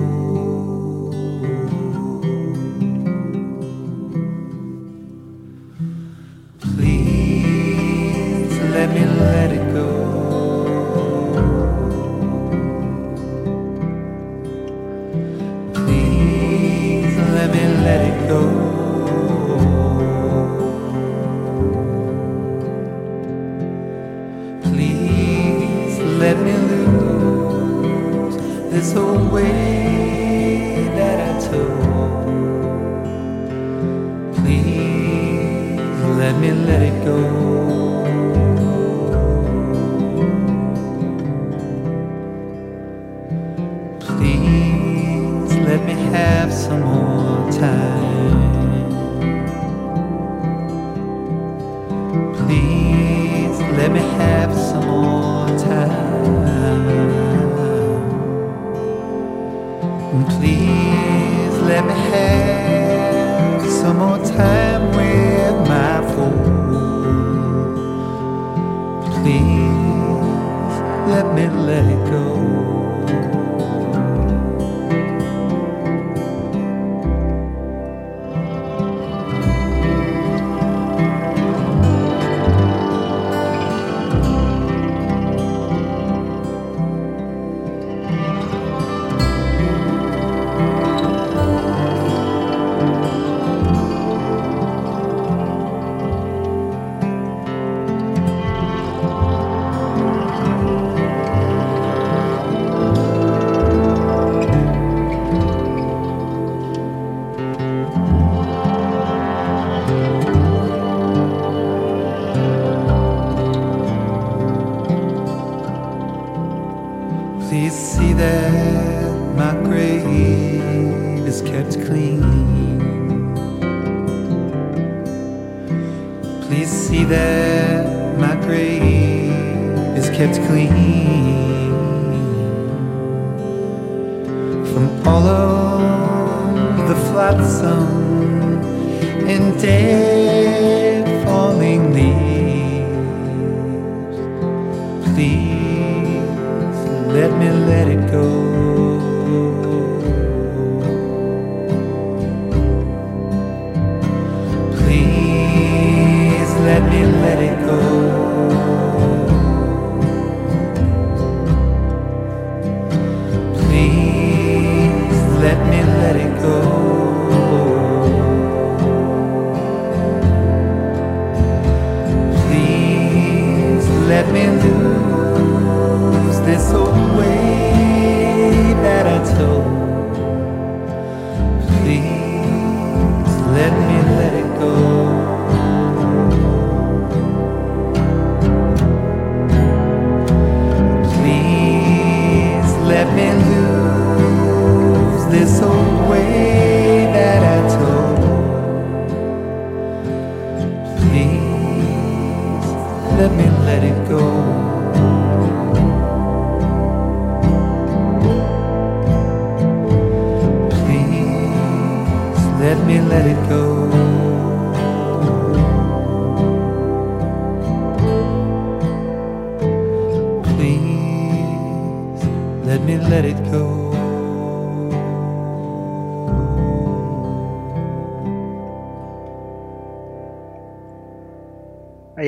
Please 69.28 70.80
let 71.10 71.34
me 71.34 71.48
let 71.48 72.10
go. 72.10 73.47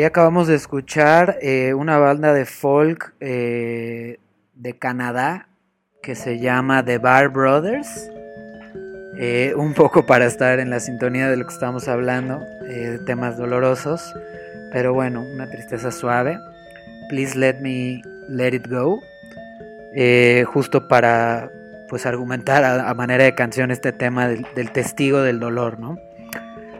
Ahí 0.01 0.05
acabamos 0.05 0.49
de 0.49 0.55
escuchar 0.55 1.37
eh, 1.43 1.75
una 1.75 1.99
banda 1.99 2.33
de 2.33 2.47
folk 2.47 3.13
eh, 3.21 4.19
de 4.55 4.79
Canadá 4.79 5.49
que 6.03 6.15
se 6.15 6.39
llama 6.39 6.83
The 6.83 6.97
Bar 6.97 7.29
Brothers. 7.29 8.11
Eh, 9.19 9.53
un 9.55 9.75
poco 9.75 10.07
para 10.07 10.25
estar 10.25 10.59
en 10.59 10.71
la 10.71 10.81
sintonía 10.81 11.29
de 11.29 11.37
lo 11.37 11.47
que 11.47 11.53
estamos 11.53 11.87
hablando, 11.87 12.41
de 12.63 12.99
temas 13.01 13.37
dolorosos, 13.37 14.15
pero 14.73 14.95
bueno, 14.95 15.21
una 15.21 15.51
tristeza 15.51 15.91
suave. 15.91 16.39
Please 17.11 17.39
let 17.39 17.61
me 17.61 18.01
let 18.27 18.55
it 18.55 18.69
go. 18.71 19.03
Justo 20.47 20.89
para 20.89 21.51
pues 21.91 22.07
argumentar 22.07 22.65
a, 22.65 22.89
a 22.89 22.95
manera 22.95 23.25
de 23.25 23.35
canción 23.35 23.71
este 23.71 23.93
tema 23.93 24.29
del, 24.29 24.47
del 24.57 24.73
testigo 24.73 25.21
del 25.21 25.41
dolor, 25.41 25.79
¿no? 25.79 25.99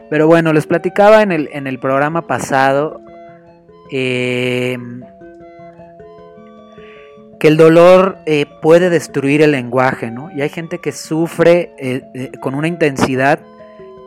Pero 0.09 0.25
bueno, 0.25 0.53
les 0.53 0.65
platicaba 0.65 1.21
en 1.21 1.31
el, 1.31 1.49
en 1.53 1.67
el 1.67 1.77
programa 1.77 2.25
pasado 2.25 2.99
eh, 3.91 4.77
que 7.39 7.47
el 7.47 7.57
dolor 7.57 8.17
eh, 8.25 8.45
puede 8.61 8.89
destruir 8.89 9.41
el 9.41 9.51
lenguaje, 9.51 10.11
¿no? 10.11 10.29
Y 10.35 10.41
hay 10.41 10.49
gente 10.49 10.79
que 10.79 10.91
sufre 10.91 11.71
eh, 11.79 12.01
eh, 12.13 12.31
con 12.39 12.53
una 12.55 12.67
intensidad 12.67 13.39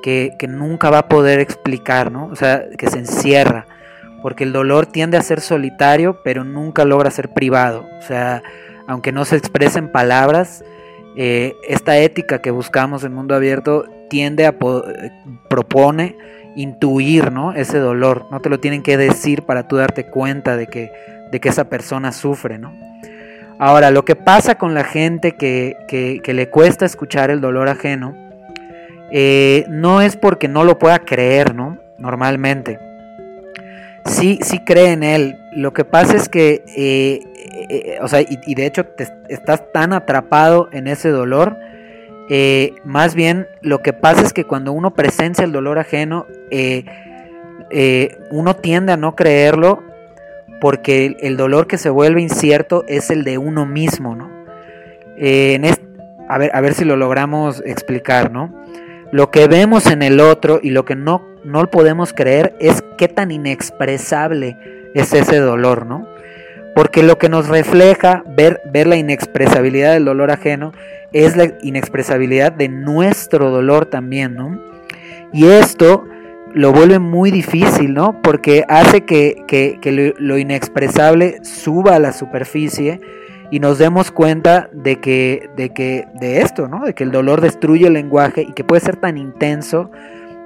que, 0.02 0.32
que 0.38 0.46
nunca 0.46 0.90
va 0.90 0.98
a 0.98 1.08
poder 1.08 1.40
explicar, 1.40 2.12
¿no? 2.12 2.26
O 2.26 2.36
sea, 2.36 2.64
que 2.78 2.88
se 2.88 2.98
encierra. 2.98 3.66
Porque 4.22 4.44
el 4.44 4.52
dolor 4.52 4.86
tiende 4.86 5.16
a 5.18 5.22
ser 5.22 5.40
solitario, 5.40 6.22
pero 6.22 6.44
nunca 6.44 6.84
logra 6.84 7.10
ser 7.10 7.30
privado. 7.30 7.86
O 7.98 8.02
sea, 8.02 8.42
aunque 8.86 9.12
no 9.12 9.24
se 9.24 9.36
exprese 9.36 9.78
en 9.78 9.92
palabras, 9.92 10.64
esta 11.14 11.98
ética 11.98 12.40
que 12.40 12.50
buscamos 12.50 13.04
en 13.04 13.12
mundo 13.12 13.34
abierto 13.34 13.84
tiende 14.08 14.46
a 14.46 14.58
po- 14.58 14.84
propone 15.48 16.16
intuir 16.56 17.32
¿no? 17.32 17.52
ese 17.52 17.78
dolor 17.78 18.26
no 18.30 18.40
te 18.40 18.48
lo 18.48 18.60
tienen 18.60 18.82
que 18.82 18.96
decir 18.96 19.42
para 19.42 19.68
tú 19.68 19.76
darte 19.76 20.06
cuenta 20.06 20.56
de 20.56 20.66
que, 20.66 20.92
de 21.30 21.40
que 21.40 21.48
esa 21.48 21.64
persona 21.64 22.12
sufre 22.12 22.58
¿no? 22.58 22.72
ahora 23.58 23.90
lo 23.90 24.04
que 24.04 24.16
pasa 24.16 24.56
con 24.56 24.74
la 24.74 24.84
gente 24.84 25.32
que, 25.32 25.76
que- 25.88 26.20
que 26.22 26.34
le 26.34 26.48
cuesta 26.48 26.84
escuchar 26.84 27.30
el 27.30 27.40
dolor 27.40 27.68
ajeno 27.68 28.14
eh, 29.10 29.64
no 29.68 30.00
es 30.00 30.16
porque 30.16 30.48
no 30.48 30.64
lo 30.64 30.78
pueda 30.78 30.98
creer 31.00 31.54
no 31.54 31.78
normalmente 31.98 32.78
sí, 34.06 34.38
sí 34.42 34.60
cree 34.60 34.92
en 34.92 35.02
él. 35.02 35.38
Lo 35.52 35.72
que 35.72 35.84
pasa 35.84 36.16
es 36.16 36.28
que, 36.28 36.64
eh, 36.76 37.20
eh, 37.70 37.98
o 38.02 38.08
sea, 38.08 38.20
y, 38.20 38.54
de 38.54 38.66
hecho 38.66 38.86
estás 39.28 39.72
tan 39.72 39.92
atrapado 39.92 40.68
en 40.72 40.88
ese 40.88 41.08
dolor. 41.10 41.56
Eh, 42.28 42.74
más 42.84 43.14
bien, 43.14 43.46
lo 43.60 43.82
que 43.82 43.92
pasa 43.92 44.22
es 44.22 44.32
que 44.32 44.44
cuando 44.44 44.72
uno 44.72 44.94
presencia 44.94 45.44
el 45.44 45.52
dolor 45.52 45.78
ajeno, 45.78 46.26
eh, 46.50 46.84
eh, 47.70 48.18
uno 48.30 48.56
tiende 48.56 48.92
a 48.92 48.96
no 48.96 49.14
creerlo 49.14 49.82
porque 50.60 51.16
el, 51.20 51.36
dolor 51.36 51.66
que 51.66 51.76
se 51.76 51.90
vuelve 51.90 52.22
incierto 52.22 52.84
es 52.88 53.10
el 53.10 53.24
de 53.24 53.36
uno 53.36 53.66
mismo, 53.66 54.14
¿no? 54.16 54.30
A, 56.28 56.38
ver, 56.38 56.50
a 56.54 56.60
ver 56.60 56.74
si 56.74 56.84
lo 56.84 56.96
logramos 56.96 57.62
explicar, 57.66 58.32
¿no? 58.32 58.54
Lo 59.12 59.30
que 59.30 59.46
vemos 59.46 59.86
en 59.86 60.02
el 60.02 60.18
otro 60.20 60.60
y 60.62 60.70
lo 60.70 60.84
que 60.84 60.96
no, 60.96 61.22
no 61.44 61.70
podemos 61.70 62.14
creer 62.14 62.56
es 62.58 62.82
qué 62.96 63.08
tan 63.08 63.30
inexpresable 63.30 64.56
es 64.94 65.12
ese 65.12 65.38
dolor, 65.38 65.84
¿no? 65.84 66.08
Porque 66.74 67.02
lo 67.02 67.18
que 67.18 67.28
nos 67.28 67.48
refleja 67.48 68.24
ver, 68.26 68.60
ver 68.72 68.86
la 68.86 68.96
inexpresabilidad 68.96 69.92
del 69.92 70.04
dolor 70.06 70.30
ajeno 70.30 70.72
es 71.12 71.36
la 71.36 71.52
inexpresabilidad 71.62 72.52
de 72.52 72.68
nuestro 72.68 73.50
dolor 73.50 73.86
también, 73.86 74.34
¿no? 74.34 74.58
Y 75.32 75.46
esto 75.46 76.04
lo 76.52 76.72
vuelve 76.72 76.98
muy 76.98 77.30
difícil, 77.30 77.94
¿no? 77.94 78.20
Porque 78.22 78.64
hace 78.68 79.02
que, 79.02 79.44
que- 79.46 79.78
que 79.80 80.14
lo, 80.18 80.38
inexpresable 80.38 81.38
suba 81.44 81.96
a 81.96 81.98
la 82.00 82.12
superficie 82.12 83.00
y 83.50 83.60
nos 83.60 83.78
demos 83.78 84.10
cuenta 84.10 84.68
de 84.72 84.96
que, 85.00 85.50
de 85.56 85.70
que, 85.70 86.06
de 86.14 86.40
esto, 86.40 86.66
¿no? 86.68 86.84
De 86.84 86.94
que 86.94 87.04
el 87.04 87.10
dolor 87.12 87.40
destruye 87.40 87.86
el 87.86 87.92
lenguaje 87.92 88.42
y 88.42 88.52
que 88.52 88.64
puede 88.64 88.80
ser 88.80 88.96
tan 88.96 89.16
intenso 89.18 89.90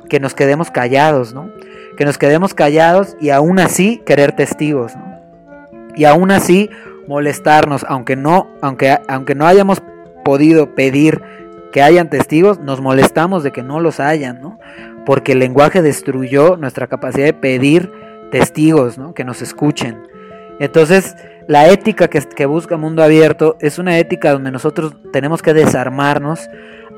que 0.08 0.20
nos 0.20 0.34
quedemos 0.34 0.70
callados, 0.70 1.32
¿no? 1.34 1.50
Que 1.96 2.04
nos 2.04 2.18
quedemos 2.18 2.54
callados 2.54 3.16
y 3.20 3.30
aún 3.30 3.58
así 3.58 4.02
querer 4.06 4.32
testigos, 4.32 4.96
¿no? 4.96 5.17
Y 5.98 6.04
aún 6.04 6.30
así 6.30 6.70
molestarnos, 7.08 7.84
aunque 7.88 8.14
no, 8.14 8.46
aunque, 8.62 8.96
aunque 9.08 9.34
no 9.34 9.48
hayamos 9.48 9.82
podido 10.24 10.76
pedir 10.76 11.20
que 11.72 11.82
hayan 11.82 12.08
testigos, 12.08 12.60
nos 12.60 12.80
molestamos 12.80 13.42
de 13.42 13.50
que 13.50 13.64
no 13.64 13.80
los 13.80 13.98
hayan, 13.98 14.40
¿no? 14.40 14.60
Porque 15.04 15.32
el 15.32 15.40
lenguaje 15.40 15.82
destruyó 15.82 16.56
nuestra 16.56 16.86
capacidad 16.86 17.26
de 17.26 17.32
pedir 17.32 17.90
testigos, 18.30 18.96
¿no? 18.96 19.12
Que 19.12 19.24
nos 19.24 19.42
escuchen. 19.42 20.06
Entonces, 20.60 21.16
la 21.48 21.68
ética 21.68 22.08
que, 22.08 22.46
busca 22.46 22.76
Mundo 22.76 23.02
Abierto 23.02 23.56
es 23.60 23.80
una 23.80 23.98
ética 23.98 24.32
donde 24.32 24.52
nosotros 24.52 24.94
tenemos 25.12 25.42
que 25.42 25.52
desarmarnos 25.52 26.48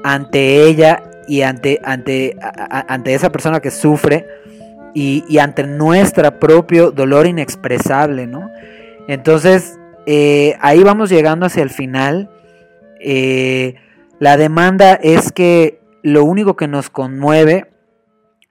ante 0.05 0.69
ella 0.69 1.03
y 1.27 1.41
ante, 1.43 1.81
ante, 1.85 2.37
ante 2.69 3.15
esa 3.15 3.31
persona 3.31 3.61
que 3.61 3.71
sufre 3.71 4.27
y 4.93 5.39
ante 5.39 5.67
nuestro 5.67 6.39
propio 6.39 6.91
dolor 6.91 7.27
inexpresable, 7.27 8.27
¿no? 8.27 8.51
Entonces, 9.11 9.77
eh, 10.07 10.55
ahí 10.61 10.85
vamos 10.85 11.11
llegando 11.11 11.47
hacia 11.47 11.65
el 11.65 11.71
final. 11.71 12.31
Eh, 13.01 13.75
la 14.21 14.37
demanda 14.37 14.93
es 14.95 15.33
que 15.33 15.81
lo 16.05 16.23
único 16.23 16.55
que 16.55 16.69
nos 16.69 16.91
conmueve 16.91 17.67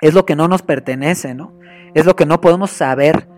es 0.01 0.13
lo 0.13 0.25
que 0.25 0.35
no 0.35 0.49
nos 0.49 0.61
pertenece, 0.61 1.33
¿no? 1.33 1.53
Es 1.93 2.05
lo 2.05 2.17
que 2.17 2.25
no 2.25 2.41
podemos 2.41 2.71
saber. 2.71 3.29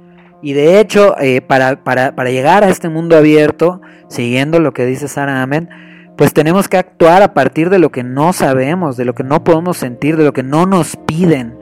Y 0.41 0.53
de 0.53 0.79
hecho, 0.79 1.15
eh, 1.19 1.41
para, 1.41 1.83
para- 1.83 2.15
para 2.15 2.31
llegar 2.31 2.63
a 2.63 2.69
este 2.69 2.89
mundo 2.89 3.15
abierto, 3.15 3.81
siguiendo 4.07 4.59
lo 4.59 4.73
que 4.73 4.87
dice 4.87 5.07
Sara 5.07 5.43
Amen, 5.43 5.69
pues 6.17 6.33
tenemos 6.33 6.67
que 6.67 6.77
actuar 6.77 7.21
a 7.21 7.35
partir 7.35 7.69
de 7.69 7.77
lo 7.77 7.91
que 7.91 8.01
no 8.03 8.33
sabemos, 8.33 8.97
de 8.97 9.05
lo 9.05 9.13
que 9.13 9.23
no 9.23 9.43
podemos 9.43 9.77
sentir, 9.77 10.17
de 10.17 10.23
lo 10.23 10.33
que 10.33 10.41
no 10.43 10.65
nos 10.65 10.95
piden. 11.05 11.55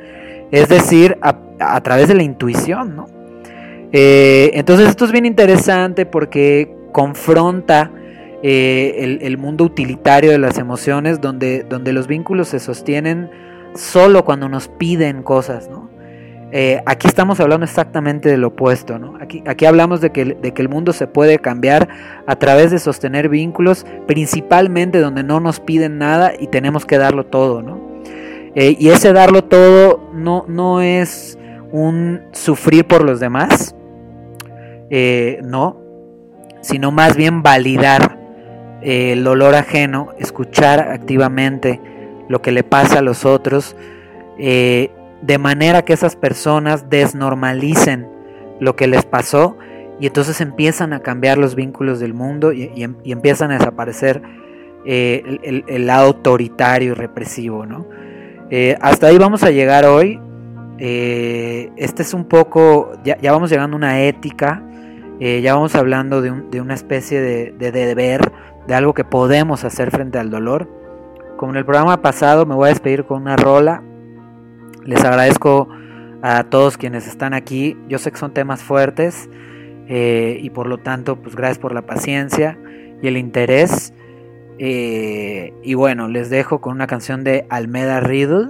Es 0.52 0.70
decir, 0.70 1.18
a, 1.22 1.36
a 1.60 1.82
través 1.82 2.08
de 2.08 2.16
la 2.16 2.24
intuición, 2.24 2.96
¿no? 2.96 3.19
Eh, 3.92 4.52
entonces 4.54 4.88
esto 4.88 5.06
es 5.06 5.12
bien 5.12 5.26
interesante 5.26 6.06
porque 6.06 6.76
confronta 6.92 7.92
eh, 8.44 9.18
el, 9.22 9.38
mundo 9.38 9.64
utilitario 9.66 10.32
de 10.32 10.38
las 10.38 10.58
emociones 10.58 11.22
donde, 11.22 11.64
donde 11.64 11.92
los 11.92 12.08
vínculos 12.08 12.50
se 12.50 12.60
sostienen 12.60 13.30
solo 13.74 14.24
cuando 14.26 14.48
nos 14.48 14.68
piden 14.68 15.24
cosas, 15.24 15.70
¿no? 15.70 15.90
Eh, 16.52 16.82
aquí 16.88 17.08
estamos 17.08 17.40
hablando 17.40 17.64
exactamente 17.66 18.30
del 18.30 18.44
opuesto, 18.44 18.98
¿no? 18.98 19.18
Aquí, 19.22 19.44
aquí 19.46 19.66
hablamos 19.66 20.02
de 20.02 20.12
que, 20.12 20.26
de 20.26 20.52
que 20.52 20.64
el 20.64 20.70
mundo 20.70 20.94
se 20.94 21.06
puede 21.06 21.38
cambiar 21.38 21.90
a 22.26 22.36
través 22.38 22.72
de 22.72 22.80
sostener 22.80 23.30
vínculos, 23.30 23.86
principalmente 24.08 25.00
donde 25.00 25.24
no 25.24 25.40
nos 25.40 25.60
piden 25.60 26.00
nada 26.00 26.32
y 26.40 26.48
tenemos 26.48 26.88
que 26.88 26.98
darlo 26.98 27.26
todo, 27.26 27.64
y 28.56 28.90
ese 28.90 29.14
darlo 29.14 29.44
todo 29.44 30.10
no, 30.12 30.44
no 30.48 30.82
es 30.82 31.38
un 31.72 32.22
sufrir 32.32 32.86
por 32.86 33.04
los 33.04 33.20
demás, 33.20 33.76
eh, 34.90 35.40
no, 35.44 35.78
sino 36.62 36.92
más 36.92 37.16
bien 37.16 37.44
validar 37.44 38.18
eh, 38.82 39.14
el 39.14 39.24
dolor 39.24 39.56
ajeno, 39.56 40.10
escuchar 40.18 40.80
activamente 40.80 41.80
lo 42.28 42.42
que 42.42 42.52
le 42.52 42.64
pasa 42.64 43.00
a 43.00 43.02
los 43.02 43.26
otros, 43.26 43.76
eh, 44.40 44.90
de 45.22 45.38
manera 45.38 45.84
que 45.84 45.94
esas 45.94 46.16
personas 46.16 46.90
desnormalicen 46.90 48.08
lo 48.60 48.76
que 48.76 48.88
les 48.88 49.06
pasó 49.06 49.58
y 50.00 50.08
entonces 50.08 50.42
empiezan 50.42 50.94
a 50.94 51.02
cambiar 51.02 51.38
los 51.38 51.56
vínculos 51.56 52.00
del 52.00 52.14
mundo 52.14 52.52
y, 52.52 52.72
em- 52.82 52.96
empiezan 53.04 53.52
a 53.52 53.60
desaparecer 53.60 54.22
el, 54.86 55.86
lado 55.86 56.08
autoritario 56.08 56.92
y 56.92 56.96
represivo, 56.96 57.66
¿no? 57.66 57.86
Hasta 58.82 59.08
ahí 59.08 59.18
vamos 59.18 59.44
a 59.44 59.52
llegar 59.52 59.86
hoy. 59.86 60.20
Este 60.80 62.02
es 62.02 62.14
un 62.14 62.26
poco, 62.26 62.94
ya, 63.04 63.18
ya 63.18 63.34
vamos 63.34 63.50
llegando 63.52 63.76
a 63.76 63.78
una 63.78 64.02
ética, 64.02 64.64
eh, 65.20 65.42
ya 65.42 65.56
vamos 65.56 65.76
hablando 65.76 66.22
de, 66.22 66.32
un- 66.32 66.50
de 66.52 66.62
una 66.62 66.74
especie 66.74 67.20
de, 67.22 67.52
de 67.52 67.72
deber, 67.72 68.32
de 68.68 68.74
algo 68.76 68.94
que 68.94 69.04
podemos 69.04 69.64
hacer 69.64 69.92
frente 69.92 70.18
al 70.18 70.30
dolor. 70.30 70.68
Como 71.38 71.52
en 71.54 71.58
el 71.58 71.66
programa 71.66 72.02
pasado, 72.02 72.46
me 72.46 72.56
voy 72.56 72.68
a 72.68 72.70
despedir 72.70 73.06
con 73.06 73.22
una 73.22 73.36
rola. 73.36 73.82
Les 74.84 75.04
agradezco 75.04 75.70
a 76.22 76.44
todos 76.46 76.78
quienes 76.78 77.08
están 77.08 77.34
aquí. 77.34 77.78
Yo 77.88 77.98
sé 77.98 78.12
que 78.12 78.18
son 78.18 78.34
temas 78.34 78.62
fuertes 78.62 79.30
eh, 79.88 80.38
y 80.42 80.50
por 80.50 80.68
lo 80.68 80.78
tanto, 80.80 81.16
pues 81.18 81.36
gracias 81.36 81.60
por 81.60 81.74
la 81.74 81.84
paciencia 81.84 82.58
y 83.02 83.08
el 83.08 83.18
interés. 83.18 83.94
Eh, 84.58 85.54
y 85.64 85.74
bueno, 85.76 86.10
les 86.10 86.30
dejo 86.30 86.60
con 86.60 86.74
una 86.74 86.88
canción 86.88 87.24
de 87.24 87.46
Almeda 87.50 88.02
Riddle, 88.02 88.50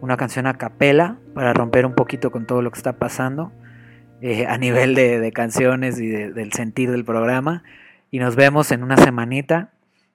una 0.00 0.16
canción 0.16 0.46
a 0.46 0.54
capela 0.54 1.18
para 1.34 1.52
romper 1.52 1.84
un 1.84 1.94
poquito 1.94 2.30
con 2.30 2.46
todo 2.46 2.62
lo 2.62 2.70
que 2.70 2.78
está 2.78 2.94
pasando 2.94 3.52
eh, 4.22 4.46
a 4.46 4.56
nivel 4.56 4.94
de, 4.94 5.20
de 5.20 5.32
canciones 5.32 6.00
y 6.00 6.06
de- 6.06 6.32
del 6.32 6.52
sentir 6.52 6.90
del 6.90 7.04
programa. 7.04 7.62
Y 8.10 8.18
nos 8.18 8.36
vemos 8.36 8.70
en 8.72 8.82
una 8.82 8.96
semanita. 8.96 9.70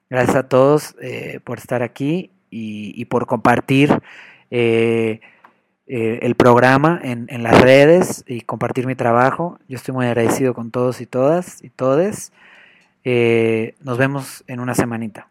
Gracias 0.09 0.35
a 0.37 0.47
todos 0.47 0.95
eh, 1.01 1.39
por 1.43 1.57
estar 1.59 1.83
aquí 1.83 2.31
y, 2.49 3.05
por 3.05 3.27
compartir 3.27 3.99
eh, 4.51 5.19
el 5.85 6.35
programa 6.35 6.99
en, 7.03 7.27
en 7.29 7.43
las 7.43 7.61
redes 7.61 8.23
y 8.27 8.41
compartir 8.41 8.87
mi 8.87 8.95
trabajo. 8.95 9.59
Yo 9.67 9.75
estoy 9.75 9.93
muy 9.93 10.05
agradecido 10.05 10.53
con 10.53 10.71
todos 10.71 11.01
y 11.01 11.05
todas 11.05 11.63
y 11.63 11.69
todes. 11.69 12.31
Nos 13.83 13.97
vemos 13.97 14.43
en 14.47 14.59
una 14.59 14.73
semanita. 14.75 15.27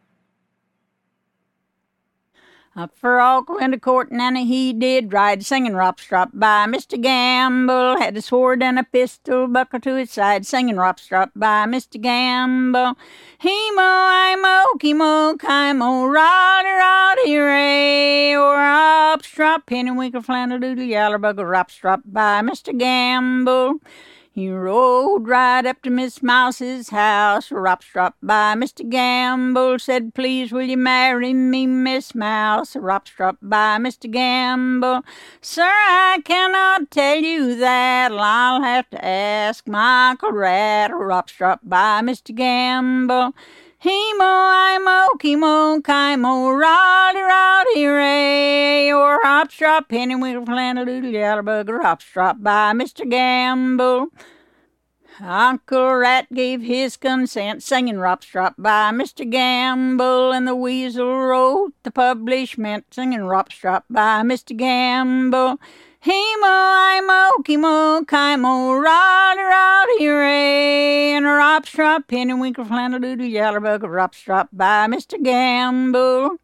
A 2.79 2.89
frog 2.89 3.49
went 3.49 3.73
to 3.73 3.81
court 3.81 4.11
and 4.11 4.37
he 4.37 4.75
did 4.75 5.11
ride, 5.11 5.47
singing 5.47 5.73
Rop 5.73 5.99
Strop 5.99 6.33
by 6.35 6.67
Mr. 6.67 7.01
Gamble. 7.01 7.99
Had 7.99 8.19
a 8.19 8.21
sword 8.21 8.63
and 8.63 8.79
a 8.79 8.85
pistol 8.85 9.47
buckled 9.47 9.83
to 9.85 9.95
his 9.95 10.11
side, 10.11 10.45
singing 10.45 10.77
Rop 10.77 11.01
Strop 11.01 11.31
by 11.35 11.65
Mr. 11.65 11.99
Gamble. 11.99 12.99
He-mo, 13.39 13.81
I-mo, 13.81 14.77
ki-mo, 14.79 15.39
ki-mo, 15.41 16.05
roddy, 16.05 16.69
roddy, 16.69 17.37
ray. 17.39 18.35
Rop 18.35 19.23
Strop, 19.25 19.65
pennywinkle, 19.65 20.23
flannel, 20.23 20.59
doodle, 20.59 20.85
yaller, 20.85 21.19
bug, 21.19 21.39
Rop 21.39 21.71
Strop 21.71 22.03
by 22.05 22.43
Mr. 22.43 22.77
Gamble. 22.77 23.81
He 24.37 24.51
rode 24.51 25.27
right 25.27 25.65
up 25.65 25.81
to 25.81 25.89
Miss 25.89 26.23
Mouse's 26.23 26.91
house, 26.91 27.51
rop 27.51 27.83
strop 27.83 28.17
by 28.23 28.55
Mr. 28.55 28.87
Gamble. 28.87 29.79
Said, 29.79 30.13
Please, 30.15 30.53
will 30.53 30.61
you 30.61 30.77
marry 30.77 31.33
me, 31.33 31.67
Miss 31.67 32.15
Mouse? 32.15 32.77
Rop 32.77 33.09
strop 33.09 33.39
by 33.41 33.79
Mr. 33.79 34.11
Gamble. 34.11 35.01
Sir, 35.41 35.65
I 35.65 36.21
cannot 36.23 36.91
tell 36.91 37.17
you 37.17 37.57
that. 37.57 38.13
I'll 38.13 38.61
have 38.61 38.91
to 38.91 39.03
ask 39.03 39.67
Michael 39.67 40.33
Rat. 40.33 40.91
Rop 40.95 41.31
strop 41.31 41.61
by 41.63 42.03
Mr. 42.03 42.35
Gamble. 42.35 43.33
He-mo, 43.79 44.25
I-mo, 44.25 45.17
ki-mo, 45.19 45.81
ki-mo, 45.85 46.51
roddy, 46.51 47.21
roddy, 47.21 47.85
ray. 47.87 48.91
Or 48.91 49.21
hop 49.23 49.53
strop, 49.53 49.89
pennywinkle, 49.91 50.47
flannel, 50.47 50.87
doodle, 50.87 51.11
yaller, 51.11 51.43
bug, 51.43 51.69
hop 51.83 52.01
strop 52.01 52.43
by 52.43 52.73
Mr. 52.73 53.09
Gamble. 53.09 54.09
Uncle 55.21 55.95
Rat 55.95 56.27
gave 56.33 56.63
his 56.63 56.97
consent, 56.97 57.63
singing 57.63 57.99
Rop 57.99 58.23
Strop 58.23 58.55
by 58.59 58.91
Mr. 58.93 59.29
Gamble, 59.29 60.33
and 60.33 60.47
the 60.47 60.55
Weasel 60.55 61.19
wrote 61.19 61.73
the 61.85 61.91
publishment, 61.91 62.93
singing 62.93 63.25
Rop 63.25 63.51
Strop 63.51 63.85
by 63.89 64.23
Mr. 64.23 64.55
Gamble. 64.55 65.59
He-mo, 66.07 66.47
I-mo, 66.47 67.43
ki-mo, 67.43 68.05
ki-mo, 68.07 68.75
roddy, 68.79 69.43
roddy, 69.43 70.07
ray, 70.07 71.15
and 71.17 71.27
Rop 71.27 71.67
Strop, 71.67 72.07
pennywinkle, 72.07 72.69
flannel, 72.69 73.01
doodle, 73.01 73.27
yaller, 73.27 73.59
bug, 73.59 73.83
Rop 73.83 74.15
Strop 74.15 74.49
by 74.53 74.87
Mr. 74.87 75.21
Gamble. 75.21 76.37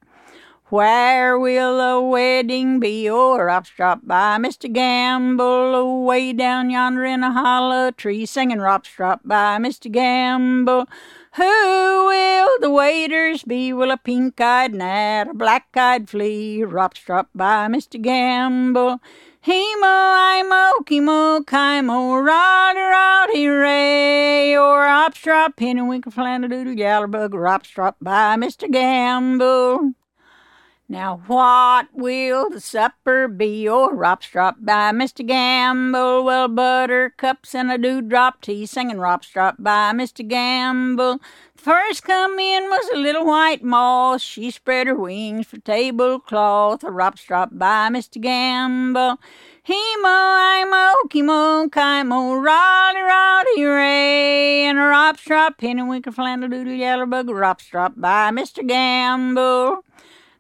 Where 0.71 1.39
will 1.39 1.77
the 1.79 2.01
wedding 2.05 2.81
be? 2.81 3.09
Oh, 3.09 3.37
Strop 3.63 4.01
by 4.03 4.37
Mr. 4.39 4.73
Gamble, 4.73 5.77
away 5.77 6.33
down 6.33 6.69
yonder 6.69 7.05
in 7.05 7.23
a 7.23 7.31
hollow 7.31 7.93
tree, 7.93 8.27
singing 8.27 8.59
Rop 8.59 8.85
Strop 8.85 9.21
by 9.25 9.59
Mr. 9.59 9.89
Gamble. 9.93 10.89
Who 11.35 12.07
will 12.09 12.59
the 12.61 12.71
waiters 12.71 13.45
be? 13.45 13.73
Will 13.73 13.93
a 13.93 13.97
pink-eyed 13.97 14.75
gnat, 14.75 15.29
a 15.29 15.35
black-eyed 15.35 16.09
flea? 16.09 16.65
Rop 16.65 16.97
Strop 16.97 17.29
by 17.33 17.69
Mr. 17.69 18.03
Gamble. 18.03 19.01
Hemo, 19.45 20.39
imo, 20.39 20.85
chemo, 20.85 21.45
chymo, 21.45 22.25
Roddy, 22.25 22.79
Roddy, 22.79 23.47
Ray, 23.49 24.57
or 24.57 24.85
opstrop, 24.87 25.57
pinnewinkle, 25.57 26.15
Flannadoodle, 26.15 26.79
gallerbug, 26.79 27.35
or 27.35 27.43
opstrop 27.43 27.97
by 28.01 28.37
Mr. 28.37 28.71
Gamble. 28.71 29.95
Now, 30.89 31.23
what 31.27 31.89
will 31.93 32.51
the 32.51 32.61
supper 32.61 33.27
be? 33.27 33.69
Or 33.69 33.97
Ropstrop 33.97 34.57
by 34.61 34.93
Mr. 34.93 35.27
Gamble. 35.27 36.23
Well, 36.23 36.49
buttercups 36.49 37.55
and 37.55 37.73
a 37.73 37.79
dewdrop 37.79 38.43
tea, 38.43 38.67
singing 38.67 38.99
Ropstrop 38.99 39.57
by 39.59 39.93
Mr. 39.93 40.27
Gamble. 40.29 41.19
First 41.63 42.03
come 42.03 42.41
in 42.41 42.65
was 42.65 42.91
a 42.93 42.97
little 42.97 43.25
white 43.25 43.63
moth. 43.63 44.21
She 44.21 44.51
spread 44.51 44.89
her 44.89 44.97
wings 44.97 45.47
for 45.47 45.59
tablecloth. 45.59 46.83
A 46.83 46.91
Rop 46.91 47.17
Strop 47.17 47.51
by 47.53 47.89
Mr. 47.89 48.21
Gamble. 48.21 49.21
He-mo, 49.63 50.09
I-mo, 50.09 50.93
ki-mo, 51.09 51.69
ki-mo, 51.73 52.35
roddy, 52.35 52.99
roddy, 52.99 53.63
ray, 53.63 54.65
and 54.65 54.77
a 54.77 54.83
Rop 54.83 55.21
Strop, 55.21 55.57
pennywinkle, 55.59 56.13
flannel, 56.13 56.49
doodle, 56.49 56.73
yaller, 56.73 57.07
bug, 57.09 57.31
Rop 57.31 57.61
Strop 57.61 57.93
by 57.97 58.33
Mr. 58.33 58.67
Gamble. 58.67 59.85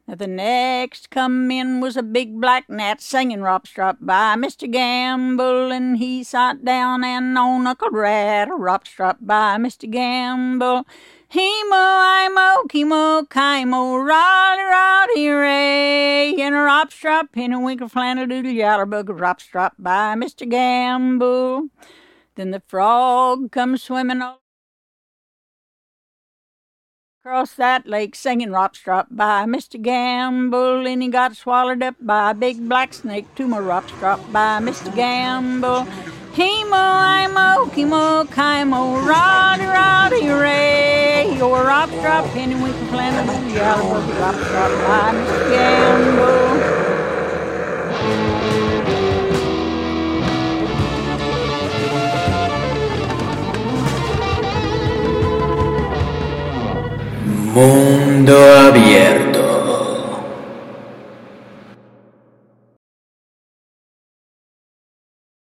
Now 0.08 0.16
the 0.16 0.26
next 0.26 1.10
come 1.10 1.48
in 1.52 1.80
was 1.80 1.96
a 1.96 2.02
big 2.02 2.40
black 2.40 2.68
gnat 2.68 3.00
singing 3.00 3.40
Rop 3.40 3.68
Strop 3.68 3.98
by 4.00 4.34
Mr. 4.34 4.68
Gamble, 4.68 5.70
and 5.70 5.96
he 5.96 6.24
sat 6.24 6.64
down 6.64 7.04
and 7.04 7.38
on 7.38 7.72
Rat, 7.92 8.48
a 8.48 8.54
Rop 8.54 8.88
Strop 8.88 9.18
by 9.20 9.56
Mr. 9.58 9.88
Gamble. 9.88 10.84
He-mo, 11.28 11.76
I-mo, 11.76 12.64
ki-mo, 12.68 13.26
ki-mo, 13.30 13.96
roddy, 13.96 14.62
roddy, 14.62 15.28
ray, 15.28 16.34
and 16.34 16.54
a 16.56 16.58
Rop 16.58 16.92
Strop, 16.92 17.32
pennywinkle, 17.32 17.88
flannel, 17.88 18.26
doodle, 18.26 18.50
yaller, 18.50 18.82
a 18.82 19.14
Rop 19.14 19.40
Strop 19.40 19.74
by 19.78 20.16
Mr. 20.16 20.48
Gamble. 20.48 21.68
Then 22.34 22.50
the 22.50 22.60
frog 22.66 23.52
comes 23.52 23.84
swimming 23.84 24.20
all 24.20 24.41
across 27.24 27.54
that 27.54 27.86
lake 27.86 28.16
singing 28.16 28.50
Rop 28.50 28.74
Strop 28.74 29.06
by 29.08 29.44
Mr. 29.44 29.80
Gamble, 29.80 30.84
and 30.88 31.00
he 31.00 31.08
got 31.08 31.36
swallowed 31.36 31.80
up 31.80 31.94
by 32.00 32.32
a 32.32 32.34
big 32.34 32.68
black 32.68 32.92
snake 32.92 33.32
to 33.36 33.46
my 33.46 33.60
Rop 33.60 33.88
Strop 33.88 34.18
by 34.32 34.58
Mr. 34.58 34.92
Gamble. 34.92 35.84
He-mo, 36.32 36.76
I-mo, 36.76 37.70
ki-mo, 37.72 38.24
ki-mo, 38.24 39.06
roddy, 39.06 39.66
roddy, 39.66 40.28
ray, 40.30 41.36
your 41.36 41.62
Rop 41.62 41.90
Strop, 41.90 42.24
pennywinkle, 42.34 42.88
flannel, 42.88 43.54
yellow, 43.54 44.00
Rop 44.18 44.34
Strop 44.34 44.72
by 44.88 45.12
Mr. 45.14 45.50
Gamble. 45.54 46.81
Mundo 57.54 58.34
abierto. 58.50 59.51